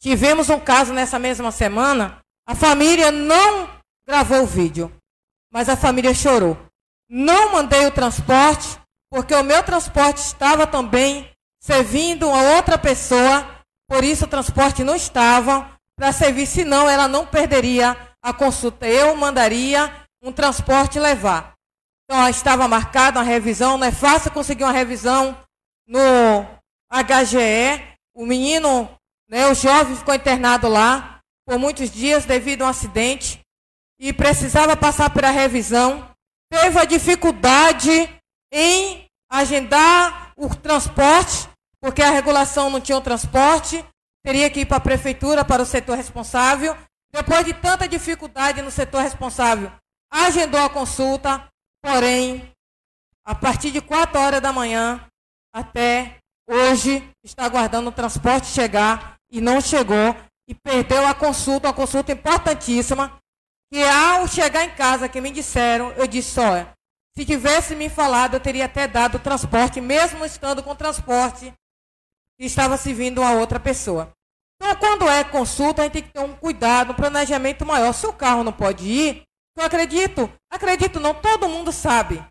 [0.00, 3.68] tivemos um caso nessa mesma semana, a família não
[4.06, 4.92] gravou o vídeo,
[5.52, 6.56] mas a família chorou.
[7.10, 8.78] Não mandei o transporte,
[9.10, 11.28] porque o meu transporte estava também
[11.60, 13.44] servindo a outra pessoa,
[13.88, 18.86] por isso o transporte não estava para servir, senão ela não perderia a consulta.
[18.86, 19.92] Eu mandaria
[20.22, 21.54] um transporte levar.
[22.04, 25.36] Então estava marcada uma revisão, não é fácil conseguir uma revisão
[25.88, 26.46] no
[26.90, 27.82] HGE.
[28.14, 28.88] O menino,
[29.28, 31.15] né, o jovem ficou internado lá
[31.46, 33.40] por muitos dias devido a um acidente
[33.98, 36.10] e precisava passar pela revisão.
[36.50, 37.90] Teve a dificuldade
[38.52, 41.48] em agendar o transporte,
[41.80, 43.84] porque a regulação não tinha o transporte,
[44.24, 46.76] teria que ir para a prefeitura, para o setor responsável.
[47.12, 49.72] Depois de tanta dificuldade no setor responsável,
[50.10, 51.48] agendou a consulta,
[51.82, 52.52] porém,
[53.24, 55.04] a partir de 4 horas da manhã
[55.52, 56.18] até
[56.48, 60.14] hoje, está aguardando o transporte chegar e não chegou
[60.48, 63.18] e perdeu a consulta, uma consulta importantíssima,
[63.72, 66.72] que ao chegar em casa, que me disseram, eu disse, olha,
[67.16, 71.52] se tivesse me falado, eu teria até dado transporte, mesmo estando com transporte,
[72.38, 74.12] e estava servindo a outra pessoa.
[74.56, 77.92] Então, quando é consulta, a gente tem que ter um cuidado, um planejamento maior.
[77.92, 79.22] Se o carro não pode ir,
[79.56, 82.24] eu acredito, acredito não, todo mundo sabe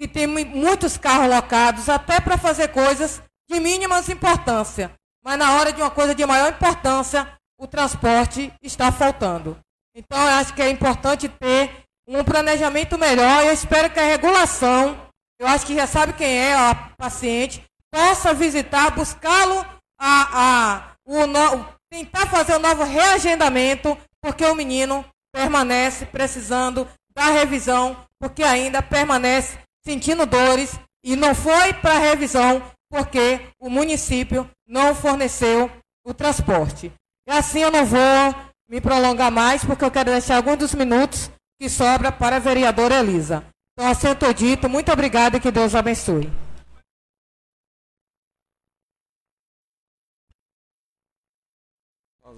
[0.00, 4.92] que tem muitos carros locados, até para fazer coisas de mínimas importância.
[5.24, 7.28] Mas na hora de uma coisa de maior importância,
[7.58, 9.56] o transporte está faltando.
[9.94, 11.70] Então, eu acho que é importante ter
[12.08, 13.44] um planejamento melhor.
[13.44, 14.98] Eu espero que a regulação,
[15.38, 19.64] eu acho que já sabe quem é a paciente, possa visitar, buscá-lo,
[20.00, 27.96] a, a, o tentar fazer um novo reagendamento, porque o menino permanece precisando da revisão,
[28.18, 32.62] porque ainda permanece sentindo dores e não foi para revisão
[32.92, 35.70] porque o município não forneceu
[36.02, 36.90] o transporte.
[37.28, 38.34] E assim eu não vou
[38.66, 41.30] me prolongar mais, porque eu quero deixar alguns dos minutos
[41.60, 43.44] que sobra para a vereadora Elisa.
[43.74, 46.32] Então, assim eu estou dito, muito obrigada e que Deus abençoe.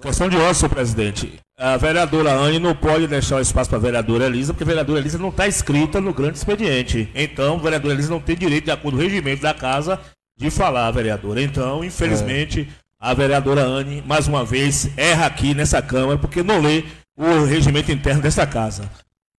[0.03, 1.41] Questão de ordem, senhor presidente.
[1.57, 4.99] A vereadora Anne não pode deixar o espaço para a vereadora Elisa, porque a vereadora
[4.99, 7.11] Elisa não está inscrita no grande expediente.
[7.15, 9.99] Então, a vereadora Elisa não tem direito, de acordo com o regimento da casa,
[10.37, 11.41] de falar, vereadora.
[11.41, 16.61] Então, infelizmente, é a vereadora Anne, mais uma vez, erra aqui nessa Câmara, porque não
[16.61, 16.85] lê
[17.17, 18.91] o regimento interno dessa casa.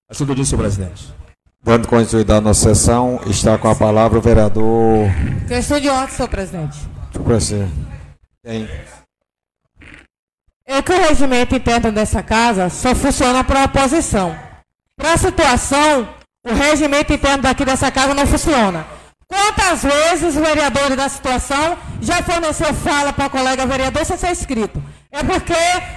[0.09, 1.13] Assunto disso, senhor presidente.
[1.63, 5.09] Dando continuidade à nossa sessão, está com a palavra o vereador.
[5.47, 6.77] Questão de ordem, senhor presidente.
[7.11, 7.71] Senhor presidente.
[8.43, 8.69] Tem.
[10.67, 14.35] É que o regimento interno dessa casa só funciona para a oposição.
[14.95, 16.07] Para a situação,
[16.45, 18.85] o regimento interno daqui dessa casa não funciona.
[19.35, 24.31] Quantas vezes o vereador da situação já forneceu fala para o colega vereador sem ser
[24.31, 24.81] escrito?
[25.11, 25.53] É porque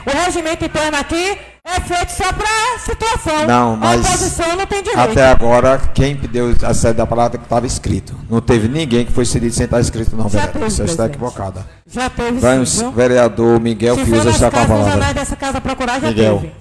[0.06, 3.46] o regimento interno aqui é feito só para situação.
[3.46, 5.10] Não, mas a oposição não tem direito.
[5.10, 8.12] Até agora, quem pediu a sede da palavra que estava escrito.
[8.28, 10.70] Não teve ninguém que foi cedido sem estar escrito, não, já vereador.
[10.70, 11.64] Você está equivocada.
[11.86, 15.14] Já teve Vai sim, o vereador Miguel Se Fiuza está com a palavra.
[15.14, 16.40] dessa casa procurar, já Miguel.
[16.40, 16.52] teve.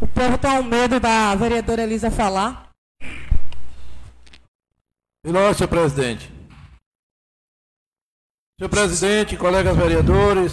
[0.00, 2.71] O povo está com medo da vereadora Elisa falar.
[5.24, 6.32] Senhor, senhor presidente.
[8.58, 10.52] Senhor presidente, colegas vereadores,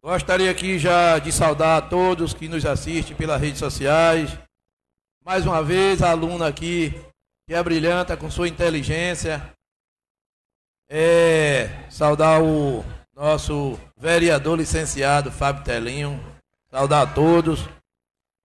[0.00, 4.38] gostaria aqui já de saudar a todos que nos assistem pelas redes sociais.
[5.24, 6.94] Mais uma vez, a aluna aqui,
[7.44, 9.52] que é brilhante com sua inteligência.
[10.88, 16.24] É, saudar o nosso vereador licenciado Fábio Telinho.
[16.70, 17.68] Saudar a todos.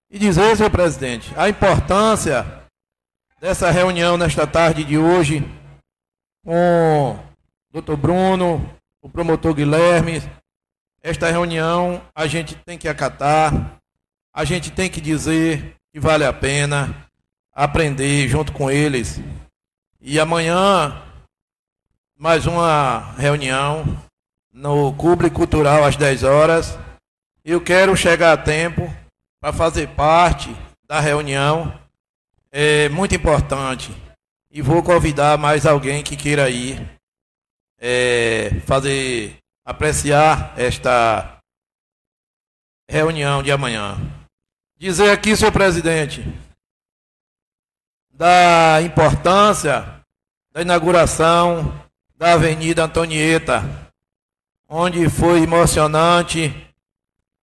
[0.09, 2.66] E dizer, senhor presidente, a importância
[3.39, 5.43] dessa reunião nesta tarde de hoje
[6.43, 7.19] com o
[7.71, 10.21] doutor Bruno, o promotor Guilherme,
[11.01, 13.79] esta reunião a gente tem que acatar,
[14.33, 17.07] a gente tem que dizer que vale a pena
[17.53, 19.19] aprender junto com eles.
[20.01, 21.01] E amanhã,
[22.17, 23.85] mais uma reunião
[24.51, 26.77] no Cubre Cultural às 10 horas.
[27.45, 28.91] Eu quero chegar a tempo
[29.39, 30.55] para fazer parte
[30.87, 31.86] da reunião.
[32.51, 33.91] É muito importante.
[34.49, 36.79] E vou convidar mais alguém que queira ir
[37.79, 41.39] é, fazer apreciar esta
[42.89, 43.97] reunião de amanhã.
[44.77, 46.23] Dizer aqui, senhor presidente,
[48.13, 50.01] da importância
[50.53, 53.63] da inauguração da Avenida Antonieta,
[54.67, 56.51] onde foi emocionante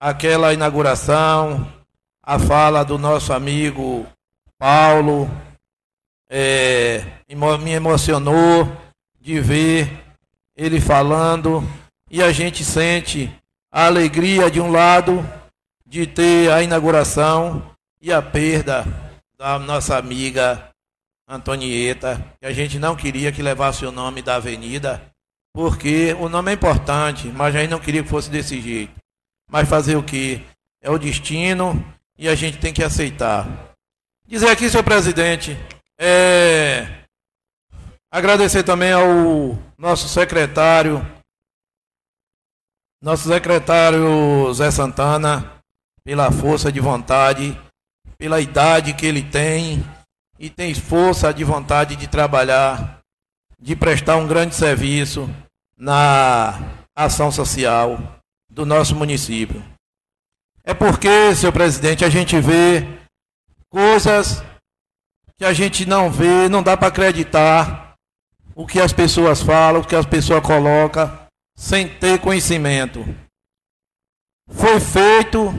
[0.01, 1.73] aquela inauguração,
[2.23, 4.07] a fala do nosso amigo
[4.59, 5.31] Paulo,
[6.29, 7.05] é,
[7.61, 8.71] me emocionou
[9.21, 10.05] de ver
[10.57, 11.63] ele falando
[12.11, 13.31] e a gente sente
[13.73, 15.29] a alegria de um lado
[15.87, 18.85] de ter a inauguração e a perda
[19.37, 20.71] da nossa amiga
[21.29, 25.03] Antonieta, que a gente não queria que levasse o nome da avenida,
[25.53, 28.93] porque o nome é importante, mas a gente não queria que fosse desse jeito.
[29.51, 30.45] Mas fazer o que?
[30.83, 31.83] É o destino
[32.19, 33.74] e a gente tem que aceitar.
[34.27, 35.55] Dizer aqui, senhor presidente,
[35.99, 37.05] é,
[38.11, 39.05] agradecer também ao
[39.77, 41.05] nosso secretário,
[43.03, 45.61] nosso secretário Zé Santana,
[46.03, 47.61] pela força de vontade,
[48.17, 49.85] pela idade que ele tem
[50.39, 53.01] e tem força de vontade de trabalhar,
[53.61, 55.29] de prestar um grande serviço
[55.77, 56.59] na
[56.97, 57.99] ação social
[58.51, 59.63] do nosso município.
[60.65, 63.04] É porque, senhor presidente, a gente vê
[63.75, 64.41] coisas
[65.37, 67.97] que a gente não vê, não dá para acreditar
[68.55, 71.11] o que as pessoas falam, o que as pessoas colocam,
[71.57, 73.01] sem ter conhecimento.
[74.49, 75.53] Foi feito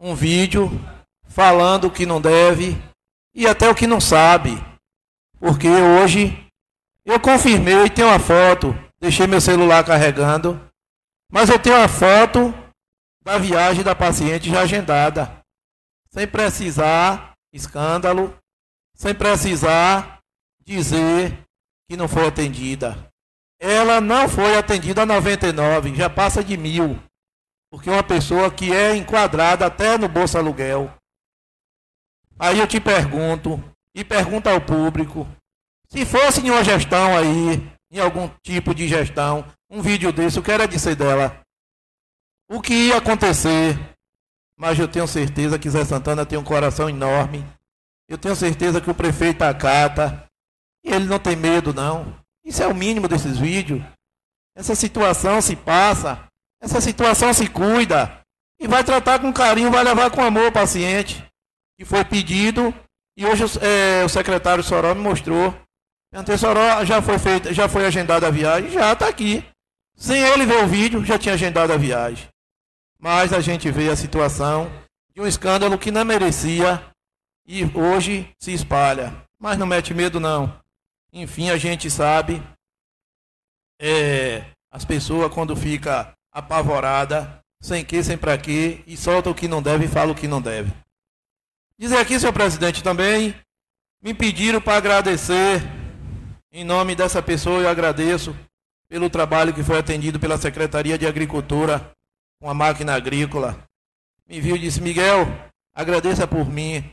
[0.00, 0.70] um vídeo
[1.28, 2.82] falando o que não deve
[3.34, 4.52] e até o que não sabe.
[5.38, 6.48] Porque hoje
[7.04, 10.58] eu confirmei, tenho uma foto, deixei meu celular carregando,
[11.30, 12.54] mas eu tenho uma foto
[13.22, 15.44] da viagem da paciente já agendada,
[16.10, 18.36] sem precisar escândalo,
[18.94, 20.18] sem precisar
[20.62, 21.38] dizer
[21.88, 23.08] que não foi atendida.
[23.58, 27.02] Ela não foi atendida a 99, já passa de mil.
[27.70, 30.92] Porque uma pessoa que é enquadrada até no Bolsa Aluguel,
[32.38, 33.62] Aí eu te pergunto,
[33.94, 35.26] e pergunto ao público,
[35.88, 40.42] se fosse em uma gestão aí, em algum tipo de gestão, um vídeo desse, o
[40.42, 41.40] que era dizer dela?
[42.50, 43.78] O que ia acontecer?
[44.58, 47.44] Mas eu tenho certeza que Zé Santana tem um coração enorme.
[48.08, 50.24] Eu tenho certeza que o prefeito acata.
[50.84, 52.14] E ele não tem medo, não.
[52.44, 53.82] Isso é o mínimo desses vídeos.
[54.56, 56.28] Essa situação se passa.
[56.60, 58.20] Essa situação se cuida.
[58.60, 61.24] E vai tratar com carinho, vai levar com amor o paciente
[61.76, 62.72] que foi pedido
[63.16, 65.54] e hoje é, o secretário Soró me mostrou.
[66.10, 68.70] Perguntei, Soró, já foi feita, já foi agendada a viagem?
[68.70, 69.44] Já está aqui.
[69.96, 72.28] Sem ele ver o vídeo, já tinha agendado a viagem.
[73.04, 74.72] Mas a gente vê a situação
[75.14, 76.82] de um escândalo que não merecia
[77.46, 79.14] e hoje se espalha.
[79.38, 80.58] Mas não mete medo, não.
[81.12, 82.42] Enfim, a gente sabe.
[83.78, 89.46] É, as pessoas, quando fica apavorada, sem que, sem para quê, e solta o que
[89.46, 90.72] não deve e fala o que não deve.
[91.78, 93.34] Dizer aqui, senhor presidente, também
[94.02, 95.60] me pediram para agradecer,
[96.50, 98.34] em nome dessa pessoa, eu agradeço
[98.88, 101.93] pelo trabalho que foi atendido pela Secretaria de Agricultura
[102.44, 103.56] com a máquina agrícola.
[104.28, 105.24] Me viu e disse: Miguel,
[105.74, 106.84] agradeça por mim,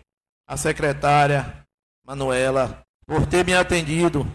[0.48, 1.68] a secretária
[2.07, 4.26] Manuela, por ter me atendido.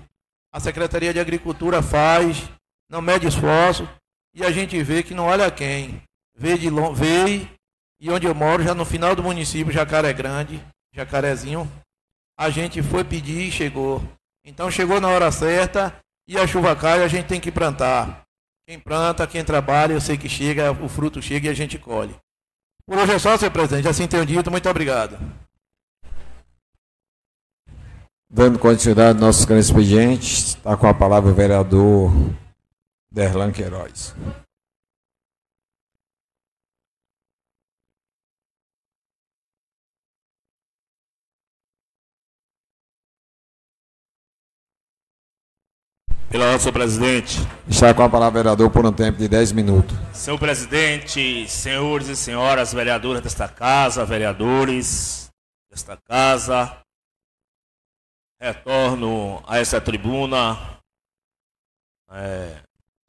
[0.53, 2.45] A Secretaria de Agricultura faz,
[2.91, 3.89] não mede esforço,
[4.35, 6.03] e a gente vê que não olha quem.
[6.37, 6.93] Vê, de long...
[6.93, 7.49] vê
[7.99, 10.63] e onde eu moro, já no final do município, Jacaré Grande,
[10.93, 11.67] Jacarezinho,
[12.39, 14.03] a gente foi pedir e chegou.
[14.45, 15.99] Então chegou na hora certa
[16.29, 18.26] e a chuva cai, a gente tem que plantar.
[18.69, 22.17] Quem planta, quem trabalha, eu sei que chega, o fruto chega e a gente colhe.
[22.85, 23.87] Por hoje é só, senhor presidente.
[23.87, 24.51] Assim tenho dito.
[24.51, 25.17] Muito obrigado.
[28.29, 32.11] Dando continuidade ao nosso grande expediente, está com a palavra o vereador
[33.09, 34.17] Derlan Queiroz.
[46.37, 47.39] Pela ordem, senhor presidente.
[47.67, 49.97] Está com a palavra, vereador, por um tempo de 10 minutos.
[50.13, 55.31] Senhor presidente, senhores e senhoras vereadoras desta casa, vereadores
[55.71, 56.79] desta casa,
[58.39, 60.79] retorno a essa tribuna
[62.11, 62.61] é,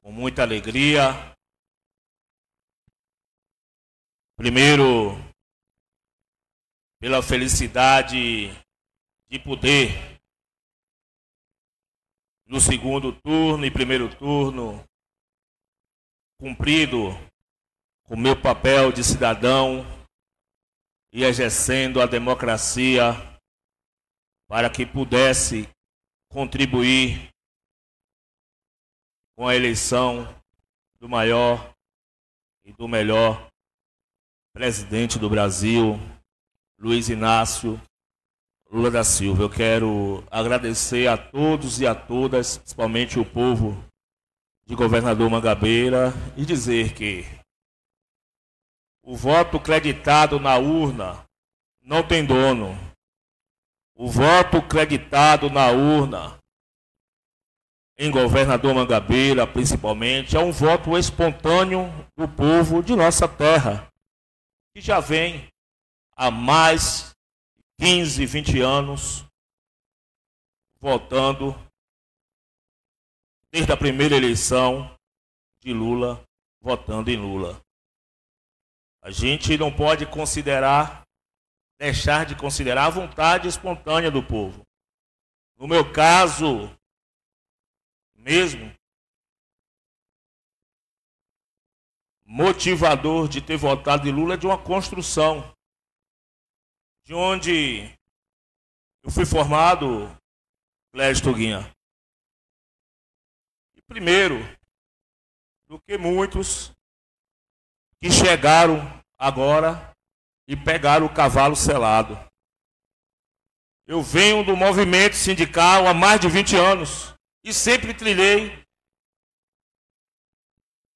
[0.01, 1.13] com muita alegria
[4.37, 5.17] Primeiro,
[6.97, 8.51] pela felicidade
[9.27, 10.16] de poder,
[12.47, 14.81] no segundo turno e primeiro turno,
[16.39, 17.09] cumprido
[18.03, 19.85] com meu papel de cidadão
[21.11, 23.11] e exercendo a democracia
[24.47, 25.67] para que pudesse
[26.29, 27.29] contribuir
[29.35, 30.25] com a eleição
[30.99, 31.75] do maior
[32.63, 33.49] e do melhor
[34.53, 35.95] presidente do Brasil,
[36.79, 37.79] Luiz Inácio
[38.69, 39.43] Lula da Silva.
[39.43, 43.81] Eu quero agradecer a todos e a todas, principalmente o povo
[44.65, 47.25] de governador Mangabeira, e dizer que
[49.01, 51.23] o voto creditado na urna
[51.81, 52.77] não tem dono.
[53.95, 56.37] O voto creditado na urna
[57.97, 63.87] em governador Mangabeira, principalmente, é um voto espontâneo do povo de nossa terra,
[64.75, 65.47] que já vem
[66.15, 67.16] há mais
[67.79, 69.25] 15, 20 anos
[70.79, 71.55] votando
[73.51, 74.95] desde a primeira eleição
[75.59, 76.23] de Lula,
[76.59, 77.61] votando em Lula.
[79.01, 81.03] A gente não pode considerar,
[81.79, 84.65] deixar de considerar a vontade espontânea do povo.
[85.55, 86.69] No meu caso,
[88.15, 88.75] mesmo,
[92.25, 95.56] motivador de ter votado em Lula é de uma construção.
[97.07, 97.89] De onde
[99.01, 100.13] eu fui formado,
[100.91, 101.73] Clédio Tuguinha.
[103.77, 104.35] E primeiro,
[105.67, 106.75] do que muitos
[108.01, 108.81] que chegaram
[109.17, 109.95] agora
[110.49, 112.19] e pegaram o cavalo selado.
[113.85, 118.51] Eu venho do movimento sindical há mais de 20 anos e sempre trilhei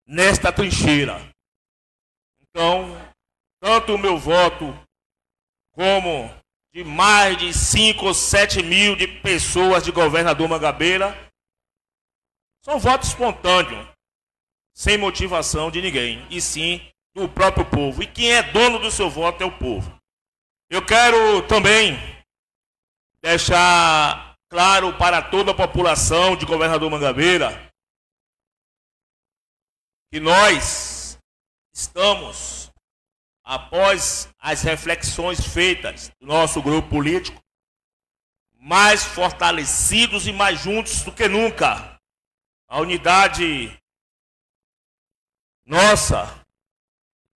[0.06, 1.22] nesta trincheira.
[2.42, 2.98] Então,
[3.62, 4.74] tanto o meu voto
[5.72, 6.30] como
[6.74, 11.16] de mais de 5 ou 7 mil de pessoas de governador Mangabeira
[12.64, 13.88] são votos espontâneos,
[14.74, 16.80] sem motivação de ninguém, e sim
[17.14, 18.04] do próprio povo.
[18.04, 20.00] E quem é dono do seu voto é o povo.
[20.70, 21.98] Eu quero também
[23.22, 27.72] deixar claro para toda a população de Governador Mangabeira
[30.12, 31.18] que nós
[31.74, 32.61] estamos,
[33.52, 37.44] após as reflexões feitas do nosso grupo político,
[38.54, 42.00] mais fortalecidos e mais juntos do que nunca.
[42.70, 43.78] A unidade
[45.66, 46.34] nossa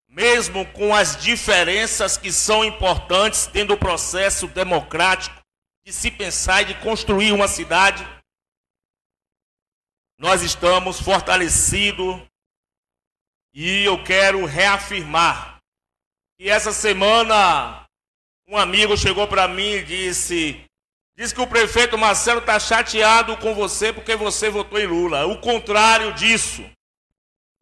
[0.08, 5.36] mesmo com as diferenças que são importantes dentro do processo democrático
[5.86, 8.08] de se pensar e de construir uma cidade,
[10.18, 12.22] nós estamos fortalecidos
[13.54, 15.55] e eu quero reafirmar
[16.38, 17.86] que essa semana
[18.48, 20.66] um amigo chegou para mim e disse:
[21.18, 25.26] Diz que o prefeito Marcelo está chateado com você porque você votou em Lula.
[25.26, 26.70] O contrário disso,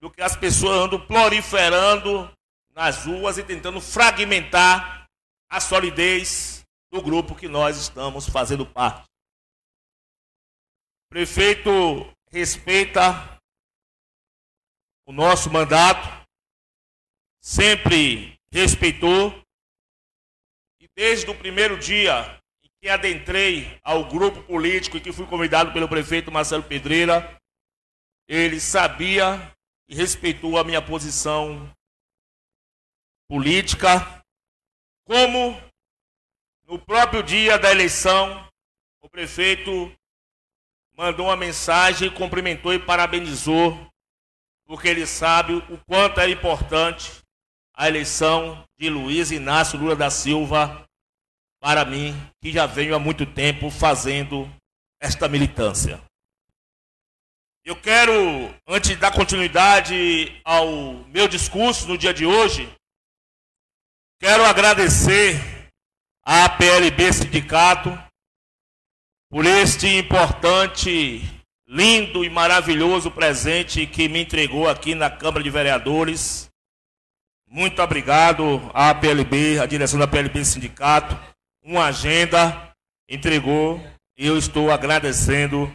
[0.02, 2.30] do que as pessoas andam proliferando
[2.72, 5.08] nas ruas e tentando fragmentar
[5.50, 9.08] a solidez do grupo que nós estamos fazendo parte.
[11.06, 11.72] O prefeito
[12.32, 13.40] respeita
[15.06, 16.28] o nosso mandato,
[17.40, 19.44] sempre respeitou,
[20.80, 25.74] e desde o primeiro dia em que adentrei ao grupo político e que fui convidado
[25.74, 27.36] pelo prefeito Marcelo Pedreira,
[28.28, 29.52] ele sabia
[29.90, 31.68] e respeitou a minha posição
[33.28, 34.24] política,
[35.04, 35.60] como
[36.68, 38.48] no próprio dia da eleição,
[39.02, 39.92] o prefeito
[40.96, 43.92] mandou uma mensagem, cumprimentou e parabenizou,
[44.64, 47.23] porque ele sabe o quanto é importante
[47.76, 50.86] a eleição de Luiz Inácio Lula da Silva
[51.60, 54.50] para mim, que já venho há muito tempo fazendo
[55.02, 56.02] esta militância.
[57.66, 58.14] Eu quero,
[58.68, 60.68] antes de dar continuidade ao
[61.08, 62.70] meu discurso no dia de hoje,
[64.24, 65.38] Quero agradecer
[66.24, 67.90] à PLB Sindicato
[69.30, 71.22] por este importante,
[71.68, 76.50] lindo e maravilhoso presente que me entregou aqui na Câmara de Vereadores.
[77.54, 81.16] Muito obrigado à PLB, à direção da PLB Sindicato.
[81.62, 82.76] Uma agenda
[83.08, 83.80] entregou
[84.18, 85.72] e eu estou agradecendo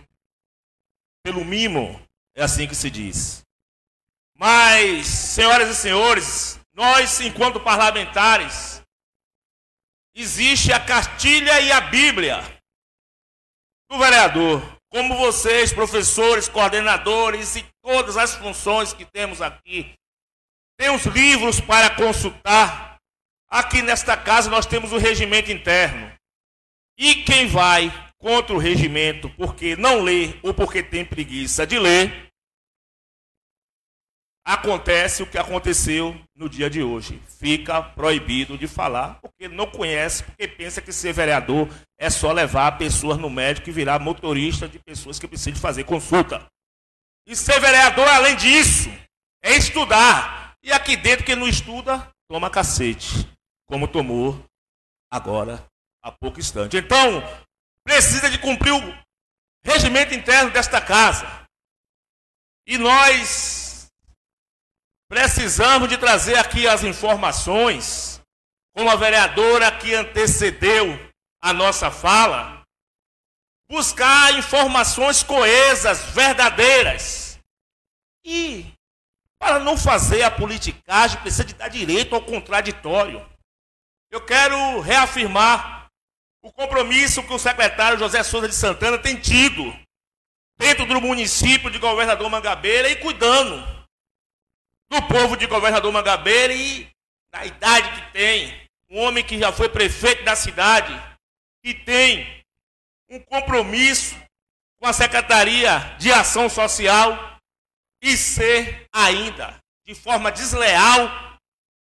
[1.23, 3.45] pelo mimo, é assim que se diz.
[4.35, 8.83] Mas, senhoras e senhores, nós, enquanto parlamentares,
[10.17, 12.41] existe a cartilha e a Bíblia
[13.89, 14.61] do vereador.
[14.91, 19.97] Como vocês, professores, coordenadores e todas as funções que temos aqui
[20.79, 22.97] tem os livros para consultar.
[23.51, 26.13] Aqui nesta casa nós temos o regimento interno.
[26.97, 32.29] E quem vai contra o regimento porque não lê ou porque tem preguiça de ler,
[34.45, 37.21] acontece o que aconteceu no dia de hoje.
[37.39, 41.69] Fica proibido de falar, porque não conhece, porque pensa que ser vereador
[41.99, 46.47] é só levar pessoas no médico e virar motorista de pessoas que precisam fazer consulta.
[47.27, 48.91] E ser vereador, além disso,
[49.43, 50.38] é estudar.
[50.69, 53.27] E aqui dentro, quem não estuda, toma cacete,
[53.67, 54.45] como tomou
[55.11, 55.67] agora,
[56.03, 56.77] há pouco instante.
[56.77, 57.23] Então,
[57.83, 59.05] precisa de cumprir o
[59.65, 61.27] regimento interno desta casa.
[62.67, 63.69] E nós
[65.09, 68.21] Precisamos de trazer aqui as informações,
[68.77, 70.87] como a vereadora que antecedeu
[71.41, 72.63] a nossa fala,
[73.71, 77.41] buscar informações coesas, verdadeiras.
[78.23, 78.67] E,
[79.39, 83.25] para não fazer a politicagem, precisa de dar direito ao contraditório.
[84.11, 85.89] Eu quero reafirmar
[86.43, 89.65] o compromisso que o secretário José Souza de Santana tem tido
[90.59, 93.57] dentro do município de Governador Mangabeira e cuidando
[94.91, 96.91] do povo de governador Mangabeira e
[97.33, 100.93] da idade que tem, um homem que já foi prefeito da cidade,
[101.63, 102.43] que tem
[103.11, 104.17] um compromisso
[104.81, 107.38] com a Secretaria de Ação Social
[108.03, 111.09] e ser ainda de forma desleal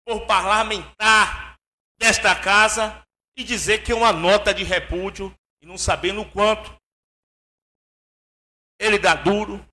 [0.07, 1.57] por parlamentar
[1.99, 3.03] desta casa
[3.37, 6.75] e dizer que é uma nota de repúdio e não sabendo o quanto
[8.79, 9.65] ele dá duro,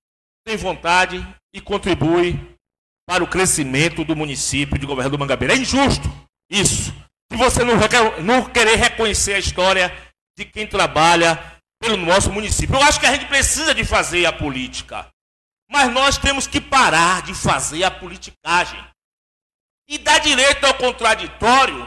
[0.44, 1.16] tem vontade
[1.52, 2.38] e contribui
[3.06, 5.54] para o crescimento do município de Governador Mangabeira.
[5.54, 6.08] É injusto
[6.50, 6.92] isso.
[7.30, 7.74] Se você não,
[8.22, 9.92] não querer reconhecer a história
[10.36, 12.74] de quem trabalha pelo nosso município.
[12.74, 15.08] Eu acho que a gente precisa de fazer a política.
[15.68, 18.82] Mas nós temos que parar de fazer a politicagem.
[19.88, 21.86] E dar direito ao contraditório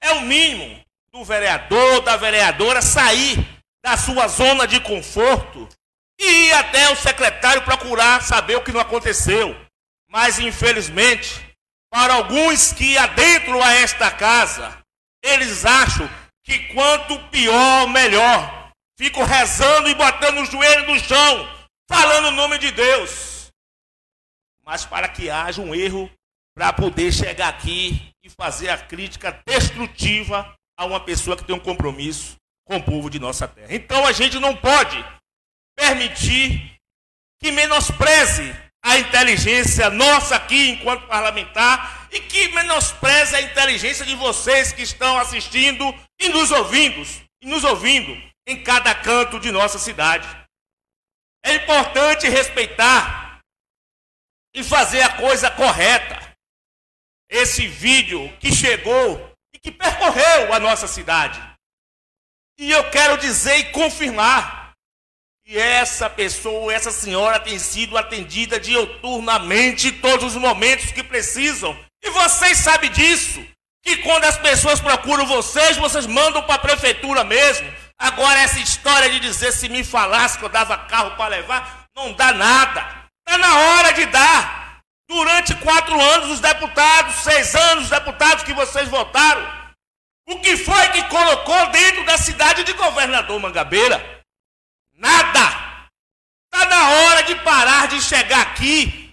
[0.00, 3.44] é o mínimo do vereador, da vereadora sair
[3.82, 5.68] da sua zona de conforto
[6.18, 9.56] e ir até o secretário procurar saber o que não aconteceu.
[10.08, 11.40] Mas infelizmente,
[11.90, 14.76] para alguns que adentram a esta casa,
[15.22, 16.08] eles acham
[16.44, 18.70] que quanto pior, melhor.
[18.98, 21.48] Ficam rezando e botando o joelho no chão,
[21.88, 23.50] falando o nome de Deus.
[24.64, 26.10] Mas para que haja um erro,
[26.54, 31.60] para poder chegar aqui e fazer a crítica destrutiva a uma pessoa que tem um
[31.60, 33.68] compromisso com o povo de nossa terra.
[33.70, 35.04] Então a gente não pode
[35.76, 36.76] permitir
[37.40, 44.72] que menospreze a inteligência nossa aqui enquanto parlamentar e que menospreze a inteligência de vocês
[44.72, 47.02] que estão assistindo e nos ouvindo,
[47.42, 50.26] e nos ouvindo em cada canto de nossa cidade.
[51.44, 53.40] É importante respeitar
[54.54, 56.20] e fazer a coisa correta.
[57.28, 61.40] Esse vídeo que chegou e que percorreu a nossa cidade.
[62.58, 64.66] E eu quero dizer e confirmar
[65.48, 71.78] e essa pessoa, essa senhora tem sido atendida dioturnamente todos os momentos que precisam.
[72.02, 73.46] E vocês sabem disso.
[73.80, 77.72] Que quando as pessoas procuram vocês, vocês mandam para a prefeitura mesmo.
[77.98, 82.12] Agora, essa história de dizer se me falasse que eu dava carro para levar, não
[82.12, 83.08] dá nada.
[83.26, 84.80] Está na hora de dar.
[85.08, 89.72] Durante quatro anos, os deputados, seis anos, os deputados que vocês votaram,
[90.28, 94.20] o que foi que colocou dentro da cidade de governador Mangabeira?
[94.94, 95.88] Nada.
[96.52, 99.12] Está na hora de parar de chegar aqui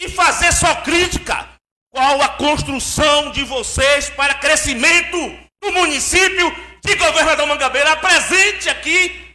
[0.00, 1.48] e fazer só crítica.
[1.90, 5.16] Qual a construção de vocês para crescimento
[5.62, 6.54] do município
[6.84, 7.92] de Governador Mangabeira?
[7.92, 9.26] Apresente aqui.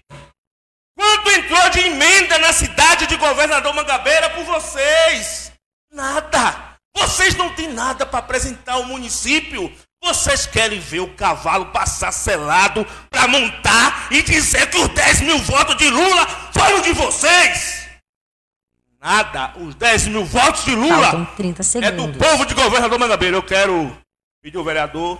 [0.97, 5.51] Quanto entrou de emenda na cidade de Governador Mangabeira por vocês?
[5.91, 6.77] Nada.
[6.95, 9.71] Vocês não têm nada para apresentar ao município.
[10.03, 15.37] Vocês querem ver o cavalo passar selado para montar e dizer que os 10 mil
[15.39, 17.87] votos de Lula foram de vocês?
[18.99, 19.53] Nada.
[19.57, 21.27] Os 10 mil votos de Lula
[21.81, 23.37] é do povo de governador Mangabeira.
[23.37, 23.95] Eu quero
[24.41, 25.19] pedir ao vereador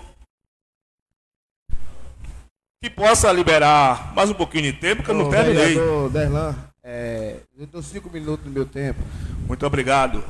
[2.84, 5.76] que possa liberar mais um pouquinho de tempo, que eu não terminei.
[6.12, 9.00] Derlan, é, eu dou cinco minutos no meu tempo.
[9.48, 10.24] Muito obrigado,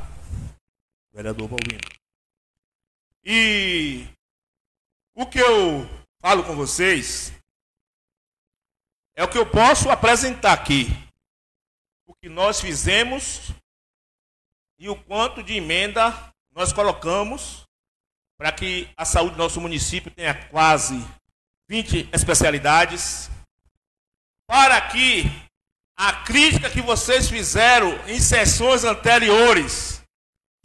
[1.14, 1.80] vereador Paulino.
[3.24, 4.06] E
[5.16, 7.32] o que eu falo com vocês
[9.16, 10.88] é o que eu posso apresentar aqui.
[12.06, 13.54] O que nós fizemos
[14.78, 16.14] e o quanto de emenda
[16.54, 17.64] nós colocamos
[18.38, 21.02] para que a saúde do nosso município tenha quase
[21.72, 23.30] 20 especialidades,
[24.46, 25.24] para que
[25.98, 30.02] a crítica que vocês fizeram em sessões anteriores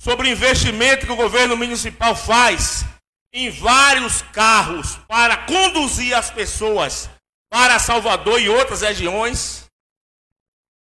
[0.01, 2.85] sobre o investimento que o governo municipal faz
[3.33, 7.09] em vários carros para conduzir as pessoas
[7.53, 9.65] para Salvador e outras regiões.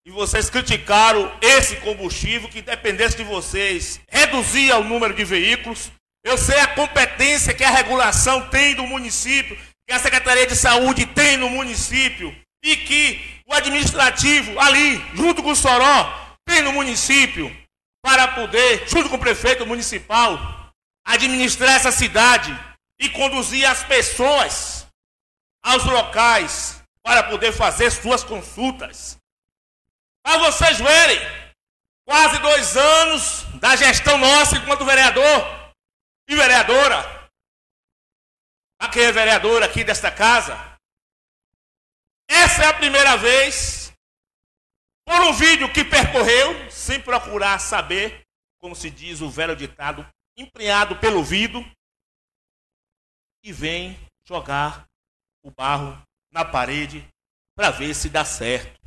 [0.08, 5.92] E vocês criticaram esse combustível que dependesse de vocês, reduzia o número de veículos.
[6.24, 9.56] Eu sei a competência que a regulação tem do município,
[9.88, 15.52] que a Secretaria de Saúde tem no município e que o administrativo ali, junto com
[15.52, 17.56] o Soró, tem no município
[18.04, 20.72] para poder, junto com o prefeito municipal,
[21.06, 22.52] administrar essa cidade
[23.00, 24.88] e conduzir as pessoas
[25.64, 29.18] aos locais para poder fazer suas consultas.
[30.24, 31.20] Para vocês verem,
[32.08, 35.74] quase dois anos da gestão nossa enquanto vereador
[36.28, 37.15] e vereadora.
[38.86, 40.56] Aqui é vereador aqui desta casa.
[42.30, 43.92] Essa é a primeira vez,
[45.04, 48.24] por um vídeo que percorreu, sem procurar saber,
[48.60, 50.08] como se diz o velho ditado,
[50.38, 51.66] empreado pelo vidro,
[53.44, 54.88] e vem jogar
[55.44, 56.00] o barro
[56.32, 57.06] na parede
[57.56, 58.80] para ver se dá certo.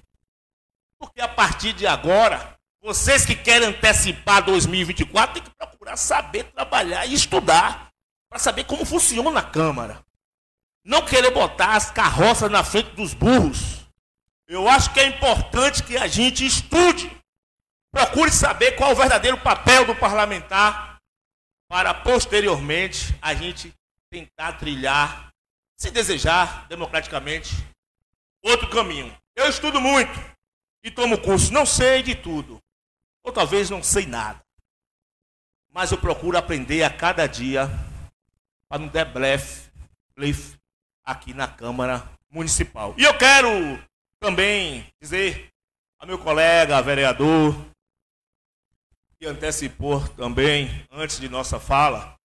[0.97, 7.05] Porque a partir de agora, vocês que querem antecipar 2024 têm que procurar saber trabalhar
[7.05, 7.88] e estudar
[8.29, 10.05] para saber como funciona a Câmara.
[10.85, 13.87] Não querer botar as carroças na frente dos burros.
[14.47, 17.11] Eu acho que é importante que a gente estude,
[17.91, 20.99] procure saber qual é o verdadeiro papel do parlamentar
[21.69, 23.75] para posteriormente a gente
[24.09, 25.29] tentar trilhar,
[25.77, 27.55] se desejar democraticamente,
[28.43, 29.15] outro caminho.
[29.37, 30.19] Eu estudo muito
[30.83, 32.59] e tomo curso, não sei de tudo,
[33.23, 34.41] ou talvez não sei nada,
[35.71, 37.69] mas eu procuro aprender a cada dia
[38.69, 39.71] para não dar blefe,
[40.15, 40.59] blefe
[41.03, 42.95] aqui na Câmara Municipal.
[42.99, 43.49] E eu quero
[44.21, 45.51] também dizer
[45.99, 47.55] ao meu colega vereador,
[49.19, 52.17] que antecipou também, antes de nossa fala,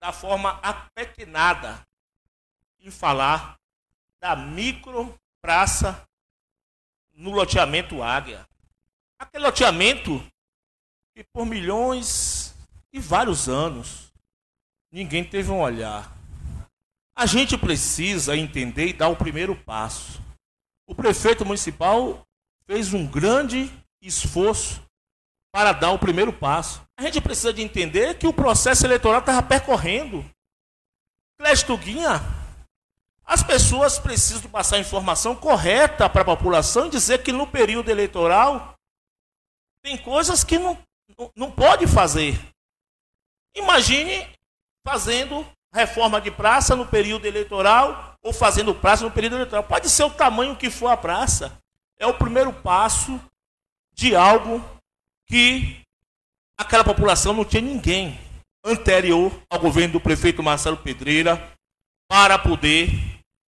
[0.00, 1.86] da forma apequenada
[2.80, 3.56] em falar
[4.20, 6.04] da micro praça
[7.12, 8.48] no loteamento Águia.
[9.18, 10.18] Aquele loteamento
[11.14, 12.56] que por milhões
[12.92, 14.01] e vários anos
[14.92, 16.14] ninguém teve um olhar.
[17.16, 20.20] A gente precisa entender e dar o primeiro passo.
[20.86, 22.26] O prefeito municipal
[22.66, 23.70] fez um grande
[24.00, 24.82] esforço
[25.50, 26.82] para dar o primeiro passo.
[26.96, 30.24] A gente precisa de entender que o processo eleitoral estava percorrendo.
[31.38, 32.20] Clécio Guinha,
[33.24, 37.90] as pessoas precisam passar a informação correta para a população e dizer que no período
[37.90, 38.74] eleitoral
[39.82, 40.78] tem coisas que não,
[41.34, 42.38] não pode fazer.
[43.54, 44.26] Imagine
[44.86, 49.64] fazendo reforma de praça no período eleitoral ou fazendo praça no período eleitoral.
[49.64, 51.58] Pode ser o tamanho que for a praça.
[51.98, 53.20] É o primeiro passo
[53.94, 54.62] de algo
[55.26, 55.80] que
[56.58, 58.18] aquela população não tinha ninguém
[58.64, 61.52] anterior ao governo do prefeito Marcelo Pedreira
[62.08, 62.90] para poder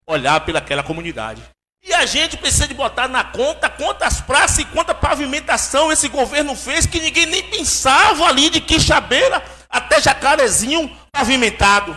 [0.06, 1.42] olhar pelaquela comunidade.
[1.82, 6.54] E a gente precisa de botar na conta quantas praças e quanta pavimentação esse governo
[6.54, 11.96] fez que ninguém nem pensava ali de Quixabeira até Jacarezinho pavimentado.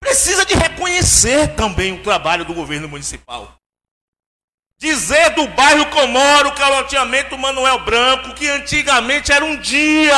[0.00, 3.54] Precisa de reconhecer também o trabalho do governo municipal.
[4.78, 10.16] Dizer do bairro Comoro, caloteamento Manuel Branco, que antigamente era um dia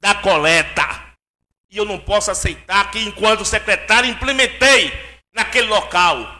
[0.00, 1.06] da coleta.
[1.70, 4.92] E eu não posso aceitar que, enquanto secretário, implementei
[5.32, 6.37] naquele local.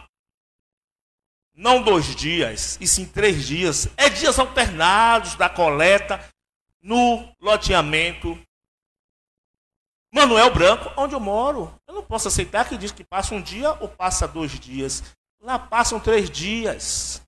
[1.59, 3.89] Não dois dias, e sim três dias.
[3.97, 6.25] É dias alternados da coleta
[6.81, 8.41] no loteamento
[10.15, 11.75] Manuel Branco, onde eu moro.
[11.85, 15.03] Eu não posso aceitar que diz que passa um dia ou passa dois dias.
[15.41, 17.21] Lá passam três dias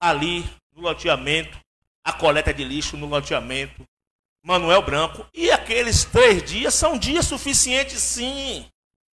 [0.00, 1.58] ali no loteamento,
[2.04, 3.84] a coleta de lixo no loteamento
[4.40, 5.26] Manuel Branco.
[5.34, 8.70] E aqueles três dias são dias suficientes, sim.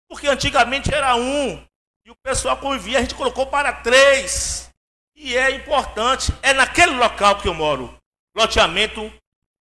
[0.09, 1.65] Porque antigamente era um.
[2.09, 4.71] E o pessoal convivia, a gente colocou para três.
[5.15, 7.95] E é importante, é naquele local que eu moro.
[8.35, 9.13] Loteamento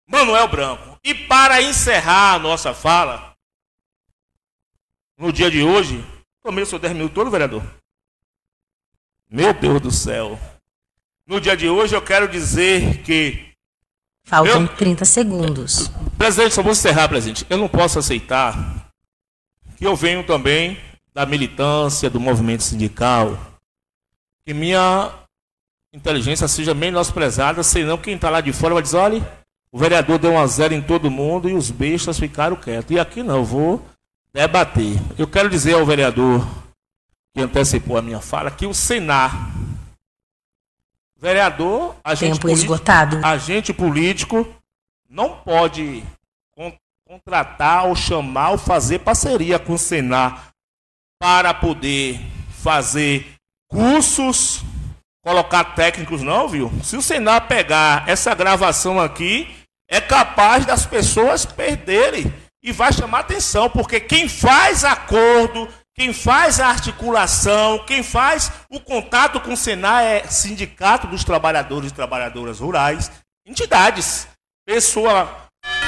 [0.10, 0.98] Manuel Branco.
[1.04, 3.34] E para encerrar a nossa fala,
[5.18, 6.02] no dia de hoje,
[6.42, 7.62] tomei o seu 10 minutos todo, vereador.
[9.30, 10.40] Meu Deus do céu.
[11.26, 13.52] No dia de hoje eu quero dizer que.
[14.24, 15.92] Faltam eu, 30 segundos.
[16.18, 17.46] Presidente, só vou encerrar, presidente.
[17.50, 18.90] Eu não posso aceitar
[19.76, 20.87] que eu venho também
[21.18, 23.36] da militância, do movimento sindical,
[24.46, 25.12] que minha
[25.92, 29.42] inteligência seja menosprezada, senão quem está lá de fora vai dizer, olha,
[29.72, 32.92] o vereador deu um a zero em todo mundo e os bestas ficaram quietos.
[32.92, 33.84] E aqui não, eu vou
[34.32, 34.96] debater.
[35.18, 36.48] Eu quero dizer ao vereador
[37.34, 39.56] que antecipou a minha fala que o Senar
[41.20, 43.26] Vereador, agente Tempo político, esgotado.
[43.26, 44.48] agente político
[45.10, 46.04] não pode
[47.08, 50.54] contratar ou chamar ou fazer parceria com o Senar
[51.20, 52.20] para poder
[52.62, 53.36] fazer
[53.70, 54.62] cursos,
[55.24, 56.72] colocar técnicos não, viu?
[56.84, 59.48] Se o Senar pegar essa gravação aqui,
[59.90, 62.34] é capaz das pessoas perderem
[62.64, 68.80] e vai chamar atenção, porque quem faz acordo, quem faz a articulação, quem faz o
[68.80, 73.12] contato com o Senar é Sindicato dos Trabalhadores e Trabalhadoras Rurais,
[73.46, 74.28] entidades,
[74.66, 75.48] pessoa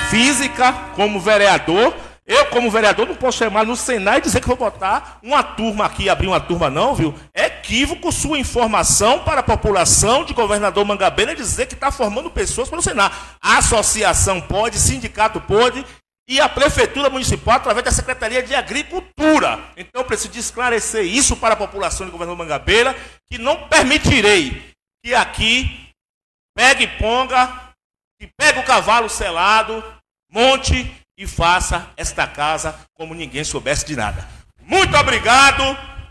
[0.09, 1.93] física como vereador.
[2.29, 5.87] Eu, como vereador, não posso chamar no Senai e dizer que vou botar uma turma
[5.87, 7.15] aqui, abrir uma turma, não, viu?
[7.33, 12.69] É equívoco sua informação para a população de governador Mangabeira dizer que está formando pessoas
[12.69, 13.09] para o Senai.
[13.41, 15.83] A associação pode, sindicato pode,
[16.27, 19.59] e a Prefeitura Municipal através da Secretaria de Agricultura.
[19.75, 22.95] Então, eu preciso esclarecer isso para a população de governador Mangabeira,
[23.27, 24.71] que não permitirei
[25.03, 25.89] que aqui
[26.55, 27.73] pegue ponga,
[28.21, 29.83] que pegue o cavalo selado,
[30.31, 34.25] monte e faça esta casa como ninguém soubesse de nada.
[34.61, 35.63] Muito obrigado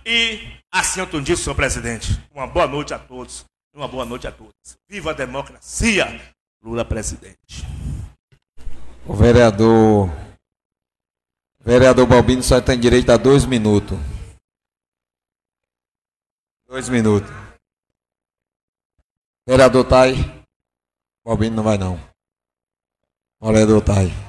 [0.05, 0.59] e
[0.99, 2.23] eu disse, senhor presidente.
[2.31, 3.47] Uma boa noite a todos.
[3.75, 4.77] Uma boa noite a todos.
[4.87, 6.35] Viva a democracia!
[6.63, 7.65] Lula presidente.
[9.07, 10.11] O vereador.
[11.61, 13.97] Vereador Balbino só tem direito a dois minutos.
[16.67, 17.31] Dois minutos.
[19.47, 20.15] Vereador Tai.
[21.25, 21.99] Balbino não vai não.
[23.41, 24.28] Vereador Tai.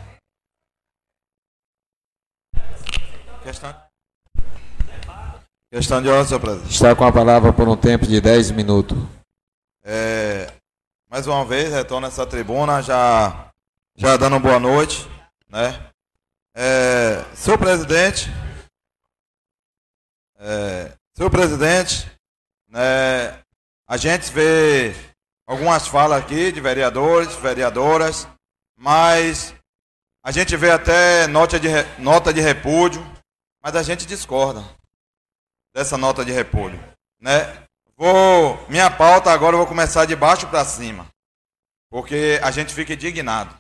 [3.49, 3.75] Questão.
[5.71, 6.71] Questão de ordem, senhor presidente.
[6.71, 8.95] Está com a palavra por um tempo de 10 minutos.
[9.83, 10.53] É,
[11.09, 13.49] mais uma vez, retorno a essa tribuna, já,
[13.95, 15.09] já dando boa noite.
[15.47, 15.83] Né?
[16.55, 18.29] É, senhor presidente,
[20.37, 22.07] é, senhor presidente,
[22.67, 23.39] né,
[23.87, 24.93] a gente vê
[25.47, 28.27] algumas falas aqui de vereadores, vereadoras,
[28.77, 29.55] mas
[30.23, 33.03] a gente vê até nota de, nota de repúdio,
[33.61, 34.63] mas a gente discorda
[35.73, 36.79] dessa nota de repúdio,
[37.19, 37.65] né?
[37.95, 41.07] Vou minha pauta agora eu vou começar de baixo para cima,
[41.89, 43.55] porque a gente fica indignado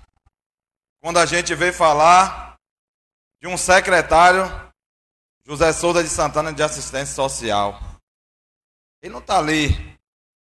[1.01, 2.55] quando a gente vê falar
[3.41, 4.43] de um secretário
[5.45, 7.79] José Souza de Santana de assistência social.
[9.01, 9.97] Ele não está ali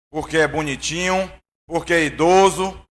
[0.09, 1.31] porque é bonitinho,
[1.67, 2.81] porque é idoso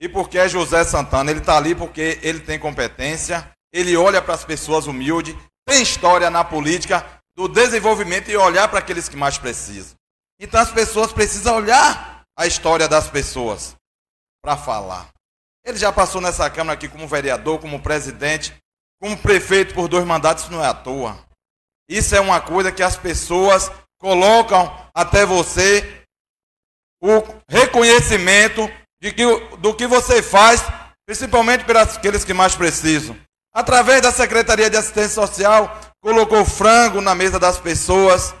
[0.00, 1.30] e porque é José Santana.
[1.30, 5.36] Ele está ali porque ele tem competência, ele olha para as pessoas humildes,
[5.66, 7.04] tem história na política
[7.36, 9.96] do desenvolvimento e olhar para aqueles que mais precisam.
[10.38, 13.74] Então as pessoas precisam olhar a história das pessoas
[14.42, 15.08] para falar.
[15.64, 18.54] Ele já passou nessa Câmara aqui como vereador, como presidente,
[19.00, 21.18] como prefeito por dois mandatos, não é à toa.
[21.88, 26.02] Isso é uma coisa que as pessoas colocam até você
[27.02, 28.62] o reconhecimento
[29.00, 29.24] de que,
[29.58, 30.62] do que você faz,
[31.06, 33.16] principalmente para aqueles que mais precisam.
[33.54, 38.34] Através da Secretaria de Assistência Social, colocou frango na mesa das pessoas.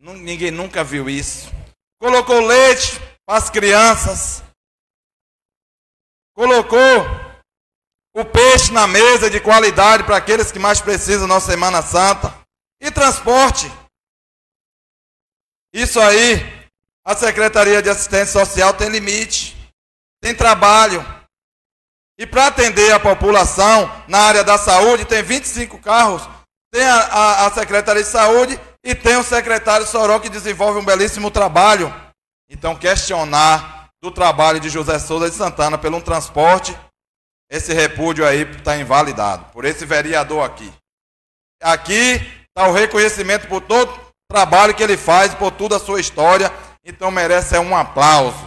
[0.00, 1.48] Ninguém nunca viu isso.
[2.00, 4.42] Colocou leite para as crianças.
[6.34, 7.06] Colocou
[8.12, 12.36] o peixe na mesa de qualidade para aqueles que mais precisam na Semana Santa.
[12.80, 13.70] E transporte.
[15.72, 16.68] Isso aí,
[17.04, 19.56] a Secretaria de Assistência Social tem limite,
[20.20, 21.19] tem trabalho.
[22.20, 26.28] E para atender a população na área da saúde, tem 25 carros.
[26.70, 30.84] Tem a, a, a Secretaria de Saúde e tem o secretário Soró que desenvolve um
[30.84, 31.90] belíssimo trabalho.
[32.50, 36.76] Então, questionar do trabalho de José Souza de Santana pelo um transporte,
[37.50, 40.70] esse repúdio aí está invalidado por esse vereador aqui.
[41.62, 45.98] Aqui está o reconhecimento por todo o trabalho que ele faz, por toda a sua
[45.98, 46.52] história.
[46.84, 48.38] Então merece um aplauso.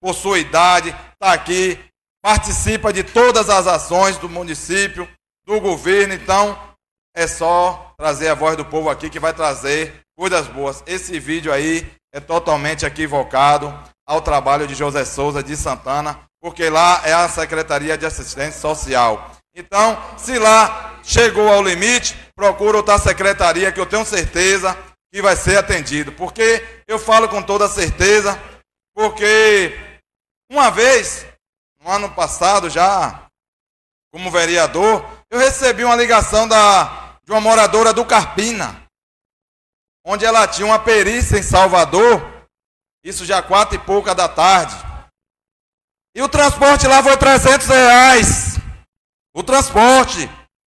[0.00, 1.78] Por sua idade, está aqui
[2.22, 5.08] participa de todas as ações do município,
[5.46, 6.58] do governo, então
[7.14, 10.82] é só trazer a voz do povo aqui que vai trazer coisas boas.
[10.86, 13.72] Esse vídeo aí é totalmente equivocado
[14.06, 19.32] ao trabalho de José Souza de Santana, porque lá é a Secretaria de Assistência Social.
[19.54, 24.76] Então, se lá chegou ao limite, procura outra secretaria que eu tenho certeza
[25.12, 26.12] que vai ser atendido.
[26.12, 28.40] Porque eu falo com toda certeza,
[28.94, 29.76] porque
[30.50, 31.26] uma vez
[31.80, 33.28] no ano passado já,
[34.10, 38.84] como vereador, eu recebi uma ligação da, de uma moradora do Carpina,
[40.04, 42.20] onde ela tinha uma perícia em Salvador,
[43.04, 44.74] isso já quatro e pouca da tarde.
[46.14, 48.56] E o transporte lá foi 300 reais.
[49.34, 50.26] O transporte,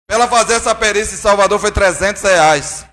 [0.07, 2.87] para ela fazer essa perícia em Salvador, foi 300 reais.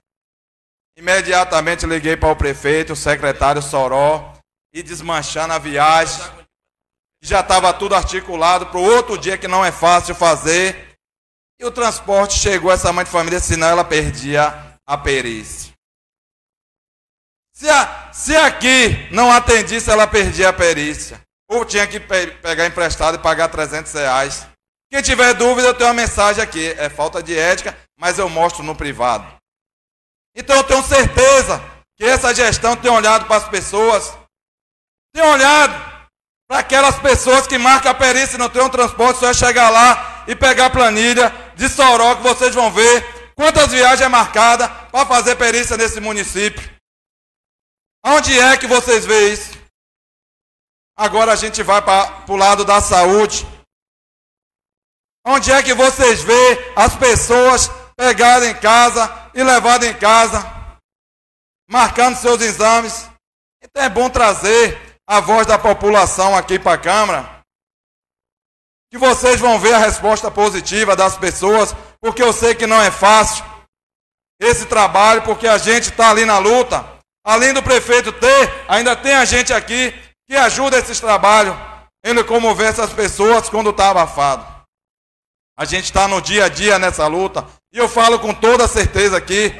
[0.98, 4.34] Imediatamente liguei para o prefeito, o secretário Soró,
[4.74, 6.45] e desmanchando a viagem
[7.26, 10.96] já estava tudo articulado para o outro dia que não é fácil fazer.
[11.60, 15.74] E o transporte chegou essa mãe de família, senão ela perdia a perícia.
[17.54, 21.20] Se, a, se aqui não atendisse, ela perdia a perícia.
[21.50, 24.46] Ou tinha que pe pegar emprestado e pagar 300 reais.
[24.92, 26.76] Quem tiver dúvida, eu tenho uma mensagem aqui.
[26.78, 29.26] É falta de ética, mas eu mostro no privado.
[30.36, 31.64] Então eu tenho certeza
[31.96, 34.14] que essa gestão tem olhado para as pessoas,
[35.14, 35.95] tem olhado
[36.48, 39.70] para aquelas pessoas que marcam a perícia e não tem um transporte, só é chegar
[39.70, 44.68] lá e pegar a planilha de Soró, que vocês vão ver quantas viagens é marcada
[44.68, 46.70] para fazer perícia nesse município.
[48.06, 49.58] Onde é que vocês veem isso?
[50.98, 53.46] Agora a gente vai para o lado da saúde.
[55.26, 60.40] Onde é que vocês veem as pessoas pegarem em casa e levarem em casa,
[61.68, 63.10] marcando seus exames?
[63.62, 67.42] Então é bom trazer a voz da população aqui para a Câmara.
[68.92, 72.92] Que vocês vão ver a resposta positiva das pessoas, porque eu sei que não é
[72.92, 73.44] fácil
[74.40, 76.86] esse trabalho, porque a gente está ali na luta.
[77.24, 79.94] Além do prefeito ter, ainda tem a gente aqui
[80.28, 81.56] que ajuda esses trabalhos,
[82.04, 84.46] ele comover essas pessoas quando está abafado.
[85.58, 89.18] A gente está no dia a dia nessa luta, e eu falo com toda certeza
[89.18, 89.54] aqui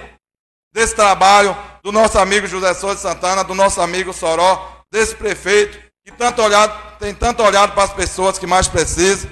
[0.74, 6.12] desse trabalho do nosso amigo José Souza Santana, do nosso amigo Soró, desse prefeito, que
[6.14, 9.30] tanto olhado, tem tanto olhado para as pessoas que mais precisam.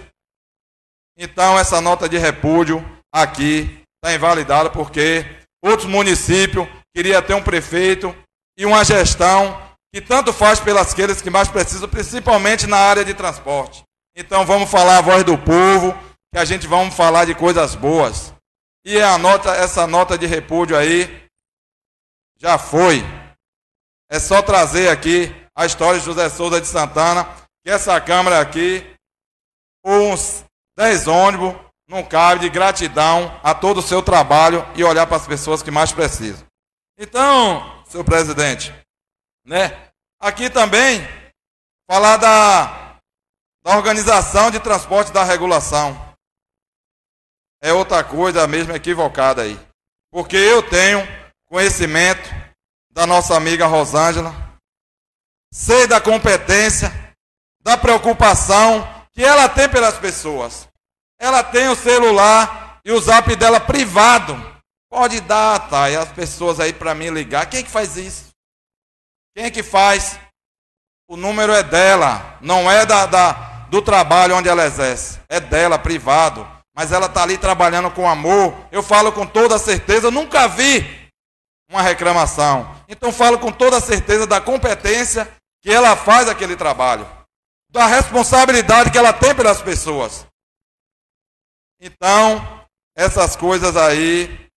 [1.18, 2.84] Então, essa nota de repúdio
[3.14, 5.26] aqui está invalidada porque
[5.64, 8.14] outros municípios queriam ter um prefeito
[8.58, 9.58] e uma gestão
[9.94, 13.84] que tanto faz pelas aqueles que mais precisam, principalmente na área de transporte.
[14.16, 15.98] Então vamos falar a voz do povo,
[16.34, 18.34] que a gente vamos falar de coisas boas.
[18.84, 21.26] E a nota, essa nota de repúdio aí
[22.38, 23.02] já foi.
[24.10, 27.26] É só trazer aqui a história de José Souza de Santana,
[27.64, 28.86] que essa Câmara aqui,
[29.86, 30.44] uns
[30.78, 31.56] 10 ônibus,
[31.88, 35.70] não cabe de gratidão a todo o seu trabalho e olhar para as pessoas que
[35.70, 36.46] mais precisam.
[36.98, 38.74] Então, senhor presidente,
[39.46, 39.90] né?
[40.20, 41.02] Aqui também
[41.90, 42.98] falar da,
[43.64, 45.96] da organização de transporte da regulação.
[47.62, 49.60] É outra coisa mesmo equivocada aí.
[50.12, 51.00] Porque eu tenho
[51.46, 52.30] conhecimento
[52.92, 54.32] da nossa amiga Rosângela,
[55.54, 56.92] sei da competência,
[57.62, 60.68] da preocupação que ela tem pelas pessoas.
[61.20, 64.36] Ela tem o celular e o zap dela privado.
[64.90, 65.92] Pode dar, tá?
[65.92, 67.46] E as pessoas aí para mim ligar.
[67.46, 68.32] Quem é que faz isso?
[69.36, 70.20] Quem é que faz?
[71.08, 73.32] O número é dela, não é da, da,
[73.70, 75.20] do trabalho onde ela exerce.
[75.30, 76.48] É dela, privado.
[76.76, 78.56] Mas ela está ali trabalhando com amor.
[78.72, 81.12] Eu falo com toda certeza, nunca vi
[81.70, 82.76] uma reclamação.
[82.88, 85.32] Então falo com toda certeza da competência
[85.64, 87.08] que ela faz aquele trabalho.
[87.70, 90.28] Da responsabilidade que ela tem pelas pessoas.
[91.80, 94.48] Então, essas coisas aí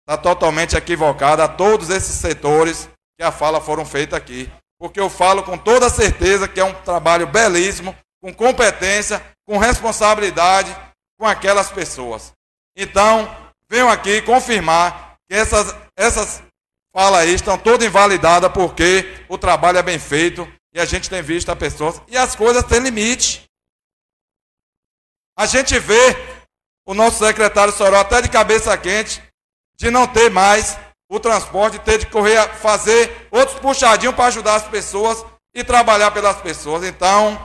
[0.00, 4.50] está totalmente equivocada a todos esses setores que a fala foram feitas aqui.
[4.78, 10.74] Porque eu falo com toda certeza que é um trabalho belíssimo, com competência, com responsabilidade
[11.18, 12.32] com aquelas pessoas.
[12.76, 13.28] Então,
[13.68, 16.42] venho aqui confirmar que essas, essas
[16.94, 21.22] falas aí estão todas invalidadas porque o trabalho é bem feito e a gente tem
[21.22, 23.44] visto as pessoas e as coisas têm limite.
[25.36, 26.16] A gente vê
[26.86, 29.22] o nosso secretário Soró até de cabeça quente
[29.76, 30.78] de não ter mais
[31.10, 35.24] o transporte, ter de correr, fazer outros puxadinhos para ajudar as pessoas
[35.54, 36.84] e trabalhar pelas pessoas.
[36.84, 37.38] Então,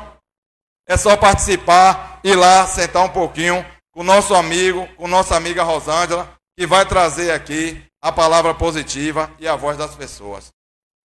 [0.88, 5.64] é só participar, ir lá, sentar um pouquinho com o nosso amigo, com nossa amiga
[5.64, 10.52] Rosângela, que vai trazer aqui a palavra positiva e a voz das pessoas.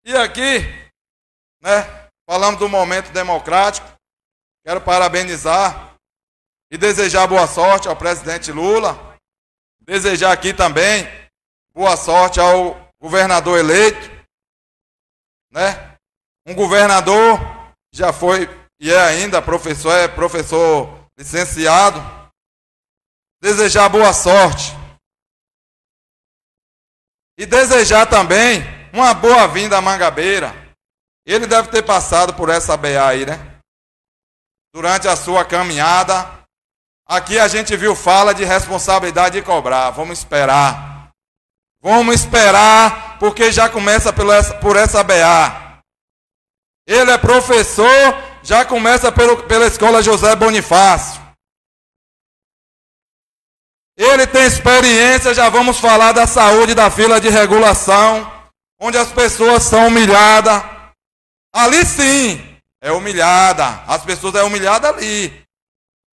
[0.05, 0.61] E aqui,
[1.63, 3.87] né, falamos do momento democrático.
[4.65, 5.95] Quero parabenizar
[6.71, 9.17] e desejar boa sorte ao presidente Lula.
[9.81, 11.07] Desejar aqui também
[11.77, 14.11] Boa sorte ao governador eleito,
[15.53, 15.95] né?
[16.47, 17.39] Um governador
[17.93, 18.49] já foi
[18.81, 22.01] e é ainda professor, é professor licenciado.
[23.43, 24.73] Desejar boa sorte.
[27.39, 30.55] E desejar também uma boa vinda a Mangabeira.
[31.27, 33.39] Ele deve ter passado por essa BA aí, né?
[34.73, 36.31] Durante a sua caminhada.
[37.07, 39.91] Aqui a gente viu fala de responsabilidade de cobrar.
[39.91, 41.11] Vamos esperar.
[41.83, 45.83] Vamos esperar, porque já começa por essa, BA.
[46.87, 47.87] Ele é professor,
[48.43, 51.26] já começa pela escola José Bonifácio.
[53.97, 58.31] Ele tem experiência, já vamos falar da saúde da fila de regulação,
[58.79, 60.63] onde as pessoas são humilhadas.
[61.55, 63.83] Ali sim, é humilhada.
[63.87, 65.43] As pessoas é humilhada ali.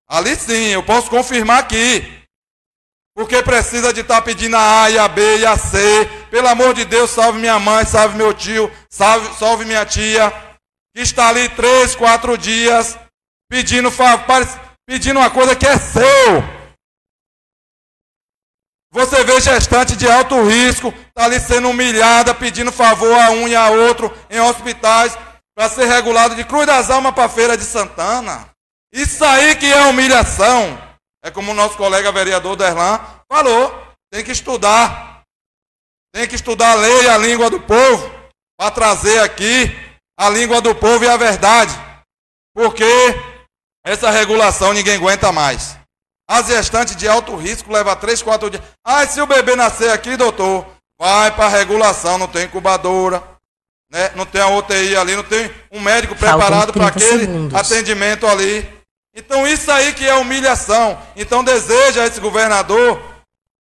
[0.07, 2.23] Ali sim, eu posso confirmar aqui.
[3.15, 5.77] Porque precisa de estar tá pedindo a A e a B e a C.
[6.31, 10.31] Pelo amor de Deus, salve minha mãe, salve meu tio, salve, salve minha tia.
[10.95, 12.97] Que está ali três, quatro dias
[13.49, 13.91] pedindo,
[14.87, 16.52] pedindo uma coisa que é seu.
[18.93, 23.55] Você vê gestante de alto risco, está ali sendo humilhada, pedindo favor a um e
[23.55, 25.17] a outro em hospitais,
[25.55, 28.49] para ser regulado de Cruz das Almas para Feira de Santana.
[28.93, 30.79] Isso aí que é humilhação.
[31.25, 35.23] É como o nosso colega vereador Derlan falou: tem que estudar.
[36.13, 38.11] Tem que estudar a lei e a língua do povo
[38.55, 39.75] para trazer aqui
[40.19, 41.73] a língua do povo e a verdade.
[42.55, 42.85] Porque
[43.83, 45.82] essa regulação ninguém aguenta mais.
[46.27, 48.63] As gestantes de alto risco levam 3, 4 dias.
[48.83, 50.65] Ah, se o bebê nascer aqui, doutor,
[50.99, 53.21] vai para a regulação, não tem incubadora,
[53.91, 54.11] né?
[54.15, 57.53] não tem a UTI ali, não tem um médico preparado para aquele segundos.
[57.59, 58.67] atendimento ali.
[59.15, 60.97] Então isso aí que é humilhação.
[61.15, 63.01] Então deseja esse governador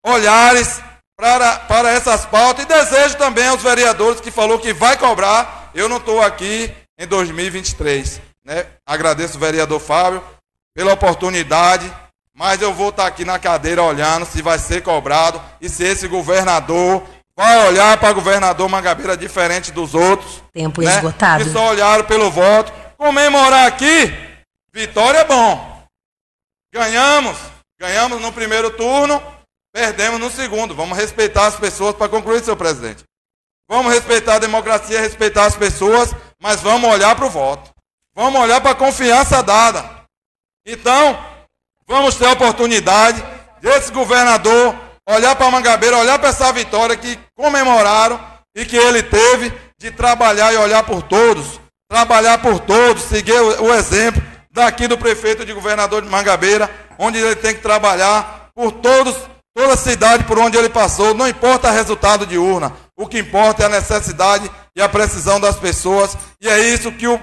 [0.04, 0.80] olhares
[1.16, 5.70] para, para essas pautas e desejo também aos vereadores que falou que vai cobrar.
[5.74, 8.20] Eu não estou aqui em 2023.
[8.44, 8.66] Né?
[8.86, 10.22] Agradeço o vereador Fábio
[10.74, 11.92] pela oportunidade,
[12.34, 16.08] mas eu vou estar aqui na cadeira olhando se vai ser cobrado e se esse
[16.08, 17.02] governador
[17.36, 20.42] vai olhar para o governador Mangabeira diferente dos outros.
[20.52, 20.96] Tempo né?
[20.96, 21.44] esgotado.
[21.44, 22.72] Que só olharam pelo voto.
[22.96, 24.32] Comemorar aqui
[24.74, 25.84] Vitória é bom.
[26.72, 27.36] Ganhamos.
[27.78, 29.20] Ganhamos no primeiro turno,
[29.72, 30.74] perdemos no segundo.
[30.74, 33.04] Vamos respeitar as pessoas para concluir, seu presidente.
[33.68, 37.70] Vamos respeitar a democracia, respeitar as pessoas, mas vamos olhar para o voto.
[38.14, 40.04] Vamos olhar para a confiança dada.
[40.64, 41.18] Então,
[41.86, 43.22] vamos ter a oportunidade
[43.60, 44.74] desse governador
[45.08, 48.20] olhar para Mangabeira, olhar para essa vitória que comemoraram
[48.54, 53.74] e que ele teve de trabalhar e olhar por todos, trabalhar por todos, seguir o
[53.74, 59.16] exemplo daqui do prefeito de governador de Mangabeira, onde ele tem que trabalhar por todos,
[59.54, 63.18] toda a cidade por onde ele passou, não importa o resultado de urna, o que
[63.18, 67.18] importa é a necessidade e a precisão das pessoas, e é isso que o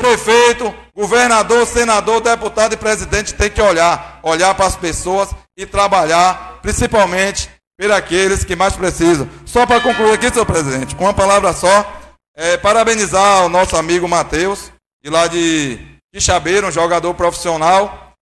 [0.00, 6.58] prefeito, governador, senador, deputado e presidente tem que olhar, olhar para as pessoas e trabalhar,
[6.62, 7.48] principalmente
[7.78, 9.28] por aqueles que mais precisam.
[9.46, 12.00] Só para concluir aqui, senhor presidente, com uma palavra só,
[12.34, 14.72] é, parabenizar o nosso amigo Matheus,
[15.02, 15.78] de lá de
[16.12, 18.14] Quixabeira, um jogador profissional,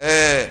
[0.00, 0.50] é,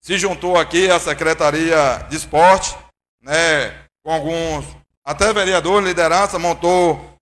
[0.00, 2.76] se juntou aqui à Secretaria de Esporte,
[3.22, 3.74] né,
[4.04, 4.64] com alguns,
[5.04, 7.14] até vereador, liderança, montou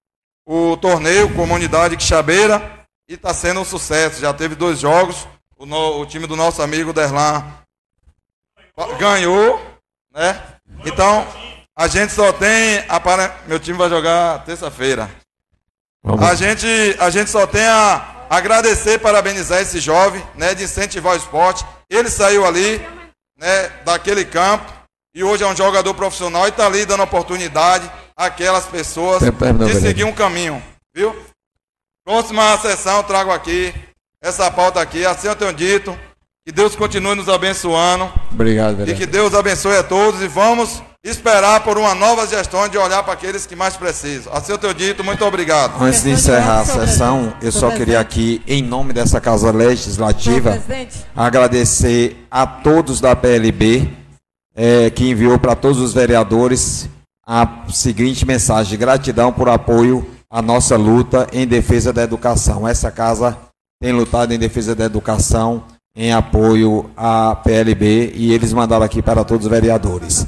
[0.47, 4.21] o torneio Comunidade Quixabeira e está sendo um sucesso.
[4.21, 5.27] Já teve dois jogos,
[5.57, 7.45] o, no, o time do nosso amigo Derlan
[8.99, 9.61] ganhou,
[10.13, 10.41] né?
[10.85, 11.27] Então,
[11.77, 12.85] a gente só tem.
[12.89, 13.01] A,
[13.47, 15.11] meu time vai jogar terça-feira.
[16.05, 16.67] A gente,
[16.99, 21.65] a gente só tem a agradecer, parabenizar esse jovem, né, de incentivar o esporte.
[21.89, 22.79] Ele saiu ali,
[23.39, 24.73] né, daquele campo
[25.15, 30.05] e hoje é um jogador profissional e está ali dando oportunidade àquelas pessoas de seguir
[30.05, 30.63] um caminho,
[30.95, 31.15] viu?
[32.05, 33.73] Próxima sessão eu trago aqui
[34.23, 35.97] essa pauta aqui, assim eu tenho dito.
[36.45, 38.11] Que Deus continue nos abençoando.
[38.33, 38.95] Obrigado, vereador.
[38.95, 43.03] E que Deus abençoe a todos e vamos esperar por uma nova gestão de olhar
[43.05, 44.33] para aqueles que mais precisam.
[44.33, 45.81] Assim eu tenho dito, muito obrigado.
[45.81, 50.61] Antes de encerrar a sessão, eu só queria aqui, em nome dessa Casa Legislativa,
[51.15, 53.89] agradecer a todos da PLB
[54.55, 56.89] é, que enviou para todos os vereadores
[57.25, 62.67] a seguinte mensagem de gratidão por apoio à nossa luta em defesa da educação.
[62.67, 63.37] Essa casa
[63.79, 65.65] tem lutado em defesa da educação
[65.95, 70.27] em apoio à PLB e eles mandaram aqui para todos os vereadores.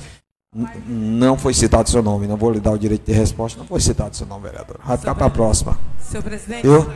[0.87, 3.81] Não foi citado seu nome, não vou lhe dar o direito de resposta, não foi
[3.81, 4.79] citado seu nome, vereador.
[4.85, 5.77] Vai ficar para a próxima.
[5.99, 6.67] Senhor presidente?
[6.67, 6.89] Eu?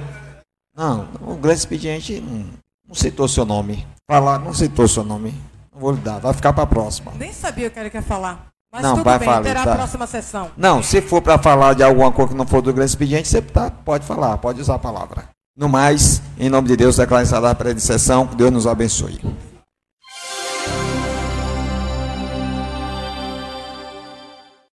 [0.77, 2.45] Não, o grande expediente não,
[2.87, 3.85] não citou seu nome.
[4.07, 5.35] Falar, não citou seu nome.
[5.73, 7.11] Não vou lhe dar, vai ficar para a próxima.
[7.17, 8.49] Nem sabia o que ele quer falar.
[8.73, 9.73] Mas não, tudo vai bem, falar, terá tá.
[9.73, 10.51] a próxima sessão.
[10.57, 13.41] Não, se for para falar de alguma coisa que não for do grande expediente, você
[13.41, 15.25] tá, pode falar, pode usar a palavra.
[15.57, 18.27] No mais, em nome de Deus, declaro encerrada a sessão.
[18.27, 19.19] Que Deus nos abençoe.